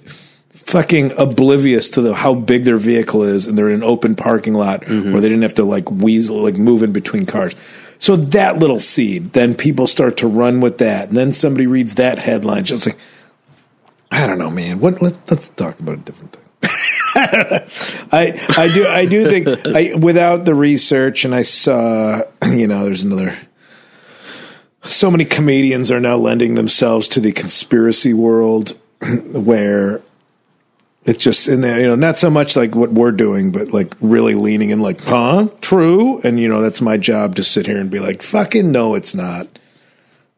fucking 0.66 1.12
oblivious 1.18 1.90
to 1.92 2.02
the 2.02 2.14
how 2.14 2.34
big 2.34 2.64
their 2.64 2.78
vehicle 2.78 3.22
is 3.22 3.48
and 3.48 3.56
they're 3.58 3.70
in 3.70 3.76
an 3.76 3.84
open 3.84 4.16
parking 4.16 4.56
lot 4.56 4.82
mm-hmm. 4.82 5.12
where 5.12 5.22
they 5.22 5.30
didn't 5.30 5.44
have 5.44 5.54
to 5.54 5.64
like 5.64 5.90
weasel 5.92 6.42
like 6.42 6.56
move 6.56 6.82
in 6.84 6.92
between 6.92 7.26
cars. 7.26 7.54
So 8.00 8.16
that 8.16 8.60
little 8.60 8.80
seed, 8.80 9.34
then 9.34 9.56
people 9.56 9.88
start 9.88 10.18
to 10.18 10.28
run 10.28 10.60
with 10.60 10.80
that, 10.80 11.08
and 11.08 11.18
then 11.18 11.32
somebody 11.32 11.66
reads 11.66 11.96
that 11.96 12.20
headline, 12.20 12.66
just 12.66 12.86
like 12.86 12.98
I 14.12 14.28
don't 14.28 14.38
know, 14.38 14.50
man. 14.50 14.80
What 14.80 15.02
let's 15.02 15.20
let's 15.30 15.50
talk 15.50 15.80
about 15.80 15.96
a 15.96 16.02
different 16.02 16.34
thing. 16.34 16.42
I 18.12 18.46
I 18.58 18.72
do 18.74 18.86
I 18.86 19.06
do 19.06 19.26
think 19.26 19.48
I, 19.66 19.94
without 19.96 20.46
the 20.46 20.54
research, 20.54 21.26
and 21.26 21.34
I 21.34 21.44
saw 21.44 22.22
you 22.46 22.68
know 22.68 22.86
there's 22.86 23.04
another. 23.04 23.38
So 24.84 25.10
many 25.10 25.26
comedians 25.26 25.90
are 25.90 26.00
now 26.00 26.18
lending 26.18 26.54
themselves 26.54 27.08
to 27.10 27.20
the 27.20 27.32
conspiracy 27.32 28.14
world, 28.14 28.78
where 29.32 30.02
it's 31.06 31.24
just 31.24 31.48
in 31.48 31.62
there, 31.62 31.80
you 31.80 31.86
know, 31.86 31.96
not 31.96 32.18
so 32.18 32.30
much 32.30 32.56
like 32.56 32.76
what 32.76 32.92
we're 32.92 33.12
doing, 33.12 33.52
but 33.52 33.72
like 33.72 33.94
really 34.02 34.34
leaning 34.34 34.72
in, 34.72 34.80
like, 34.80 35.02
huh, 35.02 35.48
true, 35.62 36.20
and 36.22 36.40
you 36.40 36.48
know, 36.48 36.62
that's 36.62 36.82
my 36.82 36.98
job 36.98 37.36
to 37.36 37.44
sit 37.44 37.68
here 37.68 37.78
and 37.78 37.92
be 37.92 38.00
like, 38.00 38.24
fucking 38.24 38.72
no, 38.72 38.96
it's 38.96 39.14
not. 39.14 39.48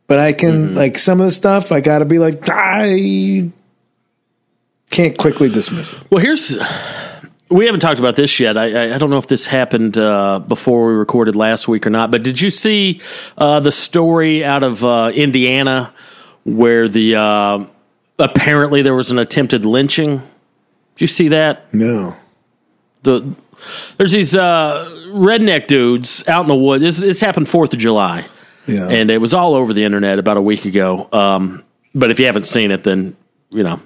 But 0.07 0.19
I 0.19 0.33
can 0.33 0.75
like 0.75 0.97
some 0.97 1.19
of 1.19 1.25
the 1.25 1.31
stuff, 1.31 1.71
I 1.71 1.81
got 1.81 1.99
to 1.99 2.05
be 2.05 2.19
like, 2.19 2.41
I 2.47 3.51
can't 4.89 5.17
quickly 5.17 5.49
dismiss 5.49 5.93
it. 5.93 5.99
Well, 6.09 6.21
here's 6.21 6.55
we 7.49 7.65
haven't 7.65 7.79
talked 7.79 7.99
about 7.99 8.15
this 8.15 8.39
yet. 8.39 8.57
I, 8.57 8.89
I, 8.89 8.95
I 8.95 8.97
don't 8.97 9.09
know 9.09 9.17
if 9.17 9.27
this 9.27 9.45
happened 9.45 9.97
uh, 9.97 10.39
before 10.39 10.87
we 10.87 10.93
recorded 10.93 11.35
last 11.35 11.67
week 11.67 11.87
or 11.87 11.89
not. 11.89 12.11
But 12.11 12.23
did 12.23 12.41
you 12.41 12.49
see 12.49 13.01
uh, 13.37 13.59
the 13.61 13.71
story 13.71 14.43
out 14.43 14.63
of 14.63 14.83
uh, 14.83 15.11
Indiana 15.13 15.93
where 16.43 16.89
the 16.89 17.15
uh, 17.15 17.65
apparently 18.19 18.81
there 18.81 18.95
was 18.95 19.11
an 19.11 19.19
attempted 19.19 19.65
lynching? 19.65 20.21
Did 20.97 21.01
you 21.01 21.07
see 21.07 21.27
that? 21.27 21.71
No. 21.73 22.15
The 23.03 23.35
there's 23.97 24.11
these 24.11 24.35
uh, 24.35 24.87
redneck 25.07 25.67
dudes 25.67 26.23
out 26.27 26.41
in 26.41 26.47
the 26.47 26.55
woods. 26.55 26.81
This, 26.83 26.97
this 26.97 27.21
happened 27.21 27.47
Fourth 27.49 27.73
of 27.73 27.79
July, 27.79 28.25
Yeah. 28.67 28.87
and 28.87 29.09
it 29.11 29.19
was 29.19 29.33
all 29.33 29.53
over 29.55 29.73
the 29.73 29.83
internet 29.83 30.17
about 30.19 30.37
a 30.37 30.41
week 30.41 30.65
ago. 30.65 31.07
Um, 31.11 31.63
but 31.95 32.11
if 32.11 32.19
you 32.19 32.25
haven't 32.27 32.45
seen 32.45 32.71
it, 32.71 32.83
then 32.83 33.15
you 33.49 33.63
know 33.63 33.79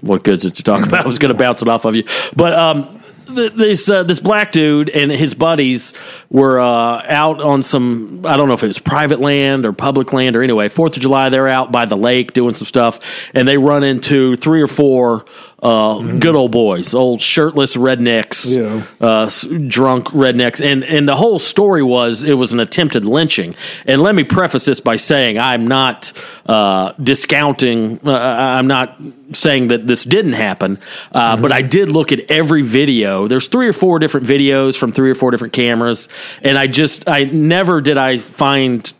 what 0.00 0.22
good's 0.22 0.44
it 0.44 0.54
to 0.56 0.62
talk 0.62 0.86
about? 0.86 1.04
I 1.04 1.06
was 1.06 1.18
going 1.18 1.32
to 1.32 1.38
bounce 1.38 1.62
it 1.62 1.68
off 1.68 1.84
of 1.84 1.94
you, 1.96 2.04
but 2.34 2.52
um, 2.54 3.02
th- 3.26 3.52
this 3.52 3.88
uh, 3.88 4.02
this 4.04 4.20
black 4.20 4.52
dude 4.52 4.88
and 4.88 5.10
his 5.10 5.34
buddies 5.34 5.92
were 6.30 6.58
uh, 6.58 7.02
out 7.06 7.42
on 7.42 7.62
some 7.62 8.24
I 8.24 8.36
don't 8.38 8.48
know 8.48 8.54
if 8.54 8.62
it 8.64 8.68
was 8.68 8.78
private 8.78 9.20
land 9.20 9.66
or 9.66 9.72
public 9.74 10.12
land 10.14 10.34
or 10.36 10.42
anyway 10.42 10.68
Fourth 10.68 10.96
of 10.96 11.02
July 11.02 11.28
they're 11.28 11.48
out 11.48 11.72
by 11.72 11.84
the 11.84 11.96
lake 11.96 12.32
doing 12.32 12.54
some 12.54 12.66
stuff 12.66 13.00
and 13.34 13.46
they 13.48 13.58
run 13.58 13.82
into 13.84 14.36
three 14.36 14.62
or 14.62 14.66
four 14.66 15.24
uh, 15.64 15.98
good 16.18 16.34
old 16.36 16.52
boys, 16.52 16.94
old 16.94 17.20
shirtless 17.22 17.74
rednecks, 17.76 18.44
Yeah. 18.46 18.82
uh, 19.00 19.30
drunk 19.66 20.08
rednecks, 20.08 20.64
and 20.64 20.84
and 20.84 21.08
the 21.08 21.16
whole 21.16 21.38
story 21.38 21.82
was 21.82 22.22
it 22.22 22.34
was 22.34 22.52
an 22.52 22.60
attempted 22.60 23.04
lynching. 23.06 23.54
And 23.86 24.02
let 24.02 24.14
me 24.14 24.24
preface 24.24 24.66
this 24.66 24.80
by 24.80 24.96
saying 24.96 25.38
I'm 25.38 25.66
not 25.66 26.12
uh, 26.46 26.92
discounting. 27.02 27.98
Uh, 28.06 28.12
I'm 28.12 28.66
not 28.66 29.00
saying 29.32 29.68
that 29.68 29.86
this 29.86 30.04
didn't 30.04 30.34
happen, 30.34 30.78
uh, 31.12 31.36
but 31.38 31.50
I 31.50 31.62
did 31.62 31.90
look 31.90 32.12
at 32.12 32.30
every 32.30 32.60
video. 32.62 33.26
There's 33.26 33.48
three 33.48 33.66
or 33.66 33.72
four 33.72 33.98
different 33.98 34.26
videos 34.26 34.76
from 34.76 34.92
three 34.92 35.10
or 35.10 35.14
four 35.14 35.30
different 35.30 35.54
cameras, 35.54 36.08
and 36.42 36.58
I 36.58 36.66
just 36.66 37.08
I 37.08 37.24
never 37.24 37.80
did 37.80 37.96
I 37.96 38.18
find 38.18 38.92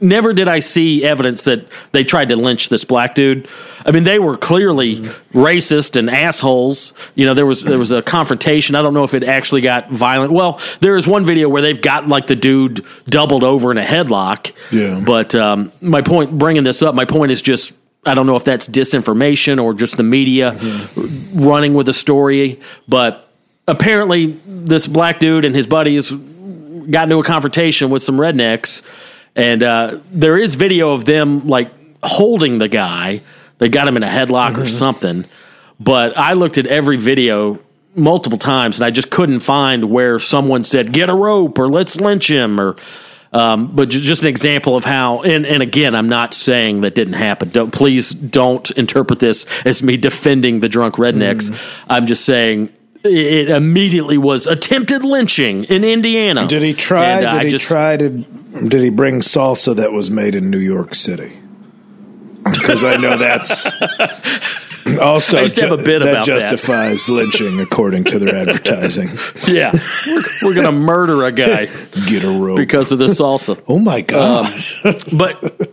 never 0.00 0.32
did 0.32 0.48
I 0.48 0.58
see 0.58 1.04
evidence 1.04 1.44
that 1.44 1.66
they 1.92 2.04
tried 2.04 2.28
to 2.28 2.36
lynch 2.36 2.68
this 2.68 2.84
black 2.84 3.14
dude. 3.14 3.48
I 3.84 3.92
mean, 3.92 4.04
they 4.04 4.18
were 4.18 4.36
clearly 4.36 4.96
racist 5.32 5.96
and 5.96 6.10
assholes. 6.10 6.92
You 7.14 7.26
know, 7.26 7.34
there 7.34 7.46
was 7.46 7.62
there 7.62 7.78
was 7.78 7.92
a 7.92 8.02
confrontation. 8.02 8.74
I 8.74 8.82
don't 8.82 8.94
know 8.94 9.04
if 9.04 9.14
it 9.14 9.24
actually 9.24 9.60
got 9.60 9.90
violent. 9.90 10.32
Well, 10.32 10.60
there 10.80 10.96
is 10.96 11.06
one 11.06 11.24
video 11.24 11.48
where 11.48 11.62
they've 11.62 11.80
got 11.80 12.08
like 12.08 12.26
the 12.26 12.36
dude 12.36 12.84
doubled 13.08 13.44
over 13.44 13.70
in 13.70 13.78
a 13.78 13.84
headlock. 13.84 14.52
Yeah. 14.70 15.02
But 15.04 15.34
um, 15.34 15.72
my 15.80 16.02
point, 16.02 16.38
bringing 16.38 16.64
this 16.64 16.82
up, 16.82 16.94
my 16.94 17.04
point 17.04 17.32
is 17.32 17.42
just. 17.42 17.72
I 18.08 18.14
don't 18.14 18.26
know 18.28 18.36
if 18.36 18.44
that's 18.44 18.68
disinformation 18.68 19.60
or 19.60 19.74
just 19.74 19.96
the 19.96 20.04
media 20.04 20.56
running 21.34 21.74
with 21.74 21.86
the 21.86 21.92
story, 21.92 22.60
but 22.86 23.28
apparently 23.66 24.38
this 24.46 24.86
black 24.86 25.18
dude 25.18 25.44
and 25.44 25.56
his 25.56 25.66
buddies 25.66 26.12
got 26.90 27.04
into 27.04 27.18
a 27.18 27.24
confrontation 27.24 27.90
with 27.90 28.02
some 28.02 28.16
rednecks, 28.16 28.82
and 29.36 29.62
uh, 29.62 30.00
there 30.10 30.36
is 30.36 30.54
video 30.56 30.90
of 30.92 31.04
them 31.04 31.46
like 31.46 31.70
holding 32.02 32.58
the 32.58 32.68
guy. 32.68 33.20
They 33.58 33.68
got 33.68 33.86
him 33.86 33.96
in 33.96 34.02
a 34.02 34.08
headlock 34.08 34.58
or 34.58 34.66
something. 34.66 35.24
But 35.78 36.16
I 36.16 36.32
looked 36.32 36.58
at 36.58 36.66
every 36.66 36.96
video 36.96 37.58
multiple 37.94 38.38
times, 38.38 38.76
and 38.78 38.84
I 38.84 38.90
just 38.90 39.10
couldn't 39.10 39.40
find 39.40 39.90
where 39.90 40.18
someone 40.18 40.64
said 40.64 40.92
"get 40.92 41.08
a 41.10 41.14
rope" 41.14 41.58
or 41.58 41.68
"let's 41.68 41.96
lynch 41.96 42.30
him" 42.30 42.60
or. 42.60 42.76
Um, 43.32 43.74
but 43.74 43.90
just 43.90 44.22
an 44.22 44.28
example 44.28 44.76
of 44.76 44.84
how, 44.86 45.20
and, 45.22 45.44
and 45.44 45.62
again, 45.62 45.94
I'm 45.94 46.08
not 46.08 46.32
saying 46.32 46.80
that 46.82 46.94
didn't 46.94 47.14
happen. 47.14 47.50
Don't 47.50 47.70
please 47.70 48.10
don't 48.12 48.70
interpret 48.70 49.18
this 49.18 49.44
as 49.66 49.82
me 49.82 49.98
defending 49.98 50.60
the 50.60 50.70
drunk 50.70 50.94
rednecks. 50.94 51.54
I'm 51.86 52.06
just 52.06 52.24
saying 52.24 52.70
it 53.04 53.50
immediately 53.50 54.16
was 54.16 54.46
attempted 54.46 55.04
lynching 55.04 55.64
in 55.64 55.84
Indiana. 55.84 56.46
Did 56.46 56.62
he 56.62 56.72
try? 56.72 57.04
And, 57.04 57.26
uh, 57.26 57.32
did 57.32 57.40
I 57.40 57.44
he 57.44 57.50
just- 57.50 57.64
try 57.66 57.96
to? 57.98 58.24
Did 58.64 58.80
he 58.82 58.90
bring 58.90 59.20
salsa 59.20 59.74
that 59.76 59.92
was 59.92 60.10
made 60.10 60.34
in 60.34 60.50
New 60.50 60.58
York 60.58 60.94
City? 60.94 61.38
Because 62.44 62.84
I 62.84 62.96
know 62.96 63.16
that's 63.18 63.66
Also, 65.00 65.38
I 65.38 65.42
used 65.42 65.56
to 65.56 65.62
have 65.68 65.72
a 65.80 65.82
bit 65.82 65.98
that 65.98 66.08
about 66.08 66.26
that. 66.26 66.40
justifies 66.42 67.08
lynching 67.08 67.58
according 67.58 68.04
to 68.04 68.18
their 68.20 68.34
advertising. 68.36 69.10
Yeah, 69.48 69.72
we're, 70.06 70.22
we're 70.42 70.54
gonna 70.54 70.70
murder 70.72 71.24
a 71.24 71.32
guy 71.32 71.66
Get 72.06 72.22
a 72.24 72.30
rope. 72.30 72.56
because 72.56 72.92
of 72.92 72.98
the 73.00 73.08
salsa. 73.08 73.60
oh 73.66 73.78
my 73.80 74.00
god! 74.00 74.54
but 75.12 75.72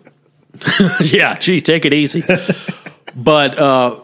yeah, 0.99 1.36
gee, 1.38 1.61
take 1.61 1.86
it 1.86 1.93
easy. 1.93 2.23
But 3.15 3.59
uh, 3.59 3.99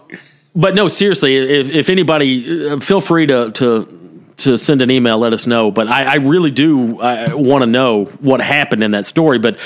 but 0.55 0.75
no, 0.75 0.87
seriously, 0.87 1.35
if, 1.37 1.69
if 1.69 1.89
anybody, 1.89 2.69
uh, 2.69 2.79
feel 2.79 3.01
free 3.01 3.25
to 3.27 3.51
to 3.53 3.98
to 4.39 4.57
send 4.57 4.81
an 4.81 4.91
email, 4.91 5.17
let 5.17 5.33
us 5.33 5.47
know. 5.47 5.71
But 5.71 5.87
I, 5.87 6.13
I 6.13 6.15
really 6.15 6.51
do 6.51 6.99
uh, 6.99 7.27
I 7.31 7.33
want 7.33 7.61
to 7.61 7.67
know 7.67 8.05
what 8.05 8.41
happened 8.41 8.83
in 8.83 8.91
that 8.91 9.05
story. 9.05 9.39
But 9.39 9.57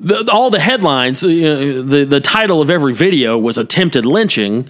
the, 0.00 0.30
all 0.30 0.50
the 0.50 0.60
headlines, 0.60 1.22
you 1.22 1.42
know, 1.42 1.82
the 1.82 2.04
the 2.04 2.20
title 2.20 2.60
of 2.60 2.70
every 2.70 2.94
video 2.94 3.38
was 3.38 3.58
attempted 3.58 4.04
lynching, 4.04 4.68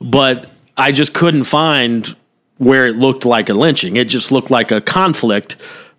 but 0.00 0.48
I 0.76 0.92
just 0.92 1.14
couldn't 1.14 1.44
find 1.44 2.14
where 2.58 2.86
it 2.86 2.96
looked 2.96 3.24
like 3.24 3.48
a 3.48 3.54
lynching. 3.54 3.96
It 3.96 4.06
just 4.06 4.32
looked 4.32 4.50
like 4.50 4.70
a 4.70 4.80
conflict 4.80 5.56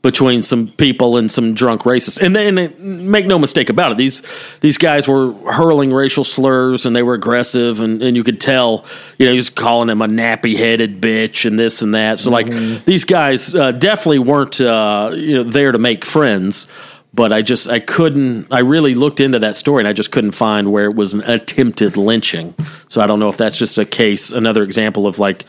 between 0.08 0.42
some 0.42 0.70
people 0.70 1.18
and 1.18 1.30
some 1.30 1.54
drunk 1.54 1.82
racists. 1.82 2.18
And 2.18 2.34
then 2.34 3.10
make 3.12 3.26
no 3.26 3.38
mistake 3.38 3.70
about 3.70 3.92
it, 3.92 3.98
these 3.98 4.24
these 4.62 4.78
guys 4.78 5.06
were 5.06 5.34
hurling 5.52 5.92
racial 5.92 6.24
slurs 6.24 6.86
and 6.86 6.96
they 6.96 7.04
were 7.04 7.14
aggressive 7.14 7.82
and, 7.82 8.02
and 8.02 8.16
you 8.16 8.24
could 8.24 8.40
tell, 8.40 8.86
you 9.18 9.26
know, 9.26 9.34
he 9.34 9.38
was 9.38 9.50
calling 9.50 9.90
him 9.90 10.02
a 10.02 10.08
nappy 10.08 10.56
headed 10.56 11.02
bitch 11.02 11.46
and 11.46 11.60
this 11.60 11.82
and 11.82 11.94
that. 11.94 12.22
So 12.22 12.32
like 12.32 12.48
these 12.86 13.04
guys 13.04 13.54
uh, 13.54 13.74
definitely 13.74 14.20
weren't 14.20 14.62
uh, 14.62 15.12
you 15.14 15.36
know 15.36 15.44
there 15.44 15.74
to 15.74 15.78
make 15.78 16.06
friends. 16.06 16.68
But 17.14 17.34
I 17.34 17.42
just 17.42 17.68
I 17.68 17.80
couldn't 17.80 18.48
I 18.50 18.60
really 18.60 18.94
looked 18.94 19.20
into 19.20 19.40
that 19.40 19.58
story 19.58 19.82
and 19.82 19.90
I 19.90 19.94
just 19.94 20.12
couldn't 20.14 20.32
find 20.32 20.72
where 20.72 20.86
it 20.86 20.96
was 20.96 21.14
an 21.14 21.22
attempted 21.24 21.98
lynching. 21.98 22.56
So 22.88 23.02
I 23.02 23.08
don't 23.08 23.20
know 23.20 23.28
if 23.28 23.36
that's 23.36 23.58
just 23.58 23.78
a 23.78 23.86
case, 23.86 24.32
another 24.32 24.64
example 24.64 25.06
of 25.06 25.20
like 25.20 25.44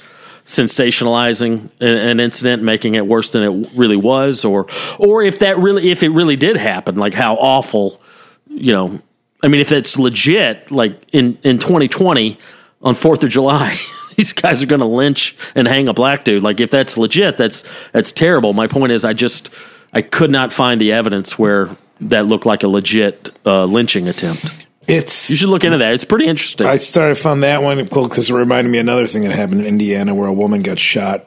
sensationalizing 0.48 1.68
an, 1.80 2.20
incident, 2.20 2.62
making 2.62 2.94
it 2.94 3.06
worse 3.06 3.32
than 3.32 3.42
it 3.42 3.70
really 3.76 3.96
was, 3.96 4.44
or 4.44 4.66
or 4.98 5.22
if 5.22 5.38
that 5.40 5.58
really 5.58 5.90
if 5.90 6.02
it 6.02 6.08
really 6.08 6.36
did 6.36 6.56
happen, 6.56 6.96
like 6.96 7.14
how 7.14 7.34
awful, 7.36 8.00
you 8.48 8.72
know. 8.72 9.00
I 9.40 9.46
mean, 9.46 9.60
if 9.60 9.70
it's 9.70 9.98
legit, 9.98 10.70
like 10.70 11.00
in 11.12 11.38
in 11.44 11.58
2020 11.58 12.38
on 12.82 12.94
Fourth 12.94 13.22
of 13.22 13.30
July. 13.30 13.78
These 14.16 14.32
guys 14.32 14.64
are 14.64 14.66
going 14.66 14.80
to 14.80 14.86
lynch 14.86 15.36
and 15.54 15.68
hang 15.68 15.86
a 15.86 15.94
black 15.94 16.24
dude. 16.24 16.42
Like 16.42 16.58
if 16.58 16.72
that's 16.72 16.98
legit, 16.98 17.36
that's 17.36 17.62
that's 17.92 18.10
terrible. 18.10 18.52
My 18.52 18.66
point 18.66 18.90
is, 18.90 19.04
I 19.04 19.12
just 19.12 19.50
I 19.92 20.02
could 20.02 20.30
not 20.30 20.52
find 20.52 20.80
the 20.80 20.92
evidence 20.92 21.38
where 21.38 21.70
that 22.00 22.26
looked 22.26 22.44
like 22.44 22.64
a 22.64 22.68
legit 22.68 23.30
uh, 23.46 23.64
lynching 23.64 24.08
attempt. 24.08 24.66
It's 24.88 25.30
You 25.30 25.36
should 25.36 25.50
look 25.50 25.64
into 25.64 25.78
that. 25.78 25.94
It's 25.94 26.04
pretty 26.04 26.26
interesting. 26.26 26.66
I 26.66 26.76
started 26.76 27.16
found 27.18 27.42
that 27.42 27.62
one 27.62 27.86
cool 27.88 28.08
because 28.08 28.30
it 28.30 28.34
reminded 28.34 28.70
me 28.70 28.78
of 28.78 28.86
another 28.86 29.06
thing 29.06 29.22
that 29.22 29.32
happened 29.32 29.60
in 29.60 29.66
Indiana 29.66 30.14
where 30.14 30.28
a 30.28 30.32
woman 30.32 30.62
got 30.62 30.78
shot. 30.78 31.26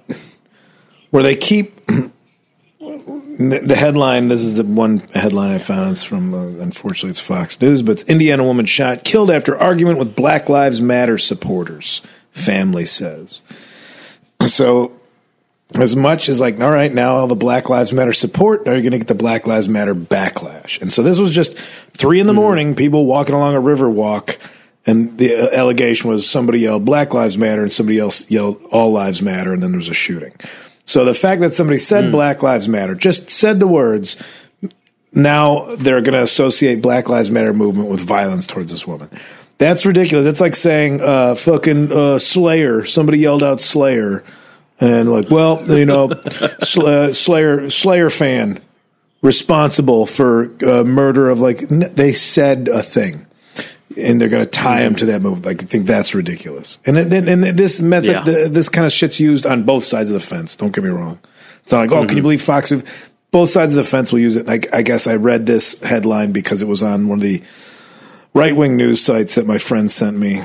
Where 1.12 1.24
they 1.24 1.36
keep 1.36 1.86
the 2.80 3.62
the 3.64 3.76
headline. 3.76 4.30
This 4.30 4.42
is 4.42 4.56
the 4.56 4.64
one 4.64 5.00
headline 5.14 5.52
I 5.52 5.58
found. 5.58 5.92
It's 5.92 6.04
from 6.04 6.34
uh, 6.34 6.64
unfortunately 6.64 7.12
it's 7.12 7.20
Fox 7.20 7.60
News, 7.62 7.82
but 7.82 8.04
Indiana 8.04 8.44
woman 8.44 8.66
shot 8.66 9.04
killed 9.04 9.30
after 9.30 9.58
argument 9.58 10.00
with 10.00 10.16
Black 10.16 10.50
Lives 10.50 10.82
Matter 10.82 11.18
supporters. 11.18 12.02
Family 12.32 12.86
says 12.86 13.42
so. 14.48 14.94
As 15.76 15.96
much 15.96 16.28
as 16.28 16.40
like, 16.42 16.60
all 16.60 16.72
right, 16.72 16.94
now 16.94 17.16
all 17.16 17.28
the 17.28 17.36
Black 17.36 17.70
Lives 17.70 17.94
Matter 17.94 18.12
support, 18.12 18.66
now 18.66 18.74
you're 18.74 18.82
going 18.82 18.92
to 18.92 18.98
get 18.98 19.08
the 19.08 19.16
Black 19.16 19.48
Lives 19.48 19.70
Matter 19.70 19.96
backlash. 19.96 20.82
And 20.82 20.92
so 20.92 21.02
this 21.02 21.18
was 21.18 21.32
just 21.32 21.58
three 21.58 22.20
in 22.20 22.28
the 22.28 22.34
morning, 22.34 22.76
people 22.76 23.06
walking 23.06 23.36
along 23.36 23.56
a 23.56 23.60
river 23.60 23.90
walk, 23.90 24.38
and 24.86 25.18
the 25.18 25.36
uh, 25.36 25.56
allegation 25.56 26.10
was 26.10 26.30
somebody 26.30 26.60
yelled 26.60 26.84
Black 26.84 27.14
Lives 27.14 27.38
Matter 27.38 27.64
and 27.64 27.72
somebody 27.72 28.00
else 28.00 28.30
yelled 28.30 28.62
All 28.72 28.92
Lives 28.92 29.22
Matter, 29.22 29.54
and 29.54 29.64
then 29.64 29.72
there 29.72 29.80
was 29.80 29.90
a 29.90 29.94
shooting. 29.94 30.34
So 30.84 31.06
the 31.06 31.14
fact 31.14 31.40
that 31.42 31.54
somebody 31.54 31.78
said 31.78 32.12
Black 32.12 32.44
Lives 32.44 32.68
Matter, 32.68 32.96
just 32.96 33.30
said 33.30 33.60
the 33.60 33.68
words, 33.68 34.22
now 35.14 35.76
they're 35.76 36.02
going 36.02 36.16
to 36.16 36.24
associate 36.24 36.82
Black 36.82 37.08
Lives 37.08 37.32
Matter 37.32 37.54
movement 37.54 37.90
with 37.90 38.02
violence 38.02 38.48
towards 38.48 38.72
this 38.72 38.86
woman. 38.86 39.10
That's 39.58 39.86
ridiculous. 39.86 40.26
That's 40.26 40.42
like 40.42 40.56
saying 40.56 41.02
uh, 41.02 41.36
fucking 41.36 41.92
uh, 41.92 42.18
Slayer. 42.18 42.84
Somebody 42.84 43.20
yelled 43.20 43.44
out 43.44 43.62
Slayer, 43.62 44.24
and 44.82 45.10
like, 45.10 45.30
well, 45.30 45.64
you 45.72 45.86
know, 45.86 46.10
uh, 46.42 47.14
Slayer 47.14 47.70
Slayer 47.70 48.10
fan 48.10 48.62
responsible 49.22 50.06
for 50.06 50.52
uh, 50.66 50.84
murder 50.84 51.30
of 51.30 51.40
like 51.40 51.72
n- 51.72 51.92
they 51.94 52.12
said 52.14 52.68
a 52.68 52.84
thing. 52.84 53.26
And 53.98 54.22
they're 54.22 54.30
going 54.30 54.44
to 54.44 54.50
tie 54.50 54.82
him 54.82 54.96
to 54.96 55.06
that 55.08 55.22
movement. 55.22 55.46
Like 55.46 55.62
I 55.64 55.66
think 55.66 55.86
that's 55.86 56.16
ridiculous. 56.16 56.80
And 56.86 56.96
then 56.96 57.28
and 57.28 57.44
this 57.58 57.82
method, 57.82 58.10
Yeah. 58.12 58.24
th- 58.24 58.52
this 58.52 58.70
kind 58.70 58.86
of 58.86 58.92
shit's 58.94 59.20
used 59.20 59.46
on 59.46 59.64
both 59.64 59.84
sides 59.84 60.10
of 60.10 60.14
the 60.14 60.22
fence. 60.26 60.56
Don't 60.56 60.74
get 60.74 60.82
me 60.86 60.90
wrong. 60.90 61.20
It's 61.64 61.74
not 61.74 61.80
like, 61.82 61.92
oh, 61.92 62.08
can 62.08 62.16
you 62.16 62.24
believe 62.24 62.42
Fox? 62.42 62.72
Both 63.32 63.50
sides 63.50 63.74
of 63.74 63.76
the 63.76 63.84
fence 63.84 64.12
will 64.14 64.20
use 64.20 64.38
it. 64.38 64.48
I, 64.48 64.62
I 64.72 64.82
guess 64.82 65.08
I 65.08 65.16
read 65.16 65.46
this 65.46 65.78
headline 65.82 66.32
because 66.32 66.62
it 66.62 66.70
was 66.70 66.82
on 66.82 67.10
one 67.10 67.20
of 67.20 67.24
the 67.24 67.44
right 68.34 68.56
wing 68.56 68.78
news 68.78 69.04
sites 69.04 69.36
that 69.36 69.46
my 69.46 69.58
friend 69.58 69.92
sent 69.92 70.18
me. 70.18 70.42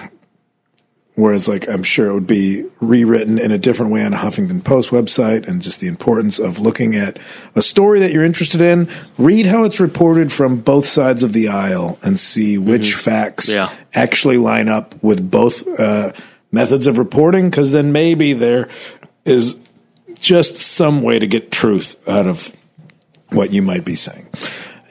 Whereas, 1.17 1.49
like, 1.49 1.67
I'm 1.67 1.83
sure 1.83 2.09
it 2.11 2.13
would 2.13 2.27
be 2.27 2.67
rewritten 2.81 3.39
in 3.39 3.51
a 3.51 3.57
different 3.57 3.91
way 3.91 4.05
on 4.05 4.13
a 4.13 4.19
Huffington 4.19 4.63
Post 4.63 4.91
website, 4.91 5.49
and 5.49 5.63
just 5.63 5.81
the 5.81 5.87
importance 5.87 6.39
of 6.39 6.59
looking 6.59 6.95
at 6.95 7.19
a 7.55 7.63
story 7.63 8.01
that 8.01 8.13
you're 8.13 8.23
interested 8.23 8.61
in, 8.61 8.87
read 9.17 9.47
how 9.47 9.65
it's 9.65 9.81
reported 9.81 10.31
from 10.31 10.59
both 10.61 10.85
sides 10.85 11.23
of 11.23 11.33
the 11.33 11.49
aisle, 11.49 11.99
and 12.03 12.21
see 12.21 12.59
which 12.59 12.95
facts 12.95 13.49
Yeah. 13.49 13.71
actually 13.95 14.37
line 14.37 14.69
up 14.69 14.95
with 15.03 15.31
both 15.31 15.67
uh, 15.81 16.13
methods 16.53 16.87
of 16.87 16.99
reporting, 16.99 17.49
because 17.49 17.73
then 17.73 17.93
maybe 17.93 18.35
there 18.35 18.69
is 19.25 19.59
just 20.21 20.57
some 20.57 21.01
way 21.03 21.19
to 21.19 21.27
get 21.27 21.51
truth 21.51 21.97
out 22.07 22.27
of 22.27 22.53
what 23.31 23.53
you 23.53 23.63
might 23.63 23.87
be 23.87 23.95
saying. 23.97 24.27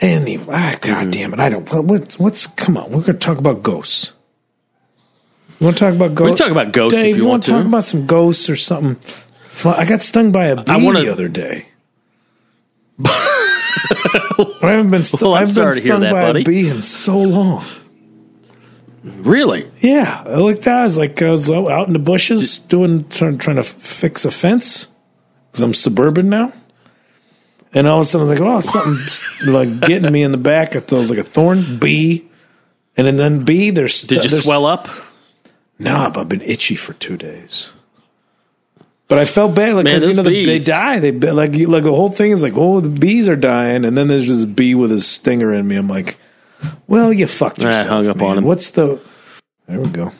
Anyway, 0.02 0.46
ah, 0.50 0.76
God 0.82 1.12
damn 1.12 1.34
it, 1.34 1.40
I 1.40 1.50
don't. 1.50 1.72
What, 1.72 1.86
what's 1.86 2.20
what's? 2.20 2.48
Come 2.48 2.78
on, 2.78 2.86
we're 2.92 3.02
going 3.02 3.14
to 3.14 3.26
talk 3.26 3.38
about 3.38 3.62
ghosts. 3.64 4.12
You 5.60 5.66
want 5.68 5.78
to 5.78 5.86
talk 5.86 5.94
about 5.94 6.16
ghosts? 6.16 6.40
can 6.40 6.48
talk 6.50 6.52
about 6.64 6.74
ghosts 6.74 6.94
if 6.98 7.04
Dave, 7.04 7.16
you 7.18 7.24
you 7.24 7.30
want 7.30 7.44
to 7.44 7.52
talk 7.52 7.66
about 7.66 7.84
some 7.86 8.06
ghosts 8.06 8.50
or 8.50 8.56
something? 8.56 8.96
Fun. 9.48 9.76
I 9.80 9.86
got 9.86 10.02
stung 10.02 10.32
by 10.32 10.46
a 10.48 10.56
bee 10.58 10.64
I 10.72 10.78
wanna- 10.78 11.02
the 11.02 11.12
other 11.12 11.28
day. 11.30 11.68
I 13.06 14.58
haven't 14.62 14.90
been, 14.92 15.04
st- 15.04 15.22
Well, 15.22 15.34
I've 15.36 15.48
been 15.48 15.56
sorry 15.56 15.76
to 15.76 15.80
hear 15.80 15.88
stung 15.88 16.02
that, 16.02 16.12
by 16.12 16.22
buddy. 16.24 16.42
a 16.42 16.44
bee 16.46 16.70
in 16.70 16.82
so 16.82 17.18
long. 17.20 17.66
really? 19.04 19.70
Yeah, 19.80 20.24
I 20.26 20.36
looked 20.38 20.68
out. 20.68 20.82
I 20.82 20.84
was 20.84 20.98
like, 20.98 21.22
I 21.22 21.32
was 21.32 21.50
uh, 21.50 21.68
out 21.68 21.88
in 21.88 21.94
the 21.94 22.00
bushes 22.00 22.60
doing 22.60 23.08
trying, 23.10 23.38
trying 23.38 23.58
to 23.58 23.64
fix 23.64 24.26
a 24.26 24.32
fence 24.32 24.90
because 25.52 25.62
I'm 25.62 25.74
suburban 25.74 26.30
now. 26.30 26.54
And 27.74 27.88
all 27.88 27.98
of 28.00 28.04
a 28.04 28.06
sudden, 28.06 28.28
I 28.28 28.32
was 28.32 28.40
like, 28.40 28.50
oh, 28.50 28.60
something's 28.62 29.24
like 29.46 29.82
getting 29.82 30.10
me 30.12 30.24
in 30.24 30.32
the 30.32 30.38
back. 30.38 30.76
I 30.76 30.80
thought 30.80 30.96
it 30.96 31.00
was 31.00 31.10
like 31.10 31.20
a 31.20 31.24
thorn 31.24 31.78
bee, 31.78 32.26
and 32.96 33.06
then 33.06 33.18
then 33.18 33.44
bee. 33.44 33.70
There's 33.72 34.02
Did 34.04 34.24
you 34.24 34.42
swell 34.42 34.66
up? 34.66 34.88
No, 35.78 36.10
but 36.14 36.22
I've 36.22 36.30
been 36.30 36.42
itchy 36.42 36.76
for 36.76 36.94
two 36.94 37.18
days. 37.18 37.74
But 39.08 39.20
I 39.20 39.26
felt 39.26 39.54
bad, 39.54 39.76
like 39.76 39.86
because 39.86 40.08
you 40.08 40.14
know 40.16 40.24
the, 40.24 40.46
they 40.46 40.58
die. 40.60 41.00
They 41.00 41.12
like 41.12 41.54
you, 41.54 41.68
like 41.68 41.84
the 41.84 41.92
whole 41.94 42.10
thing 42.10 42.32
is 42.32 42.42
like, 42.42 42.54
oh, 42.56 42.80
the 42.80 42.90
bees 42.90 43.30
are 43.30 43.36
dying, 43.36 43.86
and 43.86 43.96
then 43.96 44.08
there's 44.08 44.28
this 44.28 44.46
bee 44.46 44.74
with 44.74 44.92
a 44.92 45.00
stinger 45.00 45.54
in 45.54 45.68
me. 45.68 45.76
I'm 45.76 45.88
like, 45.88 46.18
well, 46.88 47.14
you 47.14 47.28
fucked 47.28 47.60
I 47.60 47.66
yourself. 47.66 47.88
hung 47.88 48.08
up 48.08 48.18
man. 48.18 48.26
on 48.30 48.38
him. 48.40 48.44
What's 48.46 48.72
the? 48.72 49.00
There 49.68 49.80
we 49.80 49.90
go. 49.90 50.12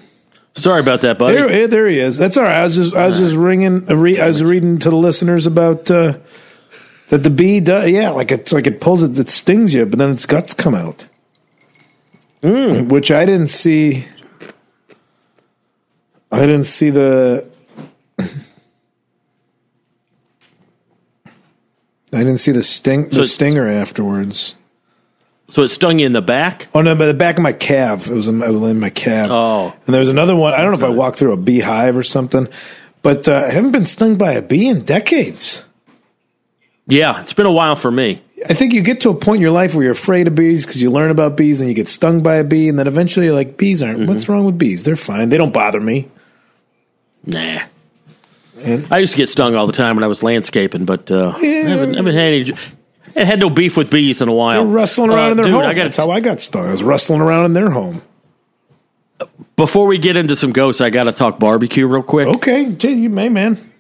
Sorry 0.54 0.80
about 0.82 1.02
that, 1.02 1.18
buddy. 1.18 1.36
There, 1.36 1.50
eh, 1.50 1.68
there 1.68 1.88
he 1.88 2.00
is. 2.00 2.16
That's 2.18 2.38
all 2.38 2.44
right. 2.44 2.58
I 2.60 2.64
was 2.64 2.76
just, 2.76 2.94
I 2.94 3.08
was 3.08 3.18
just 3.18 3.36
ringing. 3.36 3.90
uh, 3.90 3.96
Re, 3.96 4.20
I 4.20 4.28
was 4.28 4.44
reading 4.44 4.78
to 4.80 4.90
the 4.92 4.96
listeners 4.98 5.46
about 5.48 5.90
uh, 5.90 6.18
that 7.10 7.24
the 7.24 7.30
bee 7.32 7.60
does. 7.62 7.90
Yeah, 7.90 8.12
like 8.12 8.32
it's 8.32 8.54
like 8.54 8.68
it 8.68 8.82
pulls 8.82 9.02
it, 9.02 9.18
it 9.18 9.30
stings 9.30 9.74
you, 9.74 9.86
but 9.88 9.98
then 9.98 10.12
its 10.12 10.26
guts 10.28 10.54
come 10.54 10.76
out, 10.76 11.08
Hmm. 12.44 12.88
which 12.90 13.10
I 13.10 13.26
didn't 13.26 13.48
see. 13.48 14.06
I 16.32 16.40
didn't 16.42 16.66
see 16.66 16.90
the. 16.90 17.48
I 22.14 22.20
didn't 22.20 22.38
see 22.38 22.52
the 22.52 22.64
sting, 22.64 23.10
the 23.10 23.16
So- 23.16 23.24
stinger 23.24 23.68
afterwards. 23.68 24.56
So 25.50 25.62
it 25.62 25.70
stung 25.70 26.00
you 26.00 26.06
in 26.06 26.14
the 26.14 26.22
back? 26.24 26.68
Oh 26.74 26.82
no, 26.82 26.96
but 26.96 27.06
the 27.06 27.14
back 27.14 27.38
of 27.38 27.44
my 27.44 27.54
calf. 27.54 28.08
It 28.08 28.14
was 28.14 28.28
in 28.28 28.38
my, 28.40 28.48
in 28.48 28.80
my 28.80 28.90
calf. 28.90 29.30
Oh. 29.30 29.74
and 29.86 29.94
there 29.94 30.00
was 30.00 30.10
another 30.10 30.36
one. 30.36 30.54
I 30.54 30.62
don't 30.62 30.72
know 30.72 30.78
if 30.78 30.84
I 30.84 30.90
walked 30.90 31.20
through 31.20 31.34
a 31.34 31.38
beehive 31.38 31.96
or 31.96 32.04
something, 32.04 32.48
but 33.04 33.28
uh, 33.30 33.46
I 33.48 33.52
haven't 33.52 33.72
been 33.72 33.86
stung 33.86 34.18
by 34.18 34.34
a 34.34 34.42
bee 34.42 34.68
in 34.68 34.84
decades. 34.86 35.66
Yeah, 36.88 37.22
it's 37.22 37.34
been 37.34 37.46
a 37.46 37.52
while 37.52 37.76
for 37.76 37.92
me. 37.92 38.22
I 38.50 38.54
think 38.54 38.74
you 38.74 38.82
get 38.82 39.02
to 39.02 39.10
a 39.10 39.16
point 39.16 39.38
in 39.38 39.42
your 39.42 39.52
life 39.52 39.76
where 39.76 39.84
you're 39.84 39.92
afraid 39.92 40.28
of 40.28 40.36
bees 40.36 40.66
because 40.66 40.82
you 40.82 40.92
learn 40.92 41.10
about 41.12 41.36
bees 41.38 41.60
and 41.60 41.70
you 41.70 41.76
get 41.76 41.88
stung 41.88 42.22
by 42.24 42.36
a 42.36 42.44
bee, 42.44 42.68
and 42.70 42.78
then 42.80 42.88
eventually 42.88 43.26
you're 43.28 43.36
like, 43.36 43.56
bees 43.58 43.82
aren't. 43.84 44.08
What's 44.08 44.28
wrong 44.30 44.46
with 44.46 44.58
bees? 44.58 44.84
They're 44.84 44.96
fine. 44.96 45.30
They 45.30 45.38
don't 45.38 45.54
bother 45.54 45.80
me. 45.82 46.10
Nah. 47.26 47.64
I 48.90 49.00
used 49.00 49.12
to 49.14 49.18
get 49.18 49.30
stung 49.30 49.56
all 49.56 49.68
the 49.68 49.74
time 49.74 49.96
when 49.96 50.04
I 50.04 50.08
was 50.08 50.24
landscaping, 50.24 50.86
but 50.86 51.12
uh, 51.12 51.34
I, 51.36 51.46
haven't, 51.46 51.94
I 51.94 51.98
haven't 51.98 52.14
had 52.16 52.34
any. 52.34 52.54
I 53.16 53.24
had 53.24 53.40
no 53.40 53.50
beef 53.50 53.78
with 53.78 53.90
bees 53.90 54.22
in 54.22 54.28
a 54.30 54.34
while. 54.34 54.64
They're 54.64 54.72
rustling 54.74 55.10
around 55.12 55.28
Uh, 55.28 55.32
in 55.32 55.38
their 55.38 55.46
dude, 55.46 55.54
home. 55.54 55.64
I 55.66 55.74
got 55.74 55.84
That's 55.84 55.98
how 55.98 56.12
I 56.12 56.20
got 56.20 56.42
stung. 56.42 56.68
I 56.68 56.72
was 56.72 56.84
rustling 56.84 57.22
around 57.22 57.46
in 57.46 57.54
their 57.54 57.70
home. 57.70 58.02
before 59.56 59.88
we 59.88 59.98
get 59.98 60.16
into 60.18 60.36
some 60.36 60.52
ghosts, 60.52 60.82
I 60.82 60.90
got 60.90 61.06
to 61.06 61.12
talk 61.12 61.40
barbecue 61.40 61.88
real 61.88 62.04
quick. 62.04 62.28
Okay, 62.28 62.64
you 62.64 63.10
may, 63.10 63.30
man. 63.30 63.72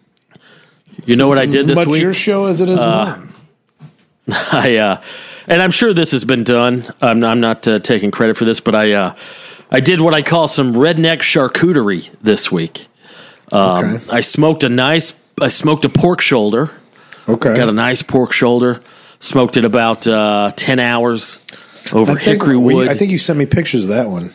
You 1.05 1.15
know 1.15 1.27
what 1.27 1.37
I 1.37 1.41
This 1.45 1.51
did 1.51 1.59
as 1.61 1.65
this 1.67 1.75
much 1.75 1.87
week? 1.87 2.01
your 2.01 2.13
show 2.13 2.45
as 2.45 2.61
it 2.61 2.69
is 2.69 2.79
mine. 2.79 3.33
I 4.29 4.77
uh, 4.77 5.01
and 5.47 5.61
I'm 5.61 5.71
sure 5.71 5.93
this 5.93 6.11
has 6.11 6.25
been 6.25 6.43
done. 6.43 6.91
I'm, 7.01 7.23
I'm 7.23 7.39
not 7.39 7.67
uh, 7.67 7.79
taking 7.79 8.11
credit 8.11 8.37
for 8.37 8.45
this, 8.45 8.59
but 8.59 8.73
I 8.75 8.91
uh, 8.93 9.15
I 9.71 9.79
did 9.81 9.99
what 10.01 10.13
I 10.13 10.21
call 10.21 10.47
some 10.47 10.73
redneck 10.73 11.19
charcuterie 11.19 12.09
this 12.21 12.51
week. 12.51 12.87
Um, 13.51 13.95
Okay. 13.95 14.05
I 14.11 14.21
smoked 14.21 14.63
a 14.63 14.69
nice. 14.69 15.13
I 15.41 15.49
smoked 15.49 15.85
a 15.85 15.89
pork 15.89 16.21
shoulder. 16.21 16.71
Okay. 17.27 17.55
Got 17.55 17.69
a 17.69 17.73
nice 17.73 18.01
pork 18.01 18.31
shoulder. 18.31 18.81
Smoked 19.19 19.57
it 19.57 19.65
about 19.65 20.05
uh, 20.07 20.51
ten 20.55 20.79
hours 20.79 21.39
over 21.93 22.13
I 22.13 22.15
hickory 22.15 22.57
we- 22.57 22.75
wood. 22.75 22.87
I 22.89 22.93
think 22.95 23.11
you 23.11 23.17
sent 23.17 23.39
me 23.39 23.45
pictures 23.45 23.83
of 23.83 23.89
that 23.89 24.07
one. 24.09 24.33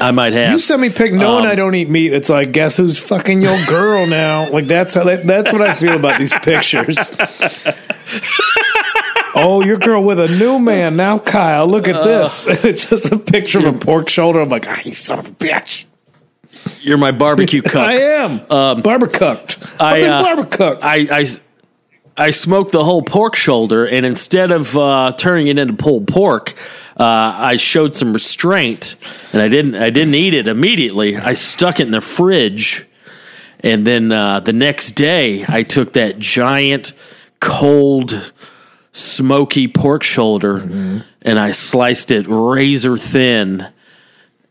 I 0.00 0.10
might 0.10 0.32
have. 0.32 0.50
You 0.50 0.58
sent 0.58 0.80
me 0.82 0.90
pic 0.90 1.12
knowing 1.12 1.44
Um, 1.44 1.50
I 1.50 1.54
don't 1.54 1.74
eat 1.76 1.88
meat. 1.88 2.12
It's 2.12 2.28
like, 2.28 2.50
guess 2.50 2.76
who's 2.76 2.98
fucking 2.98 3.40
your 3.42 3.64
girl 3.66 4.06
now? 4.06 4.50
Like 4.54 4.66
that's 4.66 4.92
how 4.94 5.04
that, 5.04 5.24
that's 5.24 5.52
what 5.52 5.62
I 5.62 5.72
feel 5.72 5.94
about 5.94 6.18
these 6.18 6.32
pictures. 6.34 6.98
oh, 9.34 9.62
your 9.64 9.78
girl 9.78 10.02
with 10.02 10.18
a 10.18 10.28
new 10.28 10.58
man 10.58 10.96
now, 10.96 11.18
Kyle. 11.20 11.66
Look 11.66 11.86
at 11.88 12.02
this. 12.02 12.46
it's 12.64 12.88
just 12.90 13.12
a 13.12 13.18
picture 13.18 13.58
of 13.60 13.66
a 13.66 13.72
pork 13.78 14.08
shoulder. 14.08 14.40
I'm 14.40 14.48
like, 14.48 14.66
ah, 14.68 14.80
you 14.84 14.94
son 14.94 15.18
of 15.20 15.28
a 15.28 15.30
bitch. 15.32 15.84
You're 16.80 16.98
my 16.98 17.12
barbecue 17.12 17.62
cook. 17.62 17.76
I 17.76 17.94
am 17.94 18.32
um, 18.50 18.82
barbecooked. 18.82 19.80
I, 19.80 19.92
I've 19.92 20.36
been 20.36 20.60
uh. 20.60 20.78
I, 20.82 21.08
I 21.10 21.26
I 22.16 22.30
smoked 22.30 22.72
the 22.72 22.84
whole 22.84 23.02
pork 23.02 23.34
shoulder, 23.34 23.84
and 23.84 24.06
instead 24.06 24.50
of 24.50 24.76
uh, 24.76 25.12
turning 25.16 25.48
it 25.48 25.58
into 25.58 25.74
pulled 25.74 26.06
pork, 26.06 26.54
uh, 26.96 27.34
I 27.36 27.56
showed 27.56 27.96
some 27.96 28.12
restraint, 28.12 28.96
and 29.32 29.42
I 29.42 29.48
didn't 29.48 29.74
I 29.74 29.90
didn't 29.90 30.14
eat 30.14 30.34
it 30.34 30.46
immediately. 30.46 31.16
I 31.16 31.34
stuck 31.34 31.80
it 31.80 31.86
in 31.86 31.92
the 31.92 32.00
fridge, 32.00 32.86
and 33.60 33.86
then 33.86 34.12
uh, 34.12 34.40
the 34.40 34.52
next 34.52 34.92
day 34.92 35.44
I 35.48 35.62
took 35.62 35.94
that 35.94 36.18
giant 36.18 36.92
cold 37.40 38.32
smoky 38.92 39.66
pork 39.66 40.04
shoulder 40.04 40.58
and 41.24 41.38
I 41.38 41.50
sliced 41.52 42.10
it 42.10 42.26
razor 42.28 42.96
thin, 42.96 43.66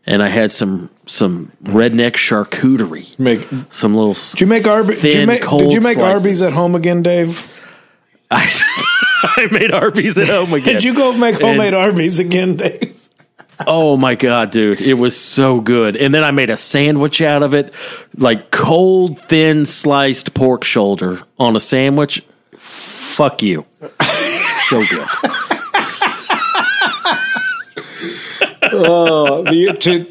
and 0.04 0.22
I 0.22 0.28
had 0.28 0.50
some 0.50 0.90
some 1.06 1.52
redneck 1.64 2.12
charcuterie, 2.12 3.18
make, 3.18 3.46
some 3.70 3.94
little. 3.94 4.14
did 4.14 4.40
you 4.40 4.46
make 4.46 4.66
Arby's? 4.66 5.00
Did 5.02 5.14
you 5.14 5.26
make, 5.26 5.42
did 5.48 5.72
you 5.72 5.80
make. 5.80 5.98
Arby's 5.98 6.42
at 6.42 6.52
home 6.52 6.74
again, 6.74 7.02
Dave? 7.02 7.50
I, 8.30 8.50
I 9.22 9.46
made 9.50 9.72
Arby's 9.72 10.18
at 10.18 10.28
home 10.28 10.52
again. 10.54 10.74
Did 10.74 10.84
you 10.84 10.94
go 10.94 11.12
make 11.12 11.36
And- 11.36 11.44
homemade 11.44 11.74
Arby's 11.74 12.18
again, 12.18 12.56
Dave? 12.56 13.00
Oh 13.66 13.96
my 13.96 14.16
god, 14.16 14.50
dude, 14.50 14.80
it 14.80 14.94
was 14.94 15.18
so 15.18 15.60
good. 15.60 15.94
And 15.96 16.12
then 16.12 16.24
I 16.24 16.32
made 16.32 16.50
a 16.50 16.56
sandwich 16.56 17.20
out 17.20 17.44
of 17.44 17.54
it, 17.54 17.72
like 18.16 18.50
cold, 18.50 19.20
thin 19.20 19.64
sliced 19.64 20.34
pork 20.34 20.64
shoulder 20.64 21.22
on 21.38 21.54
a 21.54 21.60
sandwich. 21.60 22.26
Fuck 22.56 23.42
you. 23.42 23.64
so 24.68 24.84
good. 24.86 25.06
Oh, 28.72 29.44
to- 29.44 30.04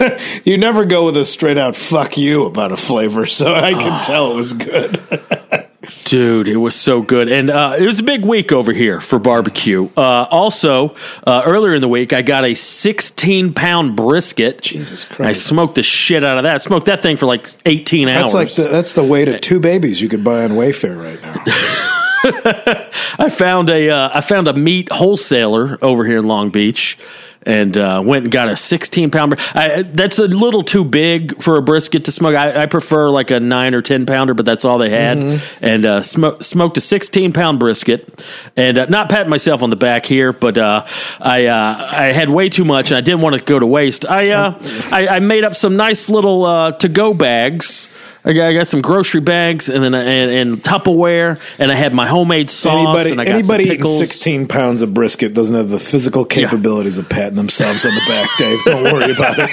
you 0.44 0.58
never 0.58 0.84
go 0.84 1.06
with 1.06 1.16
a 1.16 1.24
straight 1.24 1.58
out 1.58 1.76
"fuck 1.76 2.16
you" 2.16 2.44
about 2.44 2.72
a 2.72 2.76
flavor, 2.76 3.26
so 3.26 3.52
I 3.52 3.72
Ah. 3.72 3.78
can 3.80 4.02
tell 4.04 4.32
it 4.32 4.36
was 4.36 4.52
good. 4.52 5.00
Dude, 6.04 6.48
it 6.48 6.56
was 6.56 6.74
so 6.74 7.00
good. 7.02 7.30
And 7.30 7.48
uh, 7.50 7.76
it 7.78 7.84
was 7.86 7.98
a 7.98 8.02
big 8.02 8.24
week 8.24 8.52
over 8.52 8.72
here 8.72 9.00
for 9.00 9.18
barbecue. 9.18 9.88
Uh, 9.96 10.26
also, 10.30 10.94
uh, 11.26 11.42
earlier 11.46 11.72
in 11.74 11.80
the 11.80 11.88
week, 11.88 12.12
I 12.12 12.20
got 12.20 12.44
a 12.44 12.54
16 12.54 13.54
pound 13.54 13.96
brisket. 13.96 14.60
Jesus 14.60 15.04
Christ. 15.04 15.28
I 15.28 15.32
smoked 15.32 15.76
the 15.76 15.82
shit 15.82 16.24
out 16.24 16.36
of 16.36 16.42
that. 16.44 16.60
smoked 16.62 16.86
that 16.86 17.00
thing 17.00 17.16
for 17.16 17.26
like 17.26 17.46
18 17.64 18.08
hours. 18.08 18.32
That's 18.32 18.34
like 18.34 18.54
the, 18.66 18.70
that's 18.72 18.92
the 18.94 19.04
weight 19.04 19.28
of 19.28 19.40
two 19.40 19.60
babies 19.60 20.00
you 20.02 20.08
could 20.10 20.24
buy 20.24 20.44
on 20.44 20.52
Wayfair 20.52 21.02
right 21.02 21.22
now. 21.22 21.42
I 23.18 23.30
found 23.30 23.70
a 23.70 23.88
uh, 23.90 24.10
I 24.12 24.20
found 24.20 24.48
a 24.48 24.52
meat 24.52 24.90
wholesaler 24.90 25.78
over 25.80 26.04
here 26.04 26.18
in 26.18 26.26
Long 26.26 26.50
Beach, 26.50 26.98
and 27.42 27.76
uh, 27.76 28.02
went 28.04 28.24
and 28.24 28.32
got 28.32 28.48
a 28.48 28.56
16 28.56 29.10
pounder. 29.10 29.36
I, 29.54 29.82
that's 29.82 30.18
a 30.18 30.26
little 30.26 30.62
too 30.62 30.84
big 30.84 31.40
for 31.42 31.56
a 31.56 31.62
brisket 31.62 32.04
to 32.06 32.12
smoke. 32.12 32.34
I, 32.34 32.62
I 32.62 32.66
prefer 32.66 33.10
like 33.10 33.30
a 33.30 33.40
nine 33.40 33.74
or 33.74 33.80
10 33.80 34.06
pounder, 34.06 34.34
but 34.34 34.44
that's 34.44 34.64
all 34.64 34.78
they 34.78 34.90
had. 34.90 35.40
And 35.62 35.84
uh, 35.84 36.02
sm- 36.02 36.40
smoked 36.40 36.76
a 36.76 36.80
16 36.80 37.32
pound 37.32 37.58
brisket, 37.58 38.22
and 38.56 38.78
uh, 38.78 38.86
not 38.86 39.08
patting 39.08 39.30
myself 39.30 39.62
on 39.62 39.70
the 39.70 39.76
back 39.76 40.06
here, 40.06 40.32
but 40.32 40.58
uh, 40.58 40.84
I 41.20 41.46
uh, 41.46 41.88
I 41.90 42.04
had 42.06 42.30
way 42.30 42.48
too 42.48 42.64
much, 42.64 42.90
and 42.90 42.98
I 42.98 43.00
didn't 43.00 43.20
want 43.20 43.34
to 43.36 43.40
go 43.40 43.58
to 43.58 43.66
waste. 43.66 44.04
I 44.04 44.28
uh, 44.30 44.58
I, 44.90 45.08
I 45.08 45.18
made 45.20 45.44
up 45.44 45.54
some 45.56 45.76
nice 45.76 46.08
little 46.08 46.44
uh, 46.44 46.72
to 46.72 46.88
go 46.88 47.14
bags. 47.14 47.88
I 48.24 48.32
got, 48.32 48.48
I 48.48 48.52
got 48.52 48.66
some 48.66 48.80
grocery 48.82 49.20
bags 49.20 49.68
and 49.68 49.82
then 49.82 49.94
and, 49.94 50.30
and 50.30 50.58
Tupperware, 50.58 51.40
and 51.58 51.70
I 51.70 51.74
had 51.74 51.94
my 51.94 52.06
homemade 52.06 52.50
sauce. 52.50 52.74
Anybody 52.74 53.10
and 53.12 53.20
I 53.20 53.24
got 53.24 53.34
anybody 53.34 53.64
eating 53.64 53.76
pickles. 53.78 53.98
sixteen 53.98 54.46
pounds 54.48 54.82
of 54.82 54.92
brisket 54.92 55.34
doesn't 55.34 55.54
have 55.54 55.68
the 55.70 55.78
physical 55.78 56.24
capabilities 56.24 56.98
of 56.98 57.08
patting 57.08 57.36
themselves 57.36 57.86
on 57.86 57.94
the 57.94 58.02
back, 58.08 58.28
Dave. 58.38 58.58
Don't 58.64 58.84
worry 58.84 59.12
about 59.12 59.36
it. 59.38 59.48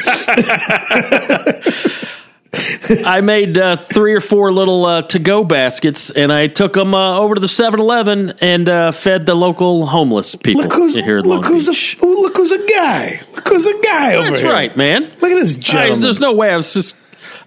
I 3.06 3.22
made 3.22 3.58
uh, 3.58 3.76
three 3.76 4.14
or 4.14 4.22
four 4.22 4.52
little 4.52 4.86
uh, 4.86 5.02
to-go 5.04 5.44
baskets, 5.44 6.10
and 6.10 6.32
I 6.32 6.48
took 6.48 6.74
them 6.74 6.94
uh, 6.94 7.18
over 7.18 7.36
to 7.36 7.42
the 7.42 7.48
7-Eleven 7.48 8.36
and 8.42 8.70
uh, 8.70 8.92
fed 8.92 9.26
the 9.26 9.36
local 9.36 9.86
homeless 9.88 10.36
people 10.36 10.64
Look 10.64 10.74
who's 10.74 10.96
here 10.96 11.20
in 11.20 11.26
Long 11.26 11.42
look 11.42 11.48
who's 11.48 11.68
Beach. 11.68 11.98
a 12.02 12.06
look 12.06 12.38
who's 12.38 12.52
a 12.52 12.66
guy. 12.66 13.22
Look 13.34 13.48
who's 13.48 13.68
a 13.68 13.80
guy 13.82 14.16
over 14.16 14.24
there. 14.24 14.32
That's 14.32 14.44
right, 14.44 14.78
man. 14.78 15.04
Look 15.22 15.32
at 15.32 15.40
this 15.40 15.76
I, 15.76 15.96
there's 15.96 16.20
no 16.20 16.34
way 16.34 16.50
I 16.52 16.56
was 16.56 16.74
just. 16.74 16.96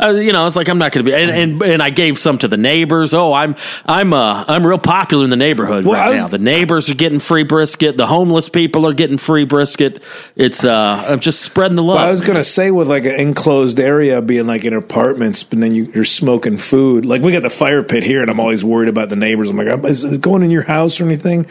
I, 0.00 0.12
you 0.12 0.32
know, 0.32 0.46
it's 0.46 0.54
like, 0.54 0.68
I'm 0.68 0.78
not 0.78 0.92
going 0.92 1.04
to 1.04 1.10
be, 1.10 1.16
and, 1.16 1.30
and 1.30 1.62
and 1.62 1.82
I 1.82 1.90
gave 1.90 2.18
some 2.18 2.38
to 2.38 2.48
the 2.48 2.56
neighbors. 2.56 3.12
Oh, 3.12 3.32
I'm 3.32 3.56
I'm 3.84 4.12
uh 4.12 4.44
I'm 4.46 4.66
real 4.66 4.78
popular 4.78 5.24
in 5.24 5.30
the 5.30 5.36
neighborhood 5.36 5.84
Well, 5.84 5.94
right 6.00 6.10
was- 6.10 6.22
now. 6.22 6.28
The 6.28 6.38
neighbors 6.38 6.88
are 6.88 6.94
getting 6.94 7.18
free 7.18 7.42
brisket. 7.42 7.96
The 7.96 8.06
homeless 8.06 8.48
people 8.48 8.86
are 8.86 8.92
getting 8.92 9.18
free 9.18 9.44
brisket. 9.44 10.02
It's 10.36 10.64
uh, 10.64 11.04
I'm 11.08 11.20
just 11.20 11.42
spreading 11.42 11.74
the 11.76 11.82
love. 11.82 11.96
Well, 11.96 12.06
I 12.06 12.10
was 12.10 12.20
gonna 12.20 12.44
say 12.44 12.70
with 12.70 12.88
like 12.88 13.04
an 13.06 13.14
enclosed 13.18 13.80
area 13.80 14.22
being 14.22 14.46
like 14.46 14.64
in 14.64 14.72
apartments, 14.72 15.42
but 15.42 15.58
then 15.60 15.74
you, 15.74 15.90
you're 15.94 16.04
smoking 16.04 16.58
food. 16.58 17.04
Like 17.04 17.22
we 17.22 17.32
got 17.32 17.42
the 17.42 17.50
fire 17.50 17.82
pit 17.82 18.04
here, 18.04 18.20
and 18.22 18.30
I'm 18.30 18.38
always 18.40 18.64
worried 18.64 18.88
about 18.88 19.08
the 19.08 19.16
neighbors. 19.16 19.48
I'm 19.50 19.56
like, 19.56 19.84
is 19.84 20.04
it 20.04 20.20
going 20.20 20.42
in 20.42 20.50
your 20.50 20.62
house 20.62 21.00
or 21.00 21.04
anything? 21.04 21.46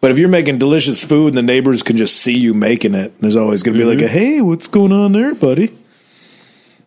But 0.00 0.10
if 0.10 0.18
you're 0.18 0.28
making 0.28 0.58
delicious 0.58 1.04
food 1.04 1.28
and 1.28 1.36
the 1.36 1.42
neighbors 1.42 1.82
can 1.82 1.96
just 1.96 2.16
see 2.16 2.36
you 2.36 2.54
making 2.54 2.94
it, 2.94 3.12
there's 3.20 3.36
always 3.36 3.62
gonna 3.62 3.76
be 3.78 3.84
like 3.84 4.00
a 4.00 4.08
hey, 4.08 4.40
what's 4.40 4.66
going 4.66 4.92
on 4.92 5.12
there, 5.12 5.34
buddy? 5.34 5.76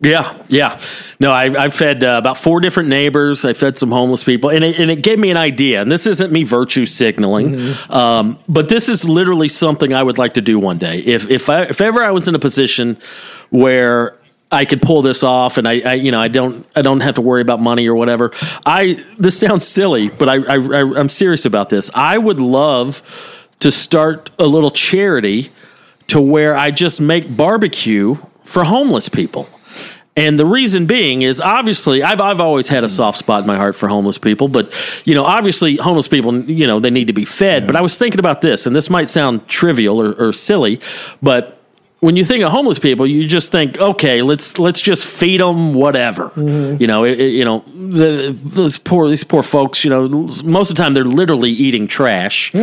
Yeah, 0.01 0.43
yeah. 0.49 0.79
No, 1.19 1.31
I, 1.31 1.65
I 1.65 1.69
fed 1.69 2.03
uh, 2.03 2.17
about 2.19 2.37
four 2.37 2.59
different 2.59 2.89
neighbors. 2.89 3.45
I 3.45 3.53
fed 3.53 3.77
some 3.77 3.91
homeless 3.91 4.23
people, 4.23 4.49
and 4.49 4.63
it, 4.63 4.79
and 4.79 4.91
it 4.91 5.01
gave 5.01 5.17
me 5.17 5.31
an 5.31 5.37
idea. 5.37 5.81
And 5.81 5.91
this 5.91 6.05
isn't 6.05 6.31
me 6.31 6.43
virtue 6.43 6.85
signaling, 6.85 7.73
um, 7.89 8.37
but 8.47 8.67
this 8.69 8.89
is 8.89 9.05
literally 9.05 9.47
something 9.47 9.93
I 9.93 10.03
would 10.03 10.17
like 10.17 10.33
to 10.33 10.41
do 10.41 10.59
one 10.59 10.77
day. 10.77 10.99
If 10.99 11.29
if 11.29 11.49
I, 11.49 11.63
if 11.63 11.79
ever 11.81 12.03
I 12.03 12.11
was 12.11 12.27
in 12.27 12.35
a 12.35 12.39
position 12.39 12.97
where 13.49 14.17
I 14.51 14.65
could 14.65 14.81
pull 14.81 15.01
this 15.01 15.23
off, 15.23 15.57
and 15.57 15.67
I, 15.67 15.79
I 15.79 15.93
you 15.93 16.11
know 16.11 16.19
I 16.19 16.27
don't 16.27 16.65
I 16.75 16.81
don't 16.81 16.99
have 16.99 17.15
to 17.15 17.21
worry 17.21 17.41
about 17.41 17.61
money 17.61 17.87
or 17.87 17.95
whatever. 17.95 18.31
I 18.65 19.03
this 19.17 19.39
sounds 19.39 19.65
silly, 19.67 20.09
but 20.09 20.27
I, 20.27 20.35
I, 20.35 20.55
I 20.57 20.99
I'm 20.99 21.09
serious 21.09 21.45
about 21.45 21.69
this. 21.69 21.89
I 21.93 22.17
would 22.17 22.39
love 22.39 23.01
to 23.61 23.71
start 23.71 24.29
a 24.37 24.45
little 24.45 24.71
charity 24.71 25.51
to 26.07 26.19
where 26.19 26.55
I 26.55 26.71
just 26.71 26.99
make 26.99 27.35
barbecue 27.35 28.17
for 28.43 28.65
homeless 28.65 29.09
people. 29.09 29.49
And 30.17 30.39
the 30.39 30.45
reason 30.45 30.85
being 30.85 31.23
is 31.23 31.41
obviously 31.41 32.01
I've 32.01 32.21
I've 32.21 32.39
always 32.39 32.69
had 32.69 32.83
a 32.85 32.89
soft 32.89 33.17
spot 33.17 33.41
in 33.41 33.47
my 33.47 33.57
heart 33.57 33.75
for 33.75 33.89
homeless 33.89 34.17
people, 34.17 34.47
but 34.47 34.71
you 35.03 35.13
know 35.13 35.25
obviously 35.25 35.75
homeless 35.75 36.07
people 36.07 36.41
you 36.49 36.65
know 36.67 36.79
they 36.79 36.89
need 36.89 37.07
to 37.07 37.13
be 37.13 37.25
fed. 37.25 37.67
But 37.67 37.75
I 37.75 37.81
was 37.81 37.97
thinking 37.97 38.19
about 38.19 38.41
this, 38.41 38.65
and 38.65 38.73
this 38.75 38.89
might 38.89 39.09
sound 39.09 39.47
trivial 39.49 40.01
or, 40.01 40.13
or 40.13 40.31
silly, 40.31 40.79
but 41.21 41.51
when 42.01 42.15
you 42.17 42.23
think 42.23 42.43
of 42.43 42.51
homeless 42.51 42.77
people, 42.77 43.07
you 43.07 43.25
just 43.27 43.51
think, 43.51 43.77
okay, 43.79 44.21
let's 44.21 44.57
let's 44.59 44.79
just 44.79 45.05
feed 45.07 45.41
them 45.41 45.73
whatever. 45.73 46.31
You 46.37 46.85
know, 46.87 47.03
it, 47.03 47.19
it- 47.19 47.31
you 47.31 47.43
know 47.43 47.65
the, 47.75 48.37
those 48.43 48.77
poor 48.77 49.09
these 49.09 49.23
poor 49.25 49.43
folks. 49.43 49.83
You 49.83 49.89
know, 49.89 50.07
most 50.43 50.69
of 50.69 50.75
the 50.77 50.81
time 50.83 50.93
they're 50.93 51.03
literally 51.03 51.51
eating 51.51 51.87
trash. 51.87 52.53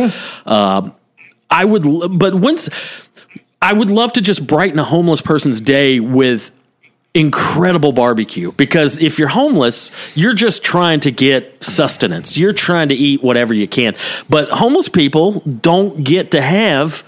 Um, 0.47 0.95
I 1.51 1.65
would, 1.65 1.83
but 2.17 2.33
once 2.35 2.67
I 3.61 3.73
would 3.73 3.91
love 3.91 4.11
to 4.13 4.21
just 4.21 4.47
brighten 4.47 4.79
a 4.79 4.83
homeless 4.83 5.21
person's 5.21 5.61
day 5.61 5.99
with 5.99 6.49
incredible 7.13 7.91
barbecue 7.91 8.51
because 8.53 8.97
if 8.97 9.19
you're 9.19 9.27
homeless, 9.27 9.91
you're 10.15 10.33
just 10.33 10.63
trying 10.63 10.99
to 11.01 11.11
get 11.11 11.63
sustenance. 11.63 12.35
You're 12.37 12.53
trying 12.53 12.89
to 12.89 12.95
eat 12.95 13.23
whatever 13.23 13.53
you 13.53 13.67
can. 13.67 13.95
But 14.29 14.49
homeless 14.49 14.89
people 14.89 15.41
don't 15.41 16.03
get 16.03 16.31
to 16.31 16.41
have 16.41 17.03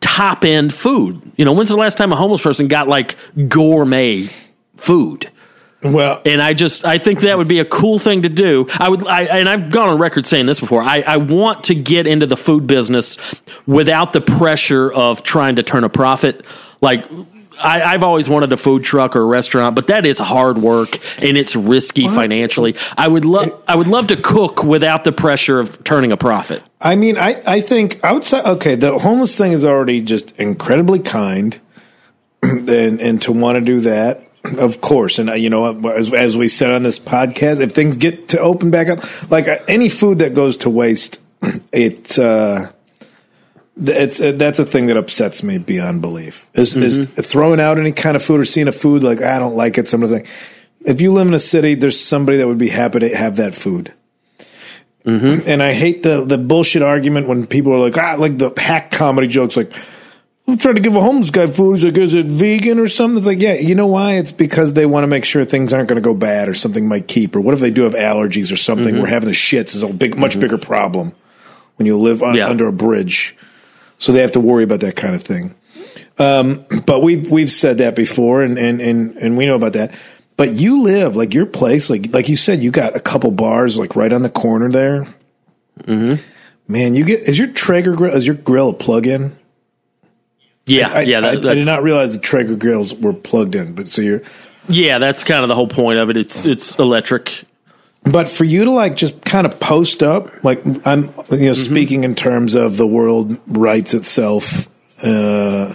top 0.00 0.44
end 0.44 0.72
food. 0.72 1.20
You 1.36 1.44
know, 1.44 1.52
when's 1.52 1.70
the 1.70 1.76
last 1.76 1.98
time 1.98 2.12
a 2.12 2.16
homeless 2.16 2.42
person 2.42 2.68
got 2.68 2.86
like 2.86 3.16
gourmet 3.48 4.28
food? 4.76 5.30
Well, 5.82 6.22
and 6.24 6.40
I 6.40 6.54
just 6.54 6.84
I 6.84 6.98
think 6.98 7.20
that 7.20 7.36
would 7.36 7.48
be 7.48 7.58
a 7.58 7.64
cool 7.64 7.98
thing 7.98 8.22
to 8.22 8.28
do. 8.28 8.68
I 8.78 8.88
would, 8.88 9.04
I, 9.04 9.22
and 9.22 9.48
I've 9.48 9.68
gone 9.68 9.88
on 9.88 9.98
record 9.98 10.26
saying 10.26 10.46
this 10.46 10.60
before. 10.60 10.80
I, 10.80 11.00
I 11.00 11.16
want 11.16 11.64
to 11.64 11.74
get 11.74 12.06
into 12.06 12.26
the 12.26 12.36
food 12.36 12.68
business 12.68 13.16
without 13.66 14.12
the 14.12 14.20
pressure 14.20 14.92
of 14.92 15.24
trying 15.24 15.56
to 15.56 15.64
turn 15.64 15.82
a 15.82 15.88
profit. 15.88 16.44
Like 16.80 17.04
I, 17.58 17.82
I've 17.82 18.02
always 18.02 18.28
wanted 18.28 18.52
a 18.52 18.56
food 18.56 18.84
truck 18.84 19.16
or 19.16 19.22
a 19.22 19.26
restaurant, 19.26 19.76
but 19.76 19.86
that 19.88 20.06
is 20.06 20.18
hard 20.18 20.58
work 20.58 20.98
and 21.22 21.36
it's 21.36 21.54
risky 21.56 22.08
financially. 22.08 22.76
I 22.96 23.08
would 23.08 23.24
love 23.24 23.62
I 23.66 23.76
would 23.76 23.88
love 23.88 24.08
to 24.08 24.16
cook 24.16 24.64
without 24.64 25.04
the 25.04 25.12
pressure 25.12 25.60
of 25.60 25.82
turning 25.84 26.12
a 26.12 26.16
profit. 26.16 26.62
I 26.80 26.96
mean, 26.96 27.16
I, 27.16 27.40
I 27.46 27.60
think 27.60 28.02
outside, 28.02 28.44
okay, 28.44 28.74
the 28.74 28.98
homeless 28.98 29.36
thing 29.36 29.52
is 29.52 29.64
already 29.64 30.00
just 30.00 30.32
incredibly 30.40 30.98
kind. 30.98 31.60
and, 32.42 33.00
and 33.00 33.22
to 33.22 33.32
want 33.32 33.56
to 33.56 33.60
do 33.60 33.80
that, 33.80 34.26
of 34.58 34.80
course. 34.80 35.18
And, 35.18 35.30
uh, 35.30 35.34
you 35.34 35.48
know, 35.48 35.88
as, 35.88 36.12
as 36.12 36.36
we 36.36 36.48
said 36.48 36.74
on 36.74 36.82
this 36.82 36.98
podcast, 36.98 37.60
if 37.60 37.72
things 37.72 37.96
get 37.96 38.30
to 38.30 38.40
open 38.40 38.70
back 38.70 38.88
up, 38.88 39.30
like 39.30 39.46
uh, 39.46 39.58
any 39.68 39.88
food 39.88 40.18
that 40.18 40.34
goes 40.34 40.56
to 40.58 40.70
waste, 40.70 41.20
it, 41.72 42.18
uh, 42.18 42.72
it's 43.76 44.20
uh, 44.20 44.32
that's 44.32 44.58
a 44.58 44.66
thing 44.66 44.86
that 44.86 44.96
upsets 44.96 45.42
me 45.42 45.58
beyond 45.58 46.02
belief. 46.02 46.48
Is 46.54 46.76
is 46.76 47.06
throwing 47.06 47.60
out 47.60 47.78
any 47.78 47.92
kind 47.92 48.16
of 48.16 48.22
food 48.22 48.40
or 48.40 48.44
seeing 48.44 48.68
a 48.68 48.72
food 48.72 49.02
like 49.02 49.22
I 49.22 49.38
don't 49.38 49.56
like 49.56 49.78
it, 49.78 49.88
some 49.88 50.02
of 50.02 50.10
the 50.10 50.20
thing. 50.20 50.28
If 50.84 51.00
you 51.00 51.12
live 51.12 51.28
in 51.28 51.34
a 51.34 51.38
city, 51.38 51.74
there's 51.74 51.98
somebody 51.98 52.38
that 52.38 52.46
would 52.48 52.58
be 52.58 52.68
happy 52.68 52.98
to 53.00 53.16
have 53.16 53.36
that 53.36 53.54
food. 53.54 53.92
And 55.04 55.62
I 55.62 55.72
hate 55.72 56.02
the 56.04 56.24
the 56.24 56.38
bullshit 56.38 56.82
argument 56.82 57.26
when 57.28 57.46
people 57.46 57.72
are 57.72 57.78
like, 57.80 57.98
ah, 57.98 58.14
like 58.18 58.38
the 58.38 58.52
hack 58.56 58.92
comedy 58.92 59.26
jokes, 59.26 59.56
like 59.56 59.72
I'm 60.46 60.58
trying 60.58 60.74
to 60.76 60.80
give 60.80 60.94
a 60.94 61.00
homeless 61.00 61.30
guy 61.30 61.46
food. 61.46 61.74
He's 61.74 61.84
like, 61.84 61.98
is 61.98 62.14
it 62.14 62.26
vegan 62.26 62.78
or 62.78 62.86
something? 62.88 63.18
It's 63.18 63.26
like, 63.26 63.40
yeah, 63.40 63.54
you 63.54 63.74
know 63.74 63.86
why? 63.86 64.14
It's 64.14 64.32
because 64.32 64.74
they 64.74 64.86
want 64.86 65.04
to 65.04 65.08
make 65.08 65.24
sure 65.24 65.44
things 65.44 65.72
aren't 65.72 65.88
going 65.88 66.00
to 66.02 66.06
go 66.06 66.14
bad 66.14 66.48
or 66.48 66.54
something 66.54 66.86
might 66.86 67.08
keep. 67.08 67.34
Or 67.34 67.40
what 67.40 67.54
if 67.54 67.60
they 67.60 67.70
do 67.70 67.82
have 67.82 67.94
allergies 67.94 68.52
or 68.52 68.56
something? 68.56 69.00
We're 69.00 69.06
having 69.06 69.28
the 69.28 69.34
shits 69.34 69.74
is 69.74 69.82
a 69.82 69.92
big, 69.92 70.16
much 70.16 70.38
bigger 70.38 70.58
problem 70.58 71.14
when 71.76 71.86
you 71.86 71.96
live 71.96 72.22
on, 72.22 72.34
Yeah. 72.34 72.48
under 72.48 72.66
a 72.68 72.72
bridge. 72.72 73.36
So 74.02 74.10
they 74.10 74.20
have 74.20 74.32
to 74.32 74.40
worry 74.40 74.64
about 74.64 74.80
that 74.80 74.96
kind 74.96 75.14
of 75.14 75.22
thing. 75.22 75.54
Um, 76.18 76.66
but 76.86 77.04
we've 77.04 77.30
we've 77.30 77.52
said 77.52 77.78
that 77.78 77.94
before, 77.94 78.42
and 78.42 78.58
and 78.58 78.80
and 78.80 79.16
and 79.16 79.36
we 79.36 79.46
know 79.46 79.54
about 79.54 79.74
that. 79.74 79.94
But 80.36 80.54
you 80.54 80.82
live 80.82 81.14
like 81.14 81.32
your 81.32 81.46
place, 81.46 81.88
like 81.88 82.12
like 82.12 82.28
you 82.28 82.34
said, 82.36 82.64
you 82.64 82.72
got 82.72 82.96
a 82.96 83.00
couple 83.00 83.30
bars 83.30 83.78
like 83.78 83.94
right 83.94 84.12
on 84.12 84.22
the 84.22 84.28
corner 84.28 84.68
there. 84.68 85.06
Mm-hmm. 85.82 86.20
Man, 86.66 86.96
you 86.96 87.04
get 87.04 87.28
is 87.28 87.38
your 87.38 87.46
Traeger 87.46 87.94
grill 87.94 88.12
is 88.12 88.26
your 88.26 88.34
grill 88.34 88.70
a 88.70 88.74
plug-in? 88.74 89.38
Yeah, 90.66 90.92
I, 90.92 91.02
yeah, 91.02 91.18
I, 91.18 91.36
that, 91.36 91.46
I 91.46 91.54
did 91.54 91.66
not 91.66 91.84
realize 91.84 92.12
the 92.12 92.18
Traeger 92.18 92.56
grills 92.56 92.92
were 92.92 93.12
plugged 93.12 93.54
in, 93.54 93.72
but 93.76 93.86
so 93.86 94.02
you're. 94.02 94.22
yeah. 94.68 94.98
That's 94.98 95.22
kind 95.22 95.42
of 95.42 95.48
the 95.48 95.54
whole 95.54 95.68
point 95.68 96.00
of 96.00 96.10
it. 96.10 96.16
It's 96.16 96.44
it's 96.44 96.74
electric. 96.74 97.44
But 98.04 98.28
for 98.28 98.44
you 98.44 98.64
to 98.64 98.70
like 98.70 98.96
just 98.96 99.24
kind 99.24 99.46
of 99.46 99.60
post 99.60 100.02
up, 100.02 100.42
like 100.44 100.60
I'm, 100.86 101.02
you 101.02 101.06
know, 101.08 101.12
Mm-hmm. 101.52 101.54
speaking 101.54 102.04
in 102.04 102.14
terms 102.14 102.54
of 102.54 102.76
the 102.76 102.86
world 102.86 103.38
rights 103.46 103.94
itself, 103.94 104.68
uh, 105.04 105.74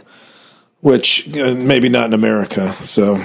which 0.82 1.36
uh, 1.38 1.53
maybe 1.53 1.88
not 1.89 2.05
in 2.05 2.13
America. 2.13 2.73
So, 2.84 3.17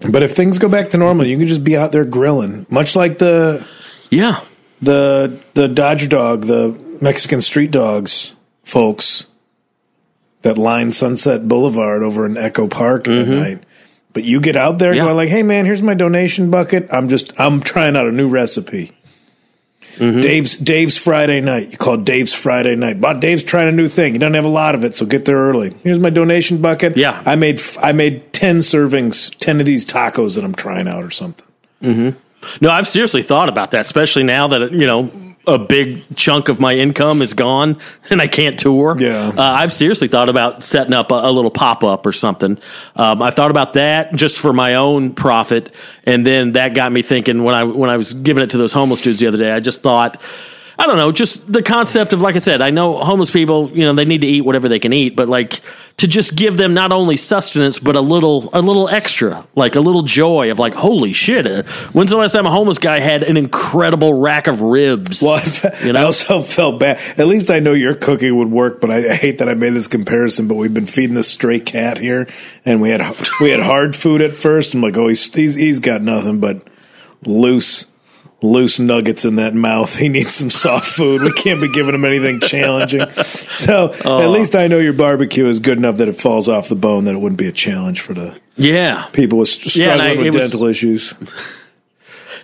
but 0.00 0.22
if 0.24 0.34
things 0.34 0.58
go 0.58 0.68
back 0.68 0.90
to 0.90 0.98
normal, 0.98 1.26
you 1.26 1.38
can 1.38 1.46
just 1.46 1.62
be 1.62 1.76
out 1.76 1.92
there 1.92 2.04
grilling, 2.04 2.66
much 2.70 2.96
like 2.96 3.18
the 3.18 3.64
Yeah, 4.10 4.40
the 4.82 5.38
the 5.54 5.68
Dodger 5.68 6.08
dog, 6.08 6.42
the 6.46 6.76
Mexican 7.00 7.40
street 7.40 7.70
dogs, 7.70 8.34
folks 8.64 9.26
that 10.42 10.58
line 10.58 10.90
Sunset 10.92 11.48
Boulevard 11.48 12.02
over 12.02 12.24
in 12.26 12.36
Echo 12.36 12.66
Park 12.68 13.08
at 13.08 13.26
night. 13.28 13.64
But 14.16 14.24
you 14.24 14.40
get 14.40 14.56
out 14.56 14.78
there 14.78 14.92
Mm-hmm. 14.92 14.96
Yeah. 14.96 15.04
going 15.04 15.16
like, 15.16 15.28
"Hey 15.28 15.42
man, 15.42 15.66
here's 15.66 15.82
my 15.82 15.92
donation 15.92 16.50
bucket. 16.50 16.88
I'm 16.90 17.06
just 17.10 17.38
I'm 17.38 17.60
trying 17.60 17.98
out 17.98 18.06
a 18.06 18.10
new 18.12 18.28
recipe." 18.30 18.92
Mm-hmm. 19.96 20.20
Dave's 20.22 20.56
Dave's 20.56 20.96
Friday 20.96 21.42
night. 21.42 21.72
You 21.72 21.76
call 21.76 21.98
Dave's 21.98 22.32
Friday 22.32 22.76
night. 22.76 22.98
But 22.98 23.20
Dave's 23.20 23.42
trying 23.42 23.68
a 23.68 23.72
new 23.72 23.88
thing. 23.88 24.14
He 24.14 24.18
doesn't 24.18 24.32
have 24.32 24.46
a 24.46 24.48
lot 24.48 24.74
of 24.74 24.84
it, 24.84 24.94
so 24.94 25.04
get 25.04 25.26
there 25.26 25.36
early. 25.36 25.76
Here's 25.84 25.98
my 25.98 26.08
donation 26.08 26.62
bucket. 26.62 26.96
Yeah. 26.96 27.22
I 27.26 27.36
made 27.36 27.60
I 27.82 27.92
made 27.92 28.32
ten 28.32 28.60
servings, 28.60 29.36
ten 29.38 29.60
of 29.60 29.66
these 29.66 29.84
tacos 29.84 30.36
that 30.36 30.44
I'm 30.44 30.54
trying 30.54 30.88
out 30.88 31.04
or 31.04 31.10
something. 31.10 31.44
No, 31.82 32.70
I've 32.70 32.88
seriously 32.88 33.22
thought 33.22 33.50
about 33.50 33.72
that, 33.72 33.82
especially 33.82 34.22
now 34.22 34.48
that 34.48 34.72
you 34.72 34.86
know 34.86 35.10
a 35.46 35.58
big 35.58 36.04
chunk 36.16 36.48
of 36.48 36.58
my 36.58 36.74
income 36.74 37.22
is 37.22 37.32
gone 37.32 37.80
and 38.10 38.20
I 38.20 38.26
can't 38.26 38.58
tour. 38.58 38.96
Yeah. 38.98 39.28
uh, 39.28 39.42
I've 39.42 39.72
seriously 39.72 40.08
thought 40.08 40.28
about 40.28 40.64
setting 40.64 40.92
up 40.92 41.10
a, 41.12 41.14
a 41.14 41.30
little 41.30 41.50
pop 41.50 41.84
up 41.84 42.04
or 42.04 42.12
something. 42.12 42.58
Um, 42.96 43.22
I've 43.22 43.34
thought 43.34 43.50
about 43.50 43.74
that 43.74 44.14
just 44.14 44.38
for 44.38 44.52
my 44.52 44.74
own 44.74 45.14
profit, 45.14 45.72
and 46.04 46.26
then 46.26 46.52
that 46.52 46.74
got 46.74 46.92
me 46.92 47.02
thinking 47.02 47.44
when 47.44 47.54
I 47.54 47.64
when 47.64 47.90
I 47.90 47.96
was 47.96 48.12
giving 48.12 48.42
it 48.42 48.50
to 48.50 48.58
those 48.58 48.72
homeless 48.72 49.02
dudes 49.02 49.20
the 49.20 49.26
other 49.28 49.38
day. 49.38 49.52
I 49.52 49.60
just 49.60 49.82
thought. 49.82 50.20
I 50.78 50.86
don't 50.86 50.96
know, 50.96 51.10
just 51.10 51.50
the 51.50 51.62
concept 51.62 52.12
of 52.12 52.20
like 52.20 52.36
I 52.36 52.38
said, 52.38 52.60
I 52.60 52.70
know 52.70 52.98
homeless 52.98 53.30
people, 53.30 53.70
you 53.70 53.80
know, 53.80 53.94
they 53.94 54.04
need 54.04 54.20
to 54.20 54.26
eat 54.26 54.42
whatever 54.42 54.68
they 54.68 54.78
can 54.78 54.92
eat, 54.92 55.16
but 55.16 55.28
like 55.28 55.62
to 55.96 56.06
just 56.06 56.36
give 56.36 56.58
them 56.58 56.74
not 56.74 56.92
only 56.92 57.16
sustenance 57.16 57.78
but 57.78 57.96
a 57.96 58.00
little 58.02 58.50
a 58.52 58.60
little 58.60 58.86
extra, 58.88 59.46
like 59.54 59.74
a 59.74 59.80
little 59.80 60.02
joy 60.02 60.50
of 60.50 60.58
like, 60.58 60.74
holy 60.74 61.14
shit, 61.14 61.46
uh, 61.46 61.62
when's 61.92 62.10
the 62.10 62.18
last 62.18 62.32
time 62.32 62.44
a 62.44 62.50
homeless 62.50 62.76
guy 62.76 63.00
had 63.00 63.22
an 63.22 63.38
incredible 63.38 64.12
rack 64.12 64.46
of 64.48 64.60
ribs? 64.60 65.22
Well, 65.22 65.32
I, 65.36 65.40
fe- 65.40 65.86
You 65.86 65.92
know? 65.94 66.00
I 66.00 66.02
also 66.02 66.42
felt 66.42 66.78
bad. 66.78 66.98
At 67.18 67.26
least 67.26 67.50
I 67.50 67.58
know 67.58 67.72
your 67.72 67.94
cooking 67.94 68.36
would 68.36 68.50
work, 68.50 68.80
but 68.82 68.90
I, 68.90 69.12
I 69.12 69.14
hate 69.14 69.38
that 69.38 69.48
I 69.48 69.54
made 69.54 69.72
this 69.72 69.88
comparison. 69.88 70.46
But 70.46 70.56
we've 70.56 70.74
been 70.74 70.84
feeding 70.86 71.14
this 71.14 71.28
stray 71.28 71.58
cat 71.58 71.98
here, 71.98 72.28
and 72.66 72.82
we 72.82 72.90
had 72.90 73.00
we 73.40 73.48
had 73.50 73.60
hard 73.60 73.96
food 73.96 74.20
at 74.20 74.34
first. 74.34 74.74
I'm 74.74 74.82
like, 74.82 74.96
oh, 74.98 75.08
he's 75.08 75.34
he's, 75.34 75.54
he's 75.54 75.80
got 75.80 76.02
nothing 76.02 76.38
but 76.38 76.68
loose 77.24 77.86
loose 78.46 78.78
nuggets 78.78 79.24
in 79.24 79.36
that 79.36 79.54
mouth. 79.54 79.94
He 79.96 80.08
needs 80.08 80.34
some 80.34 80.50
soft 80.50 80.86
food. 80.86 81.22
We 81.22 81.32
can't 81.32 81.60
be 81.60 81.68
giving 81.70 81.94
him 81.94 82.04
anything 82.04 82.40
challenging. 82.40 83.08
So 83.10 83.92
at 83.92 84.28
least 84.28 84.54
I 84.56 84.66
know 84.66 84.78
your 84.78 84.92
barbecue 84.92 85.46
is 85.46 85.58
good 85.60 85.78
enough 85.78 85.96
that 85.98 86.08
it 86.08 86.14
falls 86.20 86.48
off 86.48 86.68
the 86.68 86.74
bone 86.76 87.04
that 87.04 87.14
it 87.14 87.18
wouldn't 87.18 87.38
be 87.38 87.46
a 87.48 87.52
challenge 87.52 88.00
for 88.00 88.14
the 88.14 88.38
yeah. 88.56 89.06
people 89.12 89.38
with 89.38 89.48
st- 89.48 89.76
Yeah, 89.76 89.94
struggling 89.94 90.10
I- 90.10 90.16
with 90.18 90.26
it 90.26 90.34
was- 90.34 90.50
dental 90.50 90.66
issues. 90.66 91.14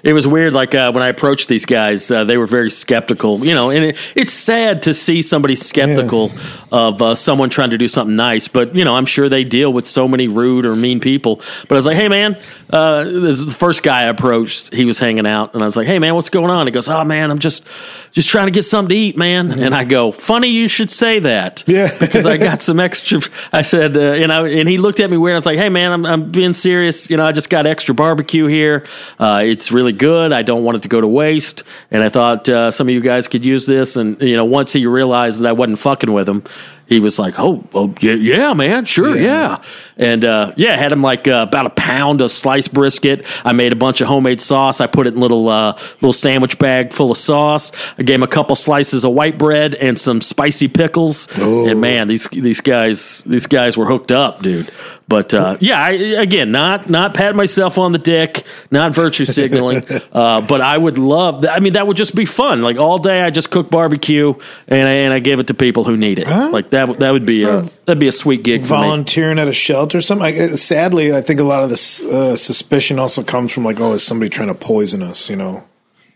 It 0.03 0.15
was 0.15 0.27
weird. 0.27 0.53
Like 0.53 0.75
uh, 0.75 0.91
when 0.91 1.03
I 1.05 1.07
approached 1.07 1.47
these 1.47 1.65
guys, 1.65 2.11
uh, 2.11 2.25
they 2.25 2.37
were 2.37 2.49
very 2.49 2.73
skeptical. 2.73 3.47
You 3.47 3.55
know, 3.55 3.71
and 3.71 3.85
it, 3.85 3.97
it's 4.17 4.33
sad 4.33 4.83
to 4.83 4.95
see 4.95 5.23
somebody 5.23 5.55
skeptical 5.55 6.33
of 6.73 7.03
uh, 7.03 7.15
someone 7.15 7.51
trying 7.51 7.71
to 7.71 7.79
do 7.79 7.87
something 7.87 8.17
nice. 8.17 8.49
But 8.49 8.75
you 8.75 8.85
know, 8.85 8.97
I'm 8.97 9.07
sure 9.07 9.29
they 9.29 9.45
deal 9.45 9.73
with 9.73 9.87
so 9.87 10.09
many 10.09 10.27
rude 10.27 10.65
or 10.65 10.75
mean 10.75 10.99
people. 10.99 11.37
But 11.69 11.73
I 11.73 11.77
was 11.77 11.87
like, 11.87 11.97
"Hey, 11.97 12.09
man," 12.09 12.37
uh, 12.71 13.05
this 13.05 13.39
is 13.39 13.47
the 13.47 13.53
first 13.53 13.83
guy 13.83 14.01
I 14.01 14.07
approached, 14.07 14.73
he 14.73 14.87
was 14.87 14.99
hanging 14.99 15.27
out, 15.27 15.53
and 15.53 15.63
I 15.63 15.67
was 15.67 15.77
like, 15.77 15.87
"Hey, 15.87 15.99
man, 15.99 16.15
what's 16.15 16.31
going 16.31 16.51
on?" 16.51 16.67
He 16.67 16.73
goes, 16.73 16.89
"Oh, 16.89 17.05
man, 17.05 17.31
I'm 17.31 17.39
just 17.39 17.65
just 18.11 18.29
trying 18.29 18.47
to 18.47 18.51
get 18.51 18.65
something 18.65 18.89
to 18.89 18.97
eat, 18.97 19.17
man." 19.17 19.53
And 19.53 19.75
I 19.75 19.85
go, 19.85 20.13
"Funny 20.13 20.49
you 20.49 20.67
should 20.67 20.91
say 20.91 21.19
that." 21.19 21.63
Yeah. 21.67 21.97
because 22.01 22.25
I 22.25 22.39
got 22.39 22.63
some 22.63 22.81
extra. 22.81 23.21
I 23.53 23.63
said, 23.63 23.97
uh, 23.97 24.01
and 24.01 24.33
I 24.33 24.49
and 24.49 24.69
he 24.69 24.79
looked 24.79 24.99
at 24.99 25.11
me 25.11 25.19
weird. 25.19 25.35
I 25.35 25.39
was 25.39 25.47
like, 25.47 25.59
"Hey, 25.59 25.69
man, 25.69 25.93
I'm 25.93 26.07
I'm 26.07 26.31
being 26.33 26.55
serious. 26.55 27.11
You 27.11 27.19
know, 27.19 27.25
I 27.25 27.33
just 27.33 27.51
got 27.51 27.67
extra 27.67 27.95
barbecue 27.95 28.47
here. 28.47 28.87
Uh, 29.19 29.43
it's 29.45 29.71
really 29.71 29.93
good. 29.93 30.33
I 30.33 30.41
don't 30.41 30.65
want 30.65 30.77
it 30.77 30.83
to 30.83 30.89
go 30.89 31.01
to 31.01 31.09
waste. 31.09 31.65
And 31.91 32.03
I 32.03 32.09
thought 32.09 32.49
uh, 32.49 32.71
some 32.71 32.89
of 32.89 32.95
you 32.95 33.01
guys 33.01 33.29
could 33.29 33.45
use 33.45 33.67
this. 33.67 33.97
And 33.97 34.21
you 34.23 34.37
know, 34.37 34.45
once 34.45 34.73
he 34.73 34.87
realized 34.87 35.41
that 35.41 35.49
I 35.49 35.53
wasn't 35.53 35.79
fucking 35.79 36.13
with 36.13 36.29
him, 36.29 36.45
he 36.93 37.01
was 37.01 37.19
like, 37.19 37.39
"Oh, 37.39 37.65
oh 37.75 37.95
yeah, 38.01 38.13
yeah, 38.13 38.55
man, 38.55 38.85
sure, 38.85 39.17
yeah." 39.17 39.63
And 39.97 40.25
uh, 40.25 40.53
yeah, 40.57 40.77
had 40.77 40.93
him 40.93 41.03
like 41.03 41.27
uh, 41.27 41.47
about 41.49 41.67
a 41.67 41.71
pound 41.71 42.21
of 42.21 42.31
sliced 42.31 42.73
brisket. 42.73 43.25
I 43.45 43.53
made 43.53 43.73
a 43.73 43.77
bunch 43.77 44.01
of 44.01 44.09
homemade 44.09 44.41
sauce. 44.41 44.81
I 44.81 44.87
put 44.87 45.07
it 45.07 45.15
in 45.15 45.21
little 45.21 45.49
uh, 45.49 45.79
little 46.01 46.13
sandwich 46.13 46.59
bag 46.59 46.93
full 46.93 47.11
of 47.11 47.19
sauce. 47.19 47.73
I 47.99 48.03
gave 48.03 48.17
him 48.17 48.23
a 48.23 48.29
couple 48.29 48.55
slices 48.57 49.05
of 49.05 49.13
white 49.13 49.39
bread 49.39 49.75
and 49.75 49.99
some 49.99 50.21
spicy 50.21 50.69
pickles. 50.69 51.29
And 51.69 51.81
man, 51.81 52.09
these 52.09 52.29
these 52.29 52.61
guys 52.61 53.23
these 53.25 53.47
guys 53.47 53.77
were 53.77 53.87
hooked 53.87 54.13
up, 54.13 54.43
dude. 54.43 54.71
But 55.13 55.35
uh, 55.35 55.59
yeah, 55.61 55.79
I, 55.79 55.91
again, 56.27 56.53
not 56.53 56.89
not 56.89 57.13
patting 57.13 57.37
myself 57.37 57.77
on 57.77 57.93
the 57.93 57.99
dick, 57.99 58.45
not 58.71 58.95
virtue 58.95 59.27
signaling. 59.27 59.85
uh, 60.13 60.41
but 60.41 60.63
I 60.63 60.79
would 60.79 60.97
love. 60.97 61.45
I 61.45 61.61
mean, 61.61 61.75
that 61.75 61.87
would 61.87 61.99
just 61.99 62.15
be 62.15 62.25
fun. 62.25 62.63
Like 62.63 62.79
all 62.79 62.97
day, 62.99 63.21
I 63.21 63.29
just 63.29 63.51
cook 63.51 63.69
barbecue 63.69 64.33
and 64.69 64.89
I, 64.89 64.93
and 65.05 65.13
I 65.13 65.19
give 65.19 65.39
it 65.39 65.49
to 65.49 65.55
people 65.55 65.85
who 65.85 65.99
need 65.99 66.19
it. 66.19 66.27
Like 66.27 66.71
that. 66.71 66.89
would- 66.89 66.99
That 67.01 67.13
would 67.13 67.27
be 67.27 67.43
a 67.43 67.61
that'd 67.85 67.99
be 68.01 68.09
a 68.09 68.13
sweet 68.13 68.43
gig 68.43 68.63
for 68.67 68.77
me. 68.77 68.83
volunteering 68.85 69.39
at 69.39 69.49
a 69.49 69.53
shelter 69.53 69.99
or 69.99 70.01
something. 70.01 70.25
I, 70.25 70.53
uh, 70.53 70.57
sadly, 70.57 71.15
I 71.15 71.21
think 71.21 71.41
a 71.41 71.45
lot 71.45 71.63
of 71.63 71.69
this 71.69 72.01
uh, 72.03 72.35
suspicion 72.37 72.99
also 72.99 73.23
comes 73.23 73.53
from 73.53 73.65
like, 73.65 73.81
oh, 73.81 73.93
is 73.93 74.03
somebody 74.03 74.31
trying 74.31 74.49
to 74.49 74.55
poison 74.55 75.03
us? 75.03 75.29
You 75.29 75.37
know, 75.37 75.65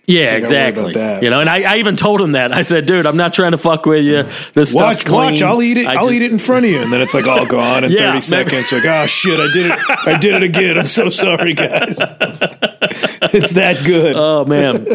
Yeah, 0.09 0.27
worry 0.27 0.39
exactly. 0.39 0.93
that. 0.93 1.23
You 1.23 1.31
know, 1.31 1.41
and 1.41 1.51
I, 1.51 1.75
I 1.75 1.77
even 1.79 1.97
told 1.97 2.21
him 2.21 2.33
that. 2.33 2.53
I 2.53 2.63
said, 2.63 2.87
"Dude, 2.87 3.07
I'm 3.07 3.17
not 3.17 3.35
trying 3.35 3.51
to 3.53 3.59
fuck 3.59 3.87
with 3.87 4.05
you. 4.05 4.23
This 4.53 4.71
stuff's 4.71 4.99
watch, 5.01 5.05
clean. 5.05 5.33
watch, 5.33 5.43
I'll 5.43 5.61
eat 5.63 5.79
it. 5.79 5.87
I 5.87 5.95
I'll 5.95 6.03
just- 6.05 6.13
eat 6.13 6.23
it 6.23 6.31
in 6.31 6.39
front 6.39 6.65
of 6.65 6.71
you, 6.71 6.81
and 6.81 6.93
then 6.93 7.01
it's 7.01 7.13
like 7.15 7.27
all 7.27 7.45
gone 7.45 7.83
in 7.85 7.91
Yeah, 7.97 8.09
thirty 8.09 8.21
seconds. 8.21 8.71
Like, 8.71 8.85
oh 8.85 9.07
shit, 9.07 9.41
I 9.41 9.51
did 9.53 9.67
it. 9.67 9.79
I 9.89 10.17
did 10.17 10.35
it 10.35 10.43
again. 10.45 10.79
I'm 10.79 10.87
so 10.87 11.11
sorry, 11.11 11.55
guys. 11.55 11.99
it's 13.33 13.53
that 13.55 13.85
good. 13.85 14.15
Oh 14.17 14.45
man, 14.45 14.87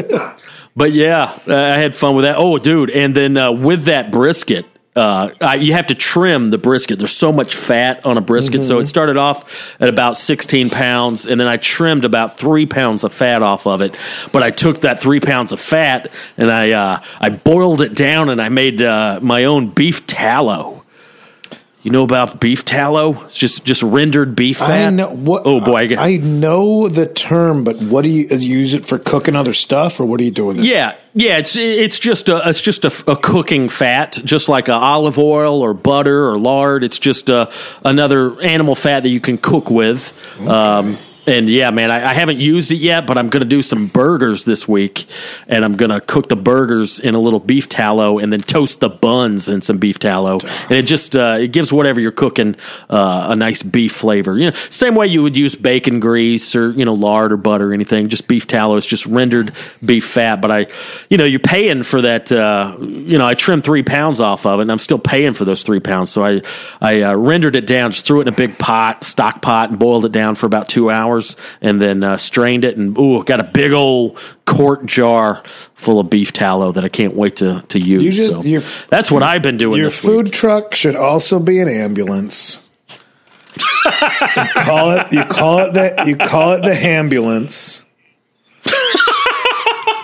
but 0.76 0.93
yeah, 0.93 1.38
I 1.45 1.78
had 1.80 1.93
fun 1.95 2.16
with 2.16 2.24
that. 2.24 2.36
Oh, 2.38 2.57
dude, 2.57 2.89
and 2.89 3.14
then 3.16 3.36
uh, 3.38 3.51
with 3.51 3.86
that 3.86 4.12
brisket. 4.12 4.66
Uh, 4.93 5.29
I, 5.39 5.55
you 5.55 5.71
have 5.71 5.87
to 5.87 5.95
trim 5.95 6.49
the 6.49 6.57
brisket. 6.57 6.97
There's 6.97 7.15
so 7.15 7.31
much 7.31 7.55
fat 7.55 8.05
on 8.05 8.17
a 8.17 8.21
brisket, 8.21 8.63
so 8.65 8.79
it 8.79 8.87
started 8.87 9.15
off 9.15 9.49
at 9.79 9.87
about 9.87 10.17
16 10.17 10.69
pounds, 10.69 11.25
and 11.25 11.39
then 11.39 11.47
I 11.47 11.55
trimmed 11.55 12.03
about 12.03 12.37
three 12.37 12.65
pounds 12.65 13.05
of 13.05 13.13
fat 13.13 13.41
off 13.41 13.65
of 13.65 13.79
it. 13.81 13.95
But 14.33 14.43
I 14.43 14.51
took 14.51 14.81
that 14.81 14.99
three 14.99 15.21
pounds 15.21 15.53
of 15.53 15.61
fat 15.61 16.11
and 16.35 16.51
I 16.51 16.71
uh, 16.71 17.03
I 17.21 17.29
boiled 17.29 17.81
it 17.81 17.95
down, 17.95 18.27
and 18.27 18.41
I 18.41 18.49
made 18.49 18.81
uh, 18.81 19.19
my 19.21 19.45
own 19.45 19.69
beef 19.69 20.05
tallow. 20.07 20.80
You 21.84 21.89
know 21.89 22.03
about 22.03 22.39
beef 22.39 22.63
tallow? 22.63 23.23
It's 23.23 23.36
just 23.36 23.65
just 23.65 23.82
rendered 23.82 24.36
beef 24.36 24.59
fat. 24.59 24.88
I 24.88 24.89
know 24.91 25.09
what. 25.09 25.41
Oh 25.45 25.59
boy, 25.59 25.75
I 25.75 25.86
get, 25.88 25.99
I 25.99 26.17
know 26.17 26.88
the 26.88 27.07
term, 27.07 27.63
but 27.63 27.77
what 27.77 28.03
do 28.03 28.09
you, 28.09 28.27
is 28.29 28.45
you 28.45 28.59
use 28.59 28.75
it 28.75 28.86
for 28.86 28.99
cooking 28.99 29.36
other 29.36 29.53
stuff, 29.53 29.99
or 29.99 30.05
what 30.05 30.19
do 30.19 30.23
you 30.23 30.29
do 30.29 30.45
with 30.45 30.59
it? 30.59 30.65
Yeah, 30.65 30.95
yeah, 31.15 31.38
it's 31.38 31.55
it's 31.55 31.97
just 31.97 32.29
a 32.29 32.47
it's 32.47 32.61
just 32.61 32.86
a, 32.86 33.11
a 33.11 33.15
cooking 33.15 33.67
fat, 33.67 34.19
just 34.23 34.47
like 34.47 34.67
a 34.67 34.75
olive 34.75 35.17
oil 35.17 35.61
or 35.61 35.73
butter 35.73 36.29
or 36.29 36.38
lard. 36.38 36.84
It's 36.84 36.99
just 36.99 37.29
a, 37.29 37.51
another 37.84 38.39
animal 38.41 38.75
fat 38.75 39.01
that 39.01 39.09
you 39.09 39.19
can 39.19 39.39
cook 39.39 39.71
with. 39.71 40.13
Um, 40.39 40.99
and 41.32 41.49
yeah, 41.49 41.71
man, 41.71 41.89
I, 41.89 42.09
I 42.09 42.13
haven't 42.13 42.39
used 42.39 42.71
it 42.71 42.77
yet, 42.77 43.07
but 43.07 43.17
I'm 43.17 43.29
going 43.29 43.41
to 43.41 43.47
do 43.47 43.61
some 43.61 43.88
burgers 43.88 44.43
this 44.43 44.67
week, 44.67 45.05
and 45.47 45.63
I'm 45.63 45.77
going 45.77 45.89
to 45.89 46.01
cook 46.01 46.27
the 46.27 46.36
burgers 46.36 46.99
in 46.99 47.15
a 47.15 47.19
little 47.19 47.39
beef 47.39 47.69
tallow, 47.69 48.19
and 48.19 48.34
then 48.34 48.41
toast 48.41 48.82
the 48.82 48.89
buns 48.89 49.47
in 49.47 49.61
some 49.61 49.77
beef 49.77 49.97
tallow, 49.97 50.39
and 50.41 50.71
it 50.71 50.84
just 50.84 51.15
uh, 51.15 51.38
it 51.39 51.53
gives 51.53 51.71
whatever 51.71 52.01
you're 52.01 52.11
cooking 52.11 52.57
uh, 52.89 53.27
a 53.29 53.36
nice 53.36 53.63
beef 53.63 53.93
flavor. 53.93 54.38
You 54.38 54.51
know, 54.51 54.57
same 54.69 54.93
way 54.93 55.07
you 55.07 55.23
would 55.23 55.38
use 55.38 55.55
bacon 55.55 56.01
grease 56.01 56.53
or 56.53 56.71
you 56.71 56.84
know 56.84 56.93
lard 56.93 57.32
or 57.32 57.38
butter 57.38 57.71
or 57.71 57.73
anything. 57.73 58.09
Just 58.09 58.27
beef 58.27 58.45
tallow 58.45 58.75
is 58.75 58.86
just 58.86 59.05
rendered 59.05 59.53
beef 59.84 60.05
fat, 60.05 60.41
but 60.41 60.51
I, 60.51 60.67
you 61.09 61.15
know, 61.15 61.25
you're 61.25 61.39
paying 61.39 61.84
for 61.84 62.01
that. 62.01 62.29
Uh, 62.29 62.75
you 62.82 63.17
know, 63.17 63.25
I 63.25 63.36
trimmed 63.36 63.63
three 63.63 63.84
pounds 63.84 64.19
off 64.19 64.45
of 64.45 64.59
it, 64.59 64.63
and 64.63 64.71
I'm 64.71 64.79
still 64.79 64.99
paying 64.99 65.34
for 65.34 65.45
those 65.45 65.63
three 65.63 65.79
pounds. 65.79 66.09
So 66.09 66.25
I 66.25 66.41
I 66.82 67.01
uh, 67.03 67.15
rendered 67.15 67.55
it 67.55 67.65
down, 67.65 67.91
just 67.91 68.05
threw 68.05 68.19
it 68.19 68.27
in 68.27 68.34
a 68.34 68.36
big 68.36 68.57
pot, 68.57 69.05
stock 69.05 69.41
pot, 69.41 69.69
and 69.69 69.79
boiled 69.79 70.03
it 70.03 70.11
down 70.11 70.36
for 70.36 70.45
about 70.45 70.67
two 70.67 70.89
hours 70.89 71.20
and 71.61 71.82
then 71.82 72.03
uh, 72.03 72.17
strained 72.17 72.65
it 72.65 72.78
and 72.78 72.97
ooh, 72.97 73.24
got 73.24 73.39
a 73.39 73.43
big 73.43 73.72
old 73.72 74.17
quart 74.45 74.86
jar 74.86 75.43
full 75.76 75.99
of 75.99 76.09
beef 76.09 76.32
tallow 76.34 76.72
that 76.72 76.84
I 76.86 76.89
can't 76.89 77.15
wait 77.15 77.38
to 77.38 77.63
to 77.69 77.80
use. 77.80 78.01
You 78.01 78.11
just- 78.11 78.32
so 78.36 78.41
your- 78.43 78.61
that's 78.89 79.09
what 79.11 79.24
I've 79.24 79.41
been 79.41 79.57
doing. 79.57 79.80
Your 79.82 79.89
food 79.89 80.26
week. 80.26 80.34
truck 80.34 80.76
should 80.76 80.95
also 80.95 81.39
be 81.39 81.59
an 81.59 81.67
ambulance. 81.67 82.59
you 83.86 84.47
call 84.55 84.91
it. 84.91 85.11
You 85.11 85.26
call 85.26 85.59
it 85.59 85.74
the. 85.74 86.03
You 86.07 86.15
call 86.15 86.53
it 86.53 86.61
the 86.63 86.76
ambulance. 86.76 87.84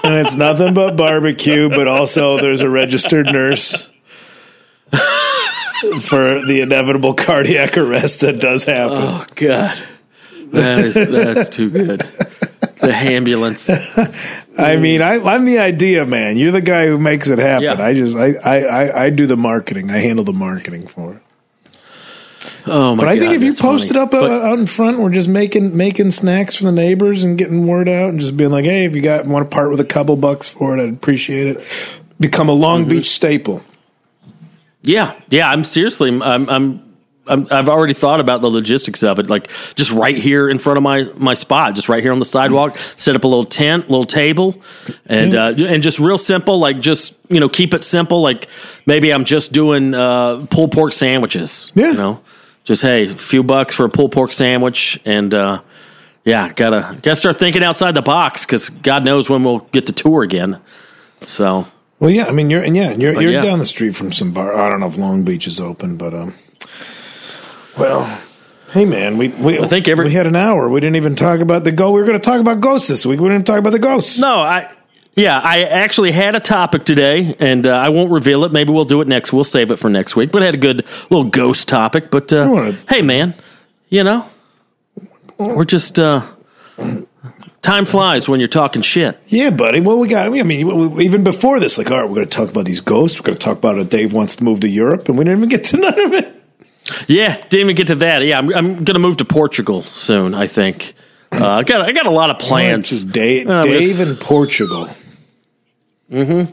and 0.03 0.15
it's 0.26 0.36
nothing 0.36 0.74
but 0.74 0.95
barbecue, 0.95 1.70
but 1.70 1.88
also 1.88 2.38
there's 2.39 2.61
a 2.61 2.70
registered 2.70 3.28
nurse 3.28 3.89
for 6.01 6.45
the 6.45 6.59
inevitable 6.61 7.13
cardiac 7.13 7.78
arrest 7.78 8.22
that 8.22 8.39
does 8.39 8.65
happen. 8.65 8.97
Oh 8.97 9.26
God, 9.36 9.82
that 10.52 10.80
is 10.86 10.93
that's 10.95 11.50
too 11.50 11.70
good. 11.70 12.00
The 12.80 12.93
ambulance. 12.95 13.70
I 14.58 14.76
mean, 14.78 15.02
I, 15.02 15.16
I'm 15.16 15.45
the 15.45 15.60
idea 15.60 16.06
man. 16.06 16.38
You're 16.38 16.52
the 16.52 16.62
guy 16.62 16.88
who 16.88 16.98
makes 16.98 17.30
it 17.30 17.39
happen. 17.39 17.64
Yeah. 17.64 17.82
I 17.84 17.93
just, 17.93 18.16
I, 18.16 18.34
I, 18.36 18.58
I, 18.60 19.04
I 19.06 19.10
do 19.10 19.28
the 19.28 19.38
marketing. 19.38 19.89
I 19.91 19.98
handle 19.98 20.24
the 20.26 20.34
marketing 20.34 20.88
for 20.88 21.14
it. 21.14 21.22
Oh 22.66 22.95
my 22.95 23.02
god. 23.04 23.06
But 23.06 23.08
I 23.10 23.20
think 23.20 23.34
if 23.34 23.43
you 23.43 23.52
that's 23.52 23.62
post 23.62 23.88
funny. 23.89 24.00
it 24.00 24.04
up 24.04 24.12
But- 24.12 24.30
out, 24.30 24.41
out 24.43 24.60
in 24.60 24.66
front, 24.68 25.00
we're 25.00 25.10
just 25.12 25.28
making 25.30 25.76
making 25.76 26.12
snacks 26.12 26.56
for 26.56 26.64
the 26.64 26.72
neighbors 26.72 27.24
and 27.24 27.38
getting 27.38 27.66
word 27.68 27.89
out 27.89 28.10
and 28.10 28.20
just 28.20 28.38
being 28.38 28.52
like, 28.52 28.66
hey, 28.66 28.86
if 28.86 28.93
you 28.95 29.02
got 29.02 29.26
want 29.26 29.50
to 29.50 29.54
part 29.54 29.70
with 29.70 29.80
a 29.80 29.86
couple 29.86 30.16
bucks 30.16 30.48
for 30.48 30.78
it, 30.78 30.82
I'd 30.82 30.89
appreciate 30.89 31.48
it. 31.48 31.64
Become 32.20 32.50
a 32.50 32.54
Long 32.54 32.82
Mm-hmm. 32.82 32.89
Beach 32.89 33.10
staple. 33.10 33.64
Yeah, 34.84 35.20
yeah. 35.30 35.50
I'm 35.50 35.64
seriously. 35.64 36.10
I'm. 36.10 36.50
I'm. 36.50 36.86
I'm, 37.30 37.47
I've 37.51 37.69
already 37.69 37.93
thought 37.93 38.19
about 38.19 38.41
the 38.41 38.49
logistics 38.49 39.03
of 39.03 39.19
it, 39.19 39.30
like 39.30 39.49
just 39.75 39.91
right 39.91 40.17
here 40.17 40.49
in 40.49 40.59
front 40.59 40.78
of 40.78 40.84
my 40.84 41.03
my 41.15 41.34
spot, 41.34 41.75
just 41.75 41.89
right 41.89 42.03
here 42.03 42.11
on 42.11 42.19
the 42.19 42.25
sidewalk. 42.25 42.78
Set 42.95 43.15
up 43.15 43.23
a 43.23 43.28
little 43.28 43.45
tent, 43.45 43.89
little 43.89 44.05
table, 44.05 44.61
and 45.05 45.36
uh, 45.36 45.53
and 45.57 45.84
just 45.84 45.99
real 45.99 46.17
simple, 46.17 46.59
like 46.59 46.80
just 46.80 47.15
you 47.30 47.39
know 47.39 47.49
keep 47.49 47.73
it 47.73 47.84
simple. 47.84 48.21
Like 48.21 48.47
maybe 48.86 49.13
I'm 49.13 49.25
just 49.25 49.51
doing 49.51 49.93
uh, 49.93 50.45
pulled 50.49 50.71
pork 50.71 50.93
sandwiches. 50.93 51.71
Yeah. 51.75 51.91
you 51.91 51.97
know, 51.97 52.21
just 52.63 52.82
hey, 52.82 53.11
a 53.11 53.15
few 53.15 53.43
bucks 53.43 53.75
for 53.75 53.86
a 53.86 53.89
pulled 53.89 54.11
pork 54.11 54.32
sandwich, 54.32 54.99
and 55.05 55.34
uh, 55.34 55.61
yeah, 56.25 56.51
gotta 56.53 56.97
gotta 57.01 57.15
start 57.15 57.39
thinking 57.39 57.63
outside 57.63 57.95
the 57.95 58.01
box 58.01 58.45
because 58.45 58.69
God 58.69 59.05
knows 59.05 59.30
when 59.30 59.43
we'll 59.43 59.59
get 59.59 59.86
to 59.88 59.93
tour 59.93 60.23
again. 60.23 60.59
So 61.21 61.65
Well, 61.99 62.11
yeah, 62.11 62.25
I 62.25 62.32
mean, 62.32 62.49
you're 62.49 62.61
and 62.61 62.75
yeah, 62.75 62.93
you're 62.93 63.13
But 63.13 63.21
you're 63.21 63.32
yeah. 63.32 63.41
down 63.41 63.59
the 63.59 63.65
street 63.65 63.95
from 63.95 64.11
some 64.11 64.34
bar. 64.34 64.53
I 64.53 64.69
don't 64.69 64.82
know 64.82 64.88
if 64.88 64.97
Long 64.97 65.23
Beach 65.23 65.47
is 65.47 65.59
open, 65.59 65.95
but 65.95 66.13
um, 66.13 66.34
well, 67.78 68.19
hey 68.71 68.86
man, 68.86 69.17
we 69.17 69.30
we 69.30 69.59
I 69.59 69.67
think 69.67 69.88
every- 69.88 70.05
we 70.07 70.13
had 70.13 70.28
an 70.28 70.36
hour. 70.36 70.69
We 70.69 70.80
didn't 70.80 70.95
even 70.97 71.15
talk 71.15 71.39
about 71.39 71.63
the 71.63 71.71
go. 71.71 71.91
We 71.91 71.99
were 72.01 72.07
going 72.07 72.19
to 72.19 72.23
talk 72.23 72.39
about 72.39 72.59
ghosts 72.61 72.88
this 72.88 73.05
week. 73.05 73.19
We 73.19 73.30
didn't 73.30 73.45
talk 73.45 73.59
about 73.59 73.71
the 73.73 73.80
ghosts. 73.80 74.19
No, 74.19 74.39
I 74.39 74.69
yeah, 75.15 75.39
I 75.43 75.63
actually 75.63 76.11
had 76.11 76.36
a 76.36 76.39
topic 76.39 76.86
today, 76.86 77.36
and 77.39 77.65
uh, 77.65 77.71
I 77.71 77.89
won't 77.89 78.11
reveal 78.11 78.43
it. 78.45 78.51
Maybe 78.51 78.71
we'll 78.71 78.86
do 78.86 79.01
it 79.01 79.07
next. 79.07 79.34
We'll 79.34 79.43
save 79.43 79.71
it 79.71 79.78
for 79.78 79.89
next 79.89 80.15
week. 80.15 80.32
But 80.32 80.43
I 80.43 80.45
had 80.45 80.53
a 80.53 80.59
good 80.59 80.86
little 81.09 81.23
ghost 81.30 81.67
topic. 81.67 82.11
But 82.11 82.32
uh, 82.32 82.47
wanna- 82.49 82.78
hey, 82.88 83.01
man, 83.01 83.34
you 83.89 84.03
know, 84.03 84.25
we're 85.39 85.65
just 85.65 85.97
uh, 85.97 86.21
time 87.63 87.86
flies 87.86 88.30
when 88.30 88.39
you're 88.39 88.47
talking 88.47 88.84
shit. 88.84 89.19
Yeah, 89.28 89.49
buddy. 89.49 89.82
Well, 89.82 89.97
we 89.97 90.07
got. 90.07 90.28
I 90.28 90.30
mean, 90.43 90.99
even 91.01 91.23
before 91.23 91.59
this, 91.59 91.80
like, 91.80 91.89
all 91.89 91.97
right, 91.99 92.07
we're 92.07 92.15
going 92.15 92.28
to 92.28 92.38
talk 92.38 92.49
about 92.49 92.65
these 92.65 92.82
ghosts. 92.82 93.19
We're 93.19 93.25
going 93.25 93.38
to 93.39 93.43
talk 93.43 93.57
about 93.57 93.78
how 93.78 93.84
Dave 93.86 94.13
wants 94.13 94.36
to 94.36 94.43
move 94.43 94.59
to 94.59 94.69
Europe, 94.69 95.09
and 95.09 95.17
we 95.17 95.23
didn't 95.25 95.39
even 95.39 95.49
get 95.49 95.63
to 95.65 95.78
none 95.78 95.99
of 95.99 96.13
it. 96.13 96.36
Yeah, 97.07 97.35
didn't 97.35 97.61
even 97.61 97.75
get 97.75 97.88
to 97.88 97.95
that. 97.95 98.23
Yeah, 98.23 98.39
I'm, 98.39 98.53
I'm 98.53 98.73
going 98.83 98.95
to 98.95 98.99
move 98.99 99.17
to 99.17 99.25
Portugal 99.25 99.81
soon. 99.81 100.33
I 100.33 100.47
think. 100.47 100.93
Uh, 101.31 101.45
I 101.45 101.63
got 101.63 101.81
I 101.81 101.91
got 101.91 102.05
a 102.05 102.11
lot 102.11 102.29
of 102.29 102.39
plans. 102.39 103.03
Dave, 103.03 103.47
Uh, 103.47 103.63
Dave 103.63 103.99
in 103.99 104.15
Portugal. 104.15 104.89
Mm-hmm. 106.11 106.51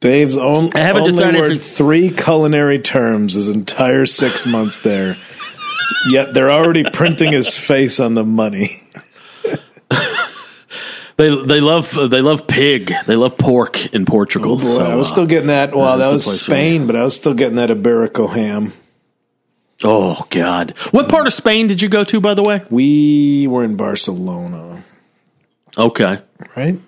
Dave's 0.00 0.36
own, 0.36 0.70
I 0.74 0.80
haven't 0.80 1.02
only 1.02 1.12
decided 1.12 1.34
if 1.36 1.40
word 1.40 1.52
it's- 1.52 1.76
three 1.76 2.10
culinary 2.10 2.78
terms 2.78 3.34
his 3.34 3.48
entire 3.48 4.04
six 4.06 4.46
months 4.46 4.80
there. 4.80 5.16
Yet 6.10 6.34
they're 6.34 6.50
already 6.50 6.84
printing 6.84 7.32
his 7.32 7.56
face 7.56 8.00
on 8.00 8.14
the 8.14 8.24
money. 8.24 8.80
They 11.16 11.28
they 11.28 11.60
love 11.60 11.92
they 12.10 12.20
love 12.20 12.48
pig. 12.48 12.92
They 13.06 13.14
love 13.14 13.38
pork 13.38 13.94
in 13.94 14.04
Portugal. 14.04 14.56
Boy, 14.56 14.64
so, 14.64 14.82
I 14.84 14.96
was 14.96 15.08
uh, 15.08 15.12
still 15.12 15.26
getting 15.26 15.46
that. 15.46 15.72
Well, 15.72 15.98
that 15.98 16.10
was 16.10 16.40
Spain, 16.40 16.88
but 16.88 16.96
I 16.96 17.04
was 17.04 17.14
still 17.14 17.34
getting 17.34 17.54
that 17.54 17.70
Iberico 17.70 18.28
ham. 18.28 18.72
Oh 19.84 20.26
God, 20.30 20.72
what 20.90 21.08
part 21.08 21.26
of 21.26 21.32
Spain 21.32 21.66
did 21.66 21.80
you 21.82 21.88
go 21.88 22.02
to, 22.04 22.20
by 22.20 22.34
the 22.34 22.42
way? 22.42 22.62
We 22.70 23.46
were 23.46 23.64
in 23.64 23.76
Barcelona, 23.76 24.82
Okay. 25.76 26.20
right? 26.56 26.78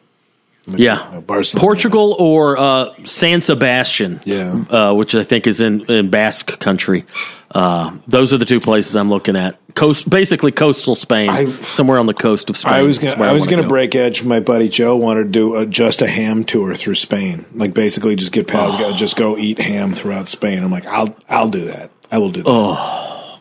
Yeah, 0.68 1.20
Barcelona. 1.20 1.64
Portugal 1.64 2.16
or 2.18 2.58
uh, 2.58 2.92
San 3.04 3.40
Sebastian. 3.40 4.20
Yeah. 4.24 4.64
uh, 4.68 4.92
which 4.94 5.14
I 5.14 5.22
think 5.22 5.46
is 5.46 5.60
in, 5.60 5.82
in 5.88 6.10
Basque 6.10 6.58
country. 6.58 7.04
Uh, 7.52 7.96
those 8.08 8.34
are 8.34 8.38
the 8.38 8.44
two 8.44 8.60
places 8.60 8.96
I'm 8.96 9.08
looking 9.08 9.36
at. 9.36 9.56
Coast, 9.76 10.10
basically 10.10 10.50
coastal 10.50 10.96
Spain, 10.96 11.30
I- 11.30 11.44
somewhere 11.50 11.98
on 12.00 12.06
the 12.06 12.14
coast 12.14 12.50
of 12.50 12.56
Spain. 12.56 12.72
I 12.72 12.82
was 12.82 12.96
is 12.96 13.04
gonna, 13.04 13.16
where 13.20 13.28
I 13.28 13.32
was 13.32 13.42
wanna 13.42 13.50
gonna 13.50 13.62
go. 13.62 13.68
break 13.68 13.94
edge. 13.94 14.24
My 14.24 14.40
buddy 14.40 14.68
Joe 14.68 14.96
wanted 14.96 15.24
to 15.24 15.30
do 15.30 15.54
a, 15.54 15.66
just 15.66 16.02
a 16.02 16.08
ham 16.08 16.42
tour 16.44 16.74
through 16.74 16.94
Spain, 16.96 17.44
like 17.54 17.72
basically 17.74 18.16
just 18.16 18.32
get 18.32 18.48
pals, 18.48 18.74
go, 18.76 18.90
just 18.92 19.16
go 19.16 19.36
eat 19.38 19.60
ham 19.60 19.92
throughout 19.92 20.26
Spain. 20.28 20.64
I'm 20.64 20.70
like, 20.72 20.86
I'll 20.86 21.14
I'll 21.28 21.50
do 21.50 21.66
that. 21.66 21.90
I 22.10 22.18
will 22.18 22.30
do 22.30 22.42
that. 22.42 22.50
Oh, 22.50 23.40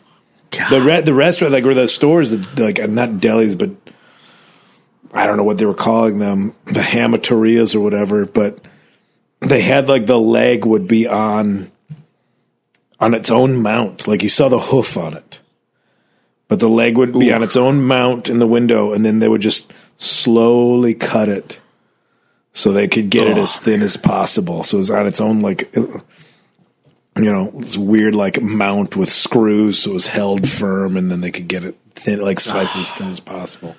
God. 0.50 0.70
the 0.70 0.80
re- 0.80 1.00
the 1.02 1.14
restaurant, 1.14 1.52
like 1.52 1.64
where 1.64 1.74
the 1.74 1.88
stores, 1.88 2.32
like 2.58 2.80
uh, 2.80 2.86
not 2.86 3.10
delis, 3.10 3.56
but 3.56 3.70
I 5.12 5.26
don't 5.26 5.36
know 5.36 5.44
what 5.44 5.58
they 5.58 5.66
were 5.66 5.74
calling 5.74 6.18
them, 6.18 6.54
the 6.66 6.80
hamatorias 6.80 7.74
or 7.74 7.80
whatever. 7.80 8.24
But 8.26 8.58
they 9.40 9.60
had 9.62 9.88
like 9.88 10.06
the 10.06 10.18
leg 10.18 10.64
would 10.64 10.86
be 10.86 11.06
on 11.06 11.70
on 12.98 13.14
its 13.14 13.30
own 13.30 13.60
mount, 13.62 14.08
like 14.08 14.22
you 14.22 14.28
saw 14.28 14.48
the 14.48 14.58
hoof 14.58 14.96
on 14.96 15.14
it. 15.14 15.40
But 16.48 16.60
the 16.60 16.68
leg 16.68 16.96
would 16.96 17.12
be 17.12 17.32
on 17.32 17.42
its 17.42 17.56
own 17.56 17.82
mount 17.82 18.28
in 18.28 18.38
the 18.38 18.46
window, 18.46 18.92
and 18.92 19.04
then 19.04 19.18
they 19.18 19.28
would 19.28 19.40
just 19.40 19.72
slowly 19.98 20.94
cut 20.94 21.28
it 21.28 21.60
so 22.52 22.72
they 22.72 22.86
could 22.86 23.10
get 23.10 23.26
it 23.26 23.36
as 23.36 23.58
thin 23.58 23.82
as 23.82 23.96
possible. 23.96 24.62
So 24.62 24.76
it 24.76 24.78
was 24.78 24.90
on 24.90 25.06
its 25.08 25.20
own, 25.20 25.40
like 25.40 25.74
you 27.16 27.32
know, 27.32 27.50
this 27.54 27.76
weird 27.76 28.14
like 28.14 28.40
mount 28.40 28.96
with 28.96 29.10
screws, 29.10 29.78
so 29.80 29.90
it 29.90 29.94
was 29.94 30.06
held 30.08 30.48
firm, 30.48 30.96
and 30.96 31.10
then 31.10 31.20
they 31.20 31.30
could 31.30 31.48
get 31.48 31.64
it 31.64 31.76
thin, 31.94 32.20
like 32.20 32.40
slice 32.40 32.76
as 32.76 32.92
thin 32.92 33.08
as 33.08 33.20
possible. 33.20 33.74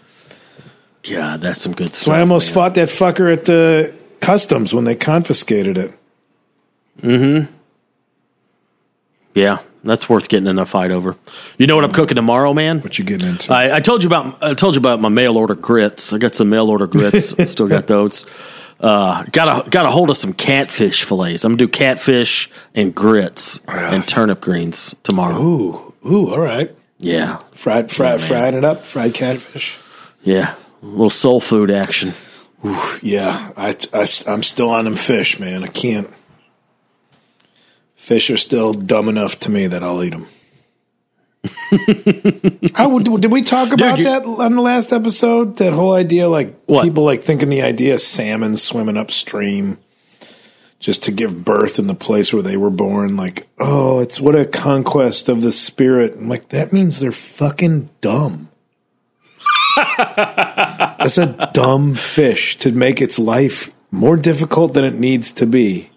yeah 1.03 1.37
that's 1.37 1.61
some 1.61 1.73
good 1.73 1.89
stuff. 1.93 2.05
So 2.05 2.11
I 2.13 2.19
almost 2.19 2.47
man. 2.47 2.53
fought 2.53 2.75
that 2.75 2.89
fucker 2.89 3.31
at 3.31 3.45
the 3.45 3.95
customs 4.19 4.73
when 4.73 4.85
they 4.85 4.95
confiscated 4.95 5.77
it. 5.77 5.93
Mm-hmm 7.01 7.53
yeah, 9.37 9.59
that's 9.83 10.09
worth 10.09 10.29
getting 10.29 10.47
in 10.47 10.57
a 10.57 10.65
fight 10.65 10.89
over. 10.89 11.15
You 11.59 11.67
know 11.67 11.75
what 11.75 11.85
I'm 11.85 11.91
cooking 11.91 12.15
tomorrow, 12.15 12.55
man? 12.55 12.81
What 12.81 12.97
you 12.97 13.05
getting 13.05 13.27
into? 13.27 13.53
I, 13.53 13.75
I 13.75 13.79
told 13.79 14.03
you 14.03 14.07
about 14.07 14.43
I 14.43 14.55
told 14.55 14.73
you 14.73 14.79
about 14.79 14.99
my 14.99 15.09
mail 15.09 15.37
order 15.37 15.53
grits. 15.53 16.11
I 16.11 16.17
got 16.17 16.33
some 16.33 16.49
mail 16.49 16.69
order 16.69 16.87
grits. 16.87 17.35
Still 17.51 17.67
got 17.67 17.85
those. 17.85 18.25
Uh, 18.79 19.23
got 19.31 19.67
a 19.67 19.69
got 19.69 19.85
a 19.85 19.91
hold 19.91 20.09
of 20.09 20.17
some 20.17 20.33
catfish 20.33 21.03
fillets. 21.03 21.43
I'm 21.43 21.53
gonna 21.53 21.57
do 21.57 21.67
catfish 21.67 22.49
and 22.75 22.93
grits 22.93 23.59
and 23.67 24.07
turnip 24.07 24.39
greens 24.41 24.93
tomorrow. 25.03 25.41
ooh, 25.41 25.93
ooh, 26.05 26.29
all 26.29 26.39
right. 26.39 26.75
Yeah, 26.99 27.41
Fried, 27.51 27.91
fried, 27.91 28.19
man. 28.19 28.27
fried 28.27 28.53
it 28.55 28.65
up, 28.65 28.83
fried 28.85 29.13
catfish. 29.13 29.77
yeah, 30.23 30.55
a 30.81 30.85
little 30.85 31.09
soul 31.09 31.39
food 31.39 31.69
action. 31.71 32.13
Ooh, 32.65 32.79
Yeah, 33.03 33.51
I, 33.55 33.75
I, 33.93 34.07
I, 34.27 34.33
am 34.33 34.41
still 34.41 34.71
on 34.71 34.85
them 34.85 34.95
fish, 34.95 35.39
man. 35.39 35.63
I 35.63 35.67
can't. 35.67 36.09
Fish 37.95 38.29
are 38.31 38.37
still 38.37 38.73
dumb 38.73 39.09
enough 39.09 39.39
to 39.41 39.51
me 39.51 39.67
that 39.67 39.83
I'll 39.83 40.03
eat 40.03 40.09
them. 40.09 40.27
I 42.75 42.99
did 43.19 43.31
we 43.31 43.41
talk 43.41 43.71
about 43.73 43.99
you- 43.99 44.05
that 44.05 44.23
on 44.25 44.55
the 44.55 44.61
last 44.61 44.91
episode? 44.93 45.57
That 45.57 45.73
whole 45.73 45.93
idea, 45.93 46.27
like 46.27 46.55
What? 46.65 46.83
people 46.83 47.03
like 47.03 47.23
thinking 47.23 47.49
the 47.49 47.61
idea 47.61 47.95
of 47.95 48.01
salmon 48.01 48.57
swimming 48.57 48.97
upstream 48.97 49.77
just 50.79 51.03
to 51.03 51.11
give 51.11 51.43
birth 51.45 51.79
in 51.79 51.87
the 51.87 51.95
place 51.95 52.33
where 52.33 52.43
they 52.43 52.57
were 52.57 52.69
born. 52.69 53.15
Like, 53.15 53.47
oh, 53.59 53.99
it's 53.99 54.19
what 54.19 54.35
a 54.35 54.45
conquest 54.45 55.29
of 55.29 55.41
the 55.41 55.51
spirit. 55.51 56.15
I'm 56.15 56.29
like, 56.29 56.49
that 56.49 56.71
means 56.73 56.99
they're 56.99 57.11
fucking 57.11 57.89
dumb. 58.01 58.49
That's 59.97 61.17
a 61.17 61.49
dumb 61.53 61.95
fish 61.95 62.57
to 62.57 62.71
make 62.71 63.01
its 63.01 63.17
life 63.19 63.71
more 63.91 64.17
difficult 64.17 64.73
than 64.73 64.83
it 64.83 64.95
needs 64.95 65.31
to 65.33 65.45
be. 65.45 65.91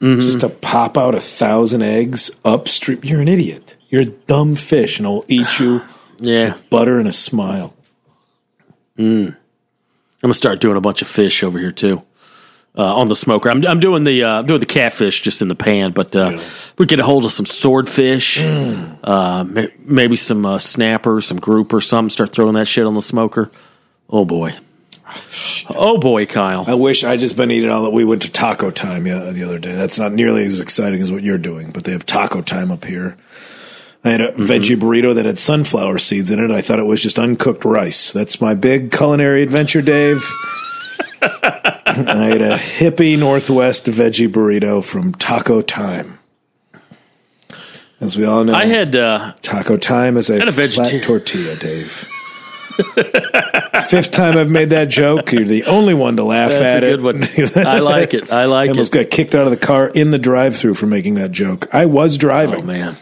Mm-hmm. 0.00 0.20
Just 0.20 0.40
to 0.40 0.48
pop 0.48 0.98
out 0.98 1.14
a 1.14 1.20
thousand 1.20 1.82
eggs 1.82 2.30
upstream. 2.44 3.00
You're 3.04 3.20
an 3.20 3.28
idiot. 3.28 3.76
You're 3.92 4.02
a 4.02 4.06
dumb 4.06 4.56
fish, 4.56 4.98
and 4.98 5.06
I'll 5.06 5.24
eat 5.28 5.58
you 5.60 5.82
Yeah. 6.18 6.56
butter 6.70 6.98
and 6.98 7.06
a 7.06 7.12
smile. 7.12 7.74
I'm 8.98 9.36
gonna 10.22 10.34
start 10.34 10.60
doing 10.60 10.76
a 10.76 10.80
bunch 10.80 11.02
of 11.02 11.08
fish 11.08 11.42
over 11.42 11.58
here 11.58 11.72
too. 11.72 12.02
Uh, 12.76 12.96
on 12.96 13.08
the 13.08 13.14
smoker, 13.16 13.50
I'm, 13.50 13.66
I'm 13.66 13.80
doing 13.80 14.04
the 14.04 14.22
uh, 14.22 14.42
doing 14.42 14.60
the 14.60 14.66
catfish 14.66 15.20
just 15.20 15.42
in 15.42 15.48
the 15.48 15.54
pan, 15.54 15.92
but 15.92 16.16
uh, 16.16 16.40
we 16.78 16.86
get 16.86 17.00
a 17.00 17.04
hold 17.04 17.26
of 17.26 17.32
some 17.32 17.44
swordfish, 17.44 18.40
uh, 18.40 19.44
ma- 19.46 19.66
maybe 19.80 20.16
some 20.16 20.46
uh, 20.46 20.58
snapper, 20.58 21.20
some 21.20 21.38
grouper, 21.38 21.82
something. 21.82 22.08
Start 22.08 22.32
throwing 22.32 22.54
that 22.54 22.64
shit 22.66 22.86
on 22.86 22.94
the 22.94 23.02
smoker. 23.02 23.50
Oh 24.08 24.24
boy, 24.24 24.54
oh 25.68 25.98
boy, 25.98 26.24
Kyle. 26.24 26.64
I 26.66 26.74
wish 26.74 27.04
I'd 27.04 27.20
just 27.20 27.36
been 27.36 27.50
eating 27.50 27.68
all 27.68 27.82
that. 27.82 27.90
We 27.90 28.04
went 28.04 28.22
to 28.22 28.32
taco 28.32 28.70
time 28.70 29.04
the 29.04 29.44
other 29.44 29.58
day. 29.58 29.72
That's 29.72 29.98
not 29.98 30.12
nearly 30.12 30.44
as 30.46 30.58
exciting 30.60 31.02
as 31.02 31.12
what 31.12 31.22
you're 31.22 31.36
doing, 31.38 31.72
but 31.72 31.84
they 31.84 31.92
have 31.92 32.06
taco 32.06 32.40
time 32.40 32.70
up 32.70 32.84
here. 32.86 33.18
I 34.04 34.10
had 34.10 34.20
a 34.20 34.32
veggie 34.32 34.76
burrito 34.76 35.14
that 35.14 35.24
had 35.26 35.38
sunflower 35.38 35.98
seeds 35.98 36.30
in 36.30 36.42
it. 36.42 36.50
I 36.50 36.60
thought 36.60 36.80
it 36.80 36.84
was 36.86 37.02
just 37.02 37.18
uncooked 37.18 37.64
rice. 37.64 38.10
That's 38.10 38.40
my 38.40 38.54
big 38.54 38.90
culinary 38.90 39.42
adventure, 39.42 39.80
Dave. 39.80 40.24
I 41.22 42.28
had 42.30 42.42
a 42.42 42.56
hippie 42.58 43.16
Northwest 43.16 43.86
veggie 43.86 44.28
burrito 44.28 44.82
from 44.82 45.12
Taco 45.14 45.62
Time. 45.62 46.18
As 48.00 48.16
we 48.16 48.24
all 48.24 48.42
know, 48.42 48.54
I 48.54 48.64
had 48.64 48.96
uh, 48.96 49.34
Taco 49.42 49.76
Time 49.76 50.16
is 50.16 50.28
a, 50.28 50.48
a 50.48 50.50
flat 50.50 51.02
tortilla, 51.04 51.54
Dave. 51.54 52.08
Fifth 53.88 54.10
time 54.12 54.36
I've 54.36 54.50
made 54.50 54.70
that 54.70 54.88
joke. 54.88 55.30
You're 55.30 55.44
the 55.44 55.64
only 55.64 55.94
one 55.94 56.16
to 56.16 56.24
laugh 56.24 56.50
That's 56.50 56.62
at 56.64 56.84
a 56.84 56.86
it. 56.86 56.90
good 56.96 57.02
one. 57.02 57.66
I 57.66 57.78
like 57.80 58.14
it. 58.14 58.32
I 58.32 58.46
like 58.46 58.66
it. 58.66 58.70
I 58.70 58.72
almost 58.72 58.94
it. 58.94 58.98
got 58.98 59.10
kicked 59.10 59.34
out 59.34 59.44
of 59.44 59.50
the 59.50 59.56
car 59.58 59.88
in 59.88 60.10
the 60.10 60.18
drive-through 60.18 60.74
for 60.74 60.86
making 60.86 61.14
that 61.14 61.30
joke. 61.30 61.72
I 61.72 61.86
was 61.86 62.16
driving. 62.16 62.62
Oh 62.62 62.64
man, 62.64 62.96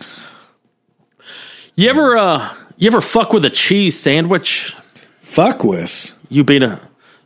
you 1.81 1.89
ever 1.89 2.17
uh, 2.17 2.55
you 2.77 2.87
ever 2.89 3.01
fuck 3.01 3.33
with 3.33 3.45
a 3.45 3.51
cheese 3.51 3.99
sandwich? 3.99 4.75
Fuck 5.21 5.65
with. 5.65 6.15
You 6.29 6.45
beat 6.45 6.63
a 6.63 6.81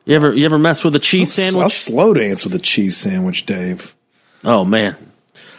you 0.04 0.14
ever 0.14 0.32
you 0.32 0.44
ever 0.44 0.58
mess 0.58 0.84
with 0.84 0.94
a 0.94 1.00
cheese 1.00 1.32
sandwich? 1.32 1.62
I'll 1.62 1.70
slow 1.70 2.14
dance 2.14 2.44
with 2.44 2.54
a 2.54 2.58
cheese 2.58 2.96
sandwich, 2.96 3.46
Dave. 3.46 3.94
Oh 4.44 4.64
man, 4.64 4.96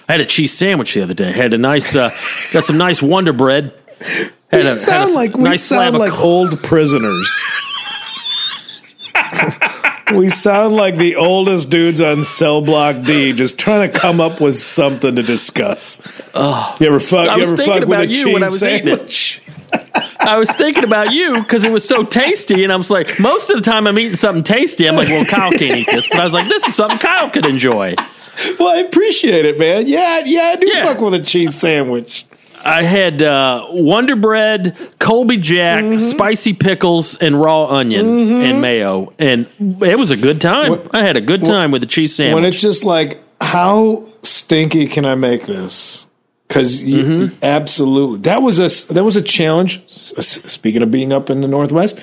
I 0.08 0.14
had 0.14 0.22
a 0.22 0.26
cheese 0.26 0.54
sandwich 0.54 0.94
the 0.94 1.02
other 1.02 1.14
day. 1.14 1.32
Had 1.32 1.54
a 1.54 1.58
nice, 1.58 1.96
uh, 1.96 2.10
got 2.54 2.64
some 2.64 2.78
nice 2.78 3.02
Wonder 3.02 3.34
Bread. 3.34 3.74
Had 4.50 4.64
We 4.64 4.70
a, 4.70 4.76
sound 4.76 5.12
a 5.12 5.14
like 5.14 5.36
we 5.36 5.44
nice 5.44 5.64
slab 5.64 5.94
sound 5.94 5.98
like 5.98 6.20
old 6.20 6.64
prisoners. 6.64 7.44
we 10.14 10.30
sound 10.30 10.76
like 10.76 10.98
the 10.98 11.16
oldest 11.16 11.70
dudes 11.70 12.02
on 12.02 12.24
cell 12.24 12.62
block 12.62 13.04
D, 13.06 13.34
just 13.34 13.58
trying 13.58 13.90
to 13.92 13.98
come 14.00 14.22
up 14.22 14.40
with 14.42 14.56
something 14.56 15.16
to 15.16 15.24
discuss. 15.24 16.02
you 16.36 16.88
ever 16.88 17.00
fuck? 17.00 17.30
I 17.30 17.38
You 17.38 17.44
ever 17.44 17.58
fuck 17.58 17.68
with 17.82 17.84
a 17.84 17.86
about 17.86 18.10
you 18.10 18.32
when 18.34 18.44
I 18.44 18.46
cheese 18.48 18.52
was 18.52 18.64
eating 18.64 18.88
it. 18.88 19.10
sandwich? 19.10 19.42
I 20.20 20.38
was 20.38 20.50
thinking 20.52 20.84
about 20.84 21.12
you 21.12 21.40
because 21.40 21.64
it 21.64 21.72
was 21.72 21.88
so 21.88 22.04
tasty, 22.04 22.64
and 22.64 22.72
I 22.72 22.76
was 22.76 22.90
like, 22.92 23.20
most 23.20 23.50
of 23.50 23.58
the 23.58 23.62
time 23.70 23.88
I'm 23.88 23.98
eating 24.00 24.16
something 24.16 24.44
tasty. 24.44 24.88
I'm 24.88 24.96
like, 24.96 25.08
well, 25.10 25.26
Kyle 25.26 25.52
can't 25.52 25.64
eat 25.80 25.88
this, 25.92 26.08
but 26.08 26.20
I 26.20 26.24
was 26.24 26.34
like, 26.34 26.48
this 26.48 26.66
is 26.68 26.76
something 26.76 26.98
Kyle 27.00 27.30
could 27.30 27.46
enjoy. 27.46 27.96
Well, 28.60 28.70
I 28.70 28.80
appreciate 28.80 29.46
it, 29.46 29.58
man. 29.60 29.88
Yeah, 29.88 30.20
yeah, 30.26 30.42
I 30.42 30.56
do 30.58 30.68
Yeah. 30.68 30.84
fuck 30.86 31.00
with 31.02 31.14
a 31.14 31.20
cheese 31.20 31.56
sandwich. 31.56 32.26
I 32.66 32.82
had 32.84 33.22
uh, 33.22 33.68
Wonder 33.70 34.16
Bread, 34.16 34.76
Colby 35.00 35.38
Jack, 35.38 35.84
Mm-hmm. 35.84 36.00
spicy 36.00 36.54
pickles, 36.54 37.16
and 37.18 37.40
raw 37.40 37.66
onion 37.68 38.42
and 38.44 38.62
mayo, 38.62 39.14
and 39.20 39.46
it 39.60 40.00
was 40.00 40.10
a 40.12 40.18
good 40.18 40.42
time. 40.42 40.72
What- 40.72 40.88
I 40.96 41.04
had 41.06 41.16
a 41.18 41.22
good 41.22 41.46
time 41.46 41.72
with 41.72 41.82
the 41.82 41.88
cheese 41.88 42.16
sandwich. 42.16 42.42
When 42.42 42.46
it's 42.52 42.62
just 42.62 42.84
like, 42.84 43.20
how 43.40 44.08
stinky 44.24 44.88
can 44.88 45.06
I 45.06 45.16
make 45.16 45.46
this? 45.46 46.06
Because 46.48 46.82
Mm-hmm. 46.82 47.36
absolutely, 47.44 48.20
that 48.22 48.42
was 48.42 48.60
a 48.60 48.94
that 48.94 49.04
was 49.04 49.16
a 49.16 49.22
challenge. 49.22 49.82
Speaking 49.90 50.82
of 50.82 50.92
being 50.92 51.12
up 51.12 51.30
in 51.30 51.42
the 51.42 51.48
Northwest, 51.48 52.00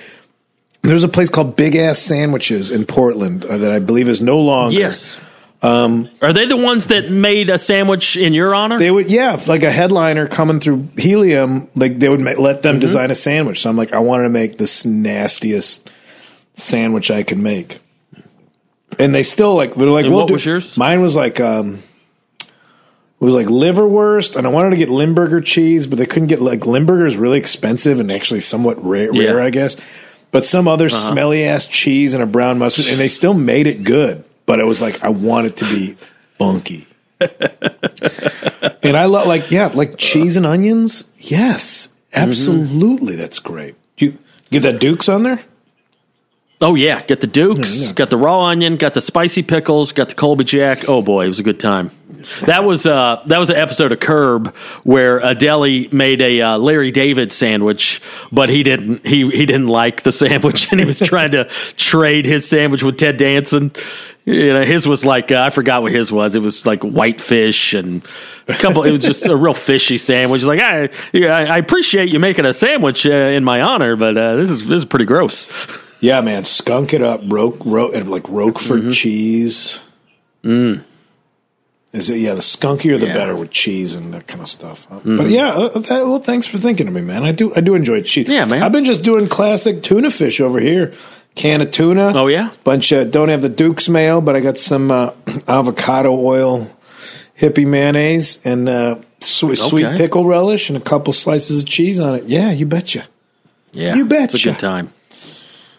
there's 0.83 1.05
a 1.05 1.09
place 1.09 1.29
called 1.29 1.55
Big 1.57 1.77
Ass 1.77 1.99
Sandwiches 2.01 2.71
in 2.71 2.85
Portland 2.85 3.45
uh, 3.45 3.57
that 3.59 3.71
I 3.73 3.79
believe 3.79 4.09
is 4.09 4.21
no 4.21 4.39
longer. 4.39 4.77
yes. 4.77 5.17
Are 5.63 6.33
they 6.33 6.47
the 6.47 6.57
ones 6.57 6.89
that 6.89 7.11
made 7.11 7.49
a 7.51 7.59
sandwich 7.59 8.17
in 8.17 8.33
your 8.33 8.55
honor? 8.55 8.79
They 8.79 8.91
would, 8.91 9.09
yeah, 9.11 9.41
like 9.47 9.63
a 9.63 9.71
headliner 9.71 10.27
coming 10.27 10.59
through 10.59 10.89
Helium, 10.97 11.69
like 11.77 11.99
they 12.01 12.09
would 12.09 12.21
ma- 12.21 12.33
let 12.33 12.57
Mm-hmm. 12.57 12.63
them 12.63 12.79
design 12.81 13.11
a 13.11 13.15
sandwich. 13.15 13.61
So 13.61 13.71
I'm 13.71 13.77
like, 13.77 13.93
I 13.93 14.01
wanted 14.01 14.25
to 14.25 14.29
make 14.31 14.59
this 14.59 14.85
nastiest 14.85 15.89
sandwich 16.55 17.11
I 17.11 17.23
could 17.23 17.39
make, 17.39 17.79
and 18.99 19.15
they 19.15 19.23
still 19.23 19.55
like 19.55 19.75
they're 19.75 19.89
like, 19.89 20.05
And 20.05 20.13
we'll 20.13 20.23
what 20.25 20.29
do- 20.29 20.35
was 20.35 20.45
yours? 20.45 20.77
Mine 20.77 21.01
was 21.01 21.15
like, 21.17 21.41
um, 21.41 21.79
it 22.41 23.25
was 23.25 23.35
like 23.35 23.47
liverwurst, 23.47 24.35
and 24.35 24.47
I 24.47 24.51
wanted 24.51 24.71
to 24.71 24.77
get 24.77 24.89
Limburger 24.91 25.41
cheese, 25.41 25.87
but 25.87 25.97
they 25.99 26.07
couldn't 26.07 26.27
get 26.29 26.43
like 26.43 26.67
Limburger 26.67 27.07
is 27.07 27.17
really 27.17 27.39
expensive 27.39 28.01
and 28.01 28.11
actually 28.11 28.41
somewhat 28.41 28.85
rare, 28.85 29.11
Yeah. 29.15 29.31
rare 29.31 29.41
I 29.41 29.51
guess. 29.51 29.77
But 30.33 30.45
some 30.45 30.67
other 30.67 30.87
Uh-huh. 30.87 31.13
smelly 31.13 31.45
ass 31.45 31.67
cheese 31.67 32.15
and 32.15 32.23
a 32.23 32.27
brown 32.27 32.59
mustard, 32.59 32.87
and 32.89 32.99
they 32.99 33.09
still 33.09 33.35
made 33.35 33.67
it 33.69 33.85
good. 33.85 34.25
But 34.53 34.61
it 34.61 34.67
was 34.67 34.83
like 34.83 35.03
I 35.03 35.09
want 35.09 35.47
it 35.47 35.57
to 35.57 35.65
be 35.65 35.97
funky. 36.37 36.87
And 38.83 38.95
I 38.99 39.07
love 39.07 39.27
like 39.27 39.51
yeah, 39.51 39.69
like 39.69 39.97
cheese 39.97 40.37
and 40.37 40.45
onions. 40.45 41.09
Yes, 41.17 41.89
absolutely, 42.13 43.17
that's 43.17 43.39
great. 43.39 43.77
You 43.97 44.19
get 44.51 44.61
that 44.65 44.79
Dukes 44.79 45.09
on 45.09 45.23
there. 45.23 45.41
Oh 46.61 46.75
yeah, 46.75 47.01
get 47.01 47.23
the 47.23 47.27
Dukes, 47.27 47.75
Yeah, 47.75 47.87
yeah. 47.87 47.93
got 47.95 48.11
the 48.11 48.19
raw 48.19 48.43
onion, 48.43 48.77
got 48.77 48.93
the 48.93 49.01
spicy 49.01 49.43
pickles, 49.43 49.93
got 49.93 50.11
the 50.11 50.15
Colby 50.15 50.45
Jack. 50.45 50.87
Oh 50.87 51.01
boy, 51.01 51.25
it 51.25 51.29
was 51.29 51.41
a 51.41 51.43
good 51.43 51.59
time. 51.59 51.91
That 52.47 52.65
was 52.65 52.87
uh, 52.87 53.23
that 53.27 53.39
was 53.39 53.51
an 53.51 53.57
episode 53.57 53.93
of 53.93 54.01
Curb 54.01 54.55
where 54.85 55.19
a 55.21 55.35
deli 55.35 55.89
made 55.93 56.21
a 56.21 56.41
uh, 56.43 56.59
Larry 56.59 56.91
David 56.91 57.33
sandwich, 57.33 58.01
but 58.31 58.49
he 58.49 58.63
didn't 58.63 59.07
he 59.07 59.29
he 59.31 59.47
didn't 59.47 59.69
like 59.69 60.03
the 60.03 60.13
sandwich 60.13 60.69
and 60.73 60.81
he 60.81 60.87
was 60.87 60.99
trying 60.99 61.31
to 61.33 61.45
trade 61.77 62.25
his 62.27 62.49
sandwich 62.49 62.83
with 62.83 62.99
Ted 62.99 63.17
Danson. 63.17 63.73
You 64.25 64.53
know, 64.55 64.63
his 64.65 64.87
was 64.87 65.05
like 65.05 65.33
uh, 65.33 65.41
I 65.43 65.51
forgot 65.51 65.83
what 65.83 65.93
his 65.93 66.13
was. 66.13 66.35
It 66.35 66.43
was 66.43 66.65
like 66.65 66.83
white 66.83 67.21
fish 67.21 67.75
and 67.75 68.03
a 68.49 68.55
couple. 68.55 68.85
it 68.85 68.93
was 68.93 69.01
just 69.01 69.27
a 69.27 69.35
real 69.37 69.55
fishy 69.55 69.99
sandwich. 69.99 70.45
Like 70.45 70.61
I 70.61 70.91
yeah, 71.13 71.37
I 71.37 71.59
appreciate 71.59 72.09
you 72.11 72.19
making 72.21 72.45
a 72.45 72.55
sandwich 72.55 73.05
uh, 73.05 73.11
in 73.11 73.43
my 73.45 73.61
honor, 73.61 73.97
but 73.97 74.17
uh, 74.17 74.37
this 74.37 74.49
is 74.51 74.67
this 74.67 74.79
is 74.79 74.85
pretty 74.85 75.07
gross. 75.07 75.47
Yeah, 76.01 76.21
man, 76.21 76.45
skunk 76.45 76.93
it 76.95 77.01
up, 77.03 77.21
roke, 77.25 77.59
roke, 77.65 77.95
and 77.95 78.11
like 78.11 78.25
Roquefort 78.29 78.81
Mm-hmm. 78.81 78.91
cheese. 78.91 79.79
Mm. 80.45 80.83
Is 81.93 82.09
it? 82.09 82.19
Yeah, 82.19 82.33
the 82.35 82.41
skunkier 82.41 82.99
the 82.99 83.07
Yeah. 83.09 83.13
better 83.13 83.37
with 83.37 83.51
cheese 83.51 83.95
and 83.95 84.15
that 84.15 84.27
kind 84.27 84.41
of 84.41 84.49
stuff. 84.49 84.87
But 85.05 85.29
yeah, 85.29 85.49
uh, 85.51 85.79
that, 85.79 86.07
well, 86.07 86.21
thanks 86.21 86.47
for 86.47 86.57
thinking 86.57 86.89
of 86.89 86.95
me, 86.95 87.03
man. 87.03 87.23
I 87.25 87.33
do, 87.33 87.53
I 87.55 87.61
do 87.61 87.75
enjoy 87.75 88.01
cheese. 88.03 88.29
Yeah, 88.29 88.47
man. 88.47 88.63
I've 88.63 88.73
been 88.73 88.87
just 88.87 89.03
doing 89.03 89.29
classic 89.29 89.83
tuna 89.83 90.11
fish 90.11 90.41
over 90.41 90.59
here. 90.59 90.93
Can 91.35 91.61
of 91.61 91.71
tuna. 91.71 92.13
Oh, 92.15 92.27
yeah? 92.29 92.51
bunch 92.65 92.93
of 92.93 93.11
don't 93.11 93.29
have 93.29 93.43
the 93.43 93.49
Duke's 93.49 93.89
mayo, 93.89 94.21
but 94.21 94.37
I 94.37 94.41
got 94.41 94.59
some 94.59 94.91
uh, 94.91 95.13
avocado 95.49 96.13
oil, 96.15 96.71
hippie 97.39 97.67
mayonnaise, 97.67 98.39
and 98.45 98.69
uh, 98.69 98.97
sweet, 99.21 99.57
sweet 99.57 99.97
pickle 99.97 100.25
relish, 100.25 100.69
and 100.69 100.77
a 100.77 100.81
couple 100.81 101.13
slices 101.13 101.63
of 101.63 101.69
cheese 101.69 101.99
on 102.01 102.15
it. 102.15 102.25
Yeah, 102.25 102.51
you 102.53 102.67
betcha. 102.67 103.07
Yeah, 103.73 103.95
You 103.95 104.07
It's 104.11 104.35
a 104.35 104.39
good 104.39 104.59
time. 104.59 104.93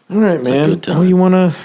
All 0.10 0.18
right, 0.18 0.44
man. 0.44 0.70
good 0.70 0.84
time. 0.84 0.98
Oh, 0.98 1.02
you 1.04 1.16
want 1.18 1.34
to? 1.34 1.56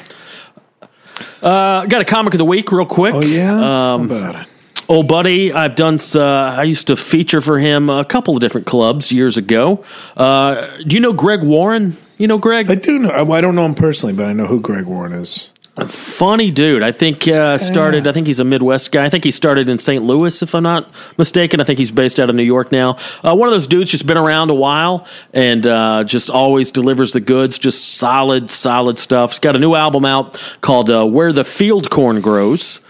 Uh, 1.42 1.86
got 1.86 2.02
a 2.02 2.04
comic 2.04 2.34
of 2.34 2.38
the 2.38 2.44
week, 2.44 2.72
real 2.72 2.86
quick. 2.86 3.14
Oh 3.14 3.22
yeah. 3.22 3.94
Um, 3.94 4.04
about 4.10 4.42
it? 4.42 4.48
Old 4.88 5.06
buddy, 5.06 5.52
I've 5.52 5.76
done. 5.76 5.98
Uh, 6.14 6.22
I 6.22 6.62
used 6.62 6.86
to 6.86 6.96
feature 6.96 7.42
for 7.42 7.58
him 7.58 7.90
a 7.90 8.04
couple 8.04 8.34
of 8.34 8.40
different 8.40 8.66
clubs 8.66 9.12
years 9.12 9.36
ago. 9.36 9.84
Uh, 10.16 10.66
do 10.78 10.94
you 10.94 11.00
know 11.00 11.12
Greg 11.12 11.42
Warren? 11.42 11.96
You 12.16 12.26
know 12.26 12.38
Greg? 12.38 12.70
I 12.70 12.74
do 12.74 12.98
know. 12.98 13.10
I 13.10 13.22
I 13.36 13.40
don't 13.42 13.54
know 13.54 13.66
him 13.66 13.74
personally, 13.74 14.14
but 14.14 14.26
I 14.26 14.32
know 14.32 14.46
who 14.46 14.60
Greg 14.60 14.86
Warren 14.86 15.12
is. 15.12 15.50
Funny 15.86 16.50
dude. 16.50 16.82
I 16.82 16.92
think 16.92 17.28
uh, 17.28 17.58
started. 17.58 18.06
I 18.06 18.12
think 18.12 18.26
he's 18.26 18.40
a 18.40 18.44
Midwest 18.44 18.90
guy. 18.90 19.04
I 19.04 19.08
think 19.08 19.24
he 19.24 19.30
started 19.30 19.68
in 19.68 19.78
St. 19.78 20.02
Louis, 20.02 20.42
if 20.42 20.54
I'm 20.54 20.62
not 20.62 20.90
mistaken. 21.16 21.60
I 21.60 21.64
think 21.64 21.78
he's 21.78 21.90
based 21.90 22.18
out 22.18 22.28
of 22.28 22.36
New 22.36 22.42
York 22.42 22.72
now. 22.72 22.96
Uh, 23.22 23.34
one 23.36 23.48
of 23.48 23.54
those 23.54 23.66
dudes 23.66 23.90
just 23.90 24.06
been 24.06 24.18
around 24.18 24.50
a 24.50 24.54
while 24.54 25.06
and 25.32 25.66
uh, 25.66 26.04
just 26.04 26.30
always 26.30 26.70
delivers 26.70 27.12
the 27.12 27.20
goods. 27.20 27.58
Just 27.58 27.94
solid, 27.94 28.50
solid 28.50 28.98
stuff. 28.98 29.32
He's 29.32 29.38
got 29.38 29.56
a 29.56 29.58
new 29.58 29.74
album 29.74 30.04
out 30.04 30.40
called 30.60 30.90
uh, 30.90 31.06
"Where 31.06 31.32
the 31.32 31.44
Field 31.44 31.90
Corn 31.90 32.20
Grows." 32.20 32.80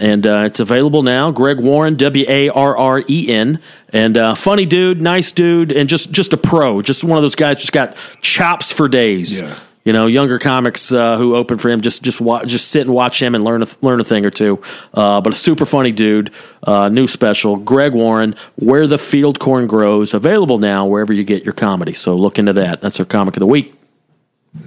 and 0.00 0.26
uh, 0.26 0.44
it's 0.46 0.60
available 0.60 1.02
now. 1.02 1.30
Greg 1.30 1.60
Warren, 1.60 1.94
W 1.94 2.24
A 2.26 2.48
R 2.48 2.76
R 2.76 3.04
E 3.06 3.28
N, 3.28 3.60
and 3.90 4.16
uh, 4.16 4.34
funny 4.34 4.64
dude, 4.64 5.00
nice 5.00 5.30
dude, 5.30 5.70
and 5.70 5.88
just 5.90 6.10
just 6.10 6.32
a 6.32 6.38
pro, 6.38 6.80
just 6.80 7.04
one 7.04 7.18
of 7.18 7.22
those 7.22 7.34
guys, 7.34 7.58
just 7.58 7.72
got 7.72 7.94
chops 8.22 8.72
for 8.72 8.88
days. 8.88 9.40
Yeah. 9.40 9.58
You 9.82 9.94
know, 9.94 10.06
younger 10.06 10.38
comics 10.38 10.92
uh, 10.92 11.16
who 11.16 11.34
open 11.34 11.56
for 11.56 11.70
him 11.70 11.80
just 11.80 12.02
just 12.02 12.20
wa- 12.20 12.44
just 12.44 12.68
sit 12.68 12.82
and 12.82 12.90
watch 12.94 13.20
him 13.22 13.34
and 13.34 13.42
learn 13.42 13.62
a, 13.62 13.66
learn 13.80 13.98
a 13.98 14.04
thing 14.04 14.26
or 14.26 14.30
two. 14.30 14.62
Uh, 14.92 15.22
but 15.22 15.32
a 15.32 15.36
super 15.36 15.64
funny 15.64 15.90
dude. 15.90 16.30
Uh, 16.62 16.90
new 16.90 17.06
special, 17.06 17.56
Greg 17.56 17.94
Warren, 17.94 18.34
Where 18.56 18.86
the 18.86 18.98
Field 18.98 19.38
Corn 19.40 19.66
Grows, 19.66 20.12
available 20.12 20.58
now 20.58 20.86
wherever 20.86 21.14
you 21.14 21.24
get 21.24 21.44
your 21.44 21.54
comedy. 21.54 21.94
So 21.94 22.14
look 22.14 22.38
into 22.38 22.52
that. 22.52 22.82
That's 22.82 23.00
our 23.00 23.06
comic 23.06 23.36
of 23.36 23.40
the 23.40 23.46
week. 23.46 23.72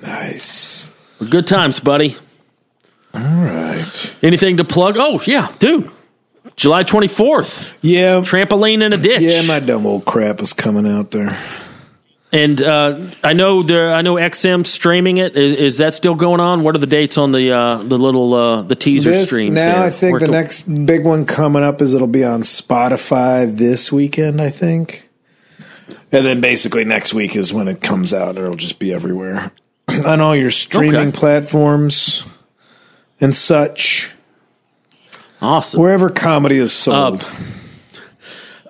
Nice. 0.02 0.90
Good 1.30 1.46
times, 1.46 1.80
buddy. 1.80 2.18
All 3.14 3.22
right. 3.22 4.16
Anything 4.24 4.58
to 4.58 4.64
plug? 4.64 4.96
Oh 4.98 5.22
yeah, 5.28 5.52
dude. 5.60 5.92
July 6.56 6.82
twenty 6.84 7.08
fourth. 7.08 7.76
Yeah. 7.82 8.16
Trampoline 8.22 8.84
in 8.84 8.94
a 8.94 8.98
ditch. 8.98 9.22
Yeah, 9.22 9.44
my 9.44 9.60
dumb 9.60 9.86
old 9.86 10.06
crap 10.06 10.42
is 10.42 10.54
coming 10.54 10.88
out 10.88 11.12
there. 11.12 11.38
And 12.34 12.60
uh, 12.64 13.00
I 13.24 13.34
know 13.34 13.62
there. 13.62 13.94
I 13.94 14.02
know 14.02 14.16
XM 14.16 14.66
streaming 14.66 15.18
it. 15.18 15.38
Is, 15.38 15.54
is 15.54 15.78
that 15.78 15.94
still 15.94 16.16
going 16.16 16.40
on? 16.40 16.64
What 16.64 16.74
are 16.74 16.80
the 16.80 16.88
dates 16.88 17.16
on 17.16 17.32
the 17.32 17.52
uh, 17.52 17.76
the 17.78 17.98
little 18.00 18.34
uh, 18.34 18.62
the 18.64 18.76
teaser 18.76 19.12
This 19.12 19.30
streams? 19.30 19.54
now, 19.54 19.76
there? 19.76 19.84
I 19.84 19.90
think 19.92 20.14
Where 20.14 20.20
the 20.20 20.26
to- 20.26 20.32
next 20.32 20.64
big 20.86 21.06
one 21.06 21.26
coming 21.28 21.62
up 21.64 21.80
is 21.80 21.94
it'll 21.94 22.08
be 22.08 22.24
on 22.24 22.42
Spotify 22.42 23.56
this 23.56 23.92
weekend. 23.92 24.42
I 24.42 24.50
think, 24.50 25.10
and 26.12 26.26
then 26.26 26.42
basically 26.42 26.84
next 26.86 27.14
week 27.14 27.36
is 27.36 27.54
when 27.54 27.68
it 27.68 27.84
comes 27.84 28.12
out. 28.14 28.40
Or 28.40 28.46
it'll 28.46 28.56
just 28.58 28.80
be 28.80 28.92
everywhere 28.92 29.52
on 30.04 30.20
all 30.20 30.36
your 30.36 30.50
streaming 30.52 30.96
Okay. 31.10 31.12
platforms 31.12 32.26
and 33.22 33.36
such. 33.36 34.10
awesome. 35.40 35.80
Wherever 35.80 36.10
comedy 36.10 36.58
is 36.58 36.74
sold. 36.74 37.30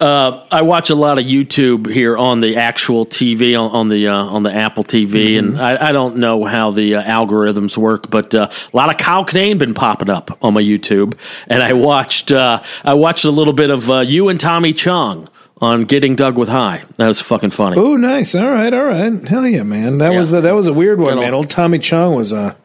I 0.02 0.62
watch 0.64 0.89
a 0.89 0.96
lot 0.96 1.18
of 1.20 1.26
YouTube 1.26 1.91
here 1.91 2.18
on 2.18 2.41
the 2.41 2.58
actual 2.58 3.06
TV 3.06 3.58
on, 3.60 3.72
on 3.72 3.89
the 3.89 4.08
uh, 4.08 4.16
on 4.16 4.44
the 4.44 4.54
Apple 4.54 4.84
TV, 4.84 5.38
and 5.39 5.60
I, 5.60 5.89
I 5.89 5.91
don't 5.91 6.18
know 6.18 6.44
how 6.46 6.72
the 6.72 6.96
uh, 6.96 7.04
algorithms 7.04 7.78
work, 7.78 8.10
but 8.10 8.34
uh, 8.36 8.50
a 8.52 8.76
lot 8.76 8.89
of 8.89 8.98
Kyle 8.98 9.26
Kinane 9.26 9.58
been 9.58 9.74
popping 9.74 10.10
up 10.10 10.38
on 10.44 10.54
my 10.54 10.62
YouTube, 10.62 11.16
and 11.48 11.62
I 11.64 11.74
watched 11.74 12.32
uh, 12.32 12.62
I 12.84 12.94
watched 12.96 13.26
a 13.26 13.32
little 13.32 13.54
bit 13.54 13.70
of 13.70 13.89
uh, 13.89 14.00
you 14.00 14.30
and 14.30 14.39
Tommy 14.39 14.74
Chong 14.74 15.30
on 15.62 15.86
Getting 15.86 16.16
Doug 16.16 16.38
with 16.38 16.50
High. 16.50 16.84
That 16.98 17.08
was 17.08 17.22
fucking 17.22 17.52
funny. 17.52 17.78
Oh, 17.78 17.96
nice. 17.96 18.36
All 18.36 18.52
right, 18.52 18.74
all 18.74 18.84
right. 18.84 19.14
Hell 19.28 19.48
yeah, 19.48 19.64
man. 19.64 20.00
That 20.00 20.12
Yeah. 20.12 20.18
was 20.20 20.32
the, 20.32 20.41
that 20.41 20.54
was 20.56 20.68
a 20.68 20.74
weird 20.74 21.00
one, 21.00 21.18
man. 21.20 21.34
Old 21.34 21.50
Tommy 21.50 21.80
Chong 21.80 22.16
was 22.16 22.34
uh 22.34 22.56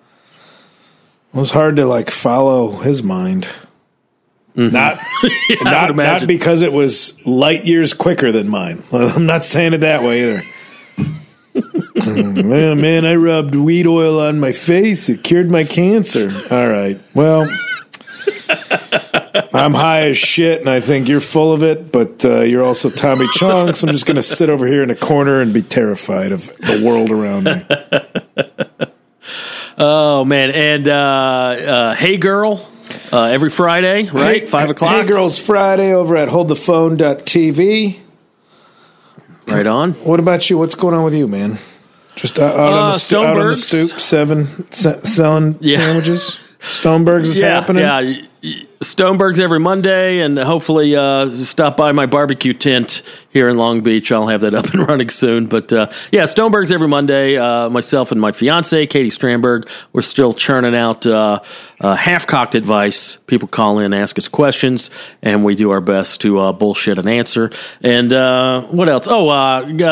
was 1.32 1.50
hard 1.50 1.76
to 1.76 1.86
like 1.86 2.10
follow 2.10 2.72
his 2.78 3.02
mind. 3.02 3.46
Not 4.58 4.98
not 5.22 5.32
would 5.50 5.64
not 5.64 5.90
imagine. 5.90 6.26
because 6.26 6.62
it 6.62 6.72
was 6.72 7.24
light 7.24 7.64
years 7.64 7.94
quicker 7.94 8.32
than 8.32 8.48
mine. 8.48 8.82
I'm 8.92 9.24
not 9.24 9.44
saying 9.44 9.72
it 9.74 9.78
that 9.78 10.02
way 10.02 10.22
either. 10.24 10.42
man, 12.42 12.80
man, 12.80 13.06
I 13.06 13.14
rubbed 13.14 13.54
weed 13.54 13.86
oil 13.86 14.20
on 14.20 14.40
my 14.40 14.50
face. 14.50 15.08
It 15.08 15.22
cured 15.22 15.50
my 15.50 15.62
cancer. 15.62 16.30
All 16.50 16.68
right. 16.68 17.00
Well, 17.14 17.48
I'm 19.52 19.74
high 19.74 20.08
as 20.08 20.18
shit, 20.18 20.60
and 20.60 20.68
I 20.68 20.80
think 20.80 21.08
you're 21.08 21.20
full 21.20 21.52
of 21.52 21.62
it, 21.62 21.92
but 21.92 22.24
uh, 22.24 22.40
you're 22.40 22.64
also 22.64 22.90
Tommy 22.90 23.28
Chong, 23.34 23.72
so 23.72 23.86
I'm 23.86 23.92
just 23.92 24.06
going 24.06 24.16
to 24.16 24.22
sit 24.22 24.50
over 24.50 24.66
here 24.66 24.82
in 24.82 24.90
a 24.90 24.96
corner 24.96 25.40
and 25.40 25.52
be 25.54 25.62
terrified 25.62 26.32
of 26.32 26.46
the 26.58 26.82
world 26.84 27.10
around 27.10 27.44
me. 27.44 27.64
Oh 29.80 30.24
man, 30.24 30.50
and 30.50 30.88
uh, 30.88 30.92
uh, 30.92 31.94
Hey 31.94 32.16
Girl 32.16 32.68
uh, 33.12 33.24
every 33.24 33.50
Friday, 33.50 34.08
right? 34.10 34.42
Hey- 34.42 34.46
Five 34.46 34.70
o'clock. 34.70 34.96
Hey 34.96 35.04
Girls 35.06 35.38
Friday 35.38 35.92
over 35.92 36.16
at 36.16 36.28
holdthephone.tv. 36.28 37.98
Right 39.46 39.66
on. 39.66 39.92
What 39.94 40.20
about 40.20 40.48
you? 40.50 40.58
What's 40.58 40.74
going 40.74 40.94
on 40.94 41.04
with 41.04 41.14
you, 41.14 41.26
man? 41.26 41.58
Just 42.16 42.38
out, 42.38 42.58
out, 42.58 42.72
on, 42.72 42.78
Uh, 42.78 42.92
the 42.92 42.98
stu- 42.98 43.16
out 43.18 43.38
on 43.38 43.46
the 43.48 43.56
stoop, 43.56 43.98
seven, 44.00 44.70
se- 44.72 45.00
selling 45.04 45.56
Yeah. 45.60 45.78
sandwiches. 45.78 46.38
Stonebergs 46.60 47.22
is 47.22 47.38
yeah, 47.40 47.48
happening. 47.54 47.84
Yeah, 47.84 48.20
Stoneberg's 48.42 49.40
every 49.40 49.58
Monday, 49.58 50.20
and 50.20 50.38
hopefully 50.38 50.94
uh, 50.94 51.30
stop 51.32 51.76
by 51.76 51.92
my 51.92 52.06
barbecue 52.06 52.52
tent 52.52 53.02
here 53.30 53.48
in 53.48 53.56
Long 53.56 53.82
Beach. 53.82 54.12
I'll 54.12 54.28
have 54.28 54.42
that 54.42 54.54
up 54.54 54.66
and 54.66 54.86
running 54.86 55.10
soon. 55.10 55.46
But 55.46 55.72
uh, 55.72 55.90
yeah, 56.12 56.24
Stoneberg's 56.24 56.70
every 56.70 56.88
Monday. 56.88 57.36
Uh, 57.36 57.68
myself 57.70 58.12
and 58.12 58.20
my 58.20 58.32
fiance, 58.32 58.86
Katie 58.86 59.10
Strandberg, 59.10 59.68
we're 59.92 60.02
still 60.02 60.32
churning 60.32 60.76
out 60.76 61.06
uh, 61.06 61.40
uh, 61.80 61.94
half-cocked 61.96 62.54
advice. 62.54 63.16
People 63.26 63.48
call 63.48 63.78
in, 63.78 63.92
ask 63.92 64.18
us 64.18 64.28
questions, 64.28 64.90
and 65.22 65.44
we 65.44 65.54
do 65.54 65.70
our 65.70 65.80
best 65.80 66.20
to 66.20 66.38
uh, 66.38 66.52
bullshit 66.52 66.98
an 66.98 67.08
answer. 67.08 67.50
And 67.82 68.12
uh, 68.12 68.62
what 68.66 68.88
else? 68.88 69.06
Oh, 69.08 69.26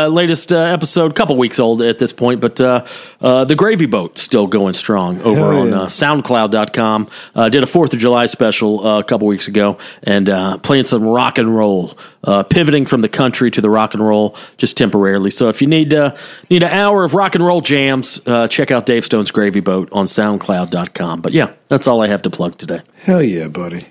latest 0.09 0.53
uh, 0.53 0.59
episode, 0.59 1.15
couple 1.15 1.37
weeks 1.37 1.59
old 1.59 1.83
at 1.83 1.99
this 1.99 2.13
point, 2.13 2.41
but 2.41 2.61
uh, 2.61 2.85
uh, 3.21 3.45
the 3.45 3.55
Gravy 3.55 3.87
Boat 3.87 4.19
still 4.19 4.47
going 4.47 4.75
strong 4.75 5.21
over 5.23 5.41
Hell 5.41 5.61
on 5.61 5.73
uh, 5.73 5.87
SoundCloud.com. 5.87 7.09
Uh, 7.35 7.49
did 7.49 7.63
a 7.63 7.67
Fourth 7.67 7.93
of 7.93 7.99
July 7.99 8.27
special 8.37 8.87
uh, 8.87 9.01
a 9.01 9.05
couple 9.05 9.27
weeks 9.27 9.49
ago, 9.49 9.79
and 10.03 10.29
uh, 10.29 10.59
playing 10.59 10.85
some 10.85 11.03
rock 11.03 11.39
and 11.39 11.57
roll, 11.57 11.97
uh, 12.25 12.43
pivoting 12.43 12.85
from 12.85 13.01
the 13.01 13.09
country 13.09 13.51
to 13.51 13.63
the 13.63 13.71
rock 13.71 13.95
and 13.95 14.07
roll 14.07 14.37
just 14.59 14.77
temporarily. 14.77 15.31
So 15.31 15.49
if 15.49 15.63
you 15.63 15.67
need 15.69 15.95
uh, 15.95 16.15
need 16.51 16.63
an 16.63 16.71
hour 16.71 17.05
of 17.05 17.15
rock 17.15 17.35
and 17.35 17.45
roll 17.45 17.63
jams, 17.63 18.21
uh, 18.27 18.47
check 18.49 18.71
out 18.71 18.85
Dave 18.85 19.07
Stone's 19.07 19.31
Gravy 19.31 19.61
Boat 19.61 19.89
on 19.91 20.05
SoundCloud.com. 20.05 21.23
But 21.23 21.33
yeah, 21.33 21.53
that's 21.69 21.87
all 21.87 22.03
I 22.03 22.09
have 22.09 22.23
to 22.23 22.31
plug 22.31 22.59
today. 22.59 22.83
Hell 23.05 23.23
yeah, 23.23 23.49
buddy. 23.49 23.87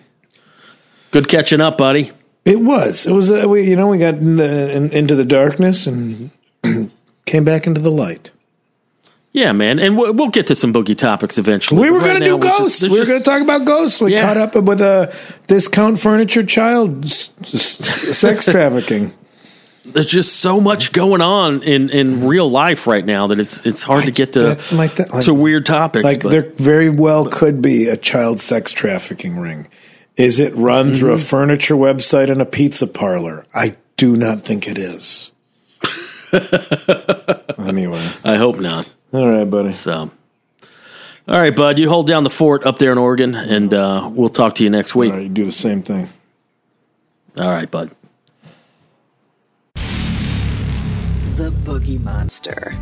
Good 1.10 1.28
catching 1.28 1.62
up, 1.62 1.78
buddy. 1.78 2.12
It 2.46 2.60
was. 2.60 3.08
It 3.08 3.12
was. 3.12 3.32
Uh, 3.32 3.46
we, 3.50 3.64
you 3.64 3.76
know, 3.76 3.88
we 3.88 3.98
got 3.98 4.16
in 4.16 4.36
the, 4.36 4.76
in, 4.76 4.92
into 4.92 5.16
the 5.16 5.26
darkness 5.26 5.88
and 5.88 6.30
came 7.26 7.44
back 7.44 7.66
into 7.66 7.82
the 7.82 7.92
light. 7.92 8.32
Yeah, 9.36 9.52
man, 9.52 9.80
and 9.80 9.98
we'll, 9.98 10.14
we'll 10.14 10.30
get 10.30 10.48
to 10.48 10.56
some 10.56 10.72
boogie 10.72 10.98
topics 10.98 11.38
eventually. 11.38 11.82
We 11.82 11.92
were 11.92 12.00
right 12.00 12.08
going 12.08 12.20
to 12.22 12.26
do 12.26 12.38
we're 12.38 12.44
just- 12.44 12.60
ghosts. 12.60 12.84
we 12.84 13.00
were 13.00 13.06
going 13.06 13.20
to 13.20 13.26
talk 13.26 13.42
about 13.42 13.66
ghosts. 13.66 14.00
We 14.00 14.14
Yeah. 14.14 14.22
caught 14.22 14.38
up 14.38 14.56
with 14.56 14.80
a 14.80 15.14
discount 15.48 16.00
furniture 16.00 16.46
child 16.46 17.06
sex 17.06 18.46
trafficking. 18.50 19.12
There's 19.84 20.06
just 20.06 20.38
so 20.38 20.62
much 20.62 20.94
going 20.94 21.22
on 21.22 21.64
in, 21.64 21.90
in 21.90 22.26
real 22.26 22.50
life 22.50 22.88
right 22.88 23.06
now 23.06 23.28
that 23.28 23.40
it's 23.40 23.60
it's 23.66 23.84
hard 23.84 24.06
to 24.06 24.12
get 24.12 24.32
to 24.34 24.40
That's 24.40 24.72
my 24.72 24.88
thing. 24.88 25.08
Like, 25.10 25.26
to 25.26 25.34
weird 25.34 25.66
topics. 25.66 26.04
like 26.06 26.24
but- 26.24 26.30
there 26.30 26.50
very 26.56 26.90
well 26.90 27.26
could 27.26 27.62
be 27.62 27.90
a 27.90 27.98
child 27.98 28.40
sex 28.40 28.72
trafficking 28.72 29.38
ring. 29.38 29.68
Is 30.16 30.40
it 30.40 30.56
run 30.56 30.94
through 30.94 31.10
Mm-hmm. 31.12 31.22
a 31.22 31.26
furniture 31.26 31.76
website 31.76 32.32
and 32.32 32.42
a 32.42 32.46
pizza 32.46 32.88
parlor? 32.88 33.46
I 33.54 33.76
do 33.98 34.16
not 34.16 34.46
think 34.46 34.66
it 34.70 34.78
is. 34.78 35.34
anyway, 37.60 38.10
I 38.24 38.36
hope 38.38 38.60
not. 38.60 38.90
All 39.16 39.30
right, 39.30 39.50
buddy. 39.50 39.72
So, 39.72 40.12
all 41.28 41.40
right, 41.40 41.56
bud, 41.56 41.80
you 41.80 41.90
hold 41.90 42.08
down 42.08 42.24
the 42.24 42.30
fort 42.30 42.66
up 42.66 42.78
there 42.80 42.92
in 42.92 42.98
Oregon, 42.98 43.34
and 43.34 43.74
uh, 43.74 44.10
we'll 44.14 44.30
talk 44.30 44.56
to 44.56 44.64
you 44.64 44.70
next 44.70 44.94
week. 44.96 45.12
All 45.12 45.18
right, 45.18 45.24
you 45.24 45.30
do 45.30 45.46
the 45.46 45.52
same 45.52 45.82
thing. 45.82 46.10
All 47.38 47.52
right, 47.52 47.70
bud. 47.70 47.92
The 51.36 51.52
Boogie 51.64 52.02
Monster. 52.02 52.74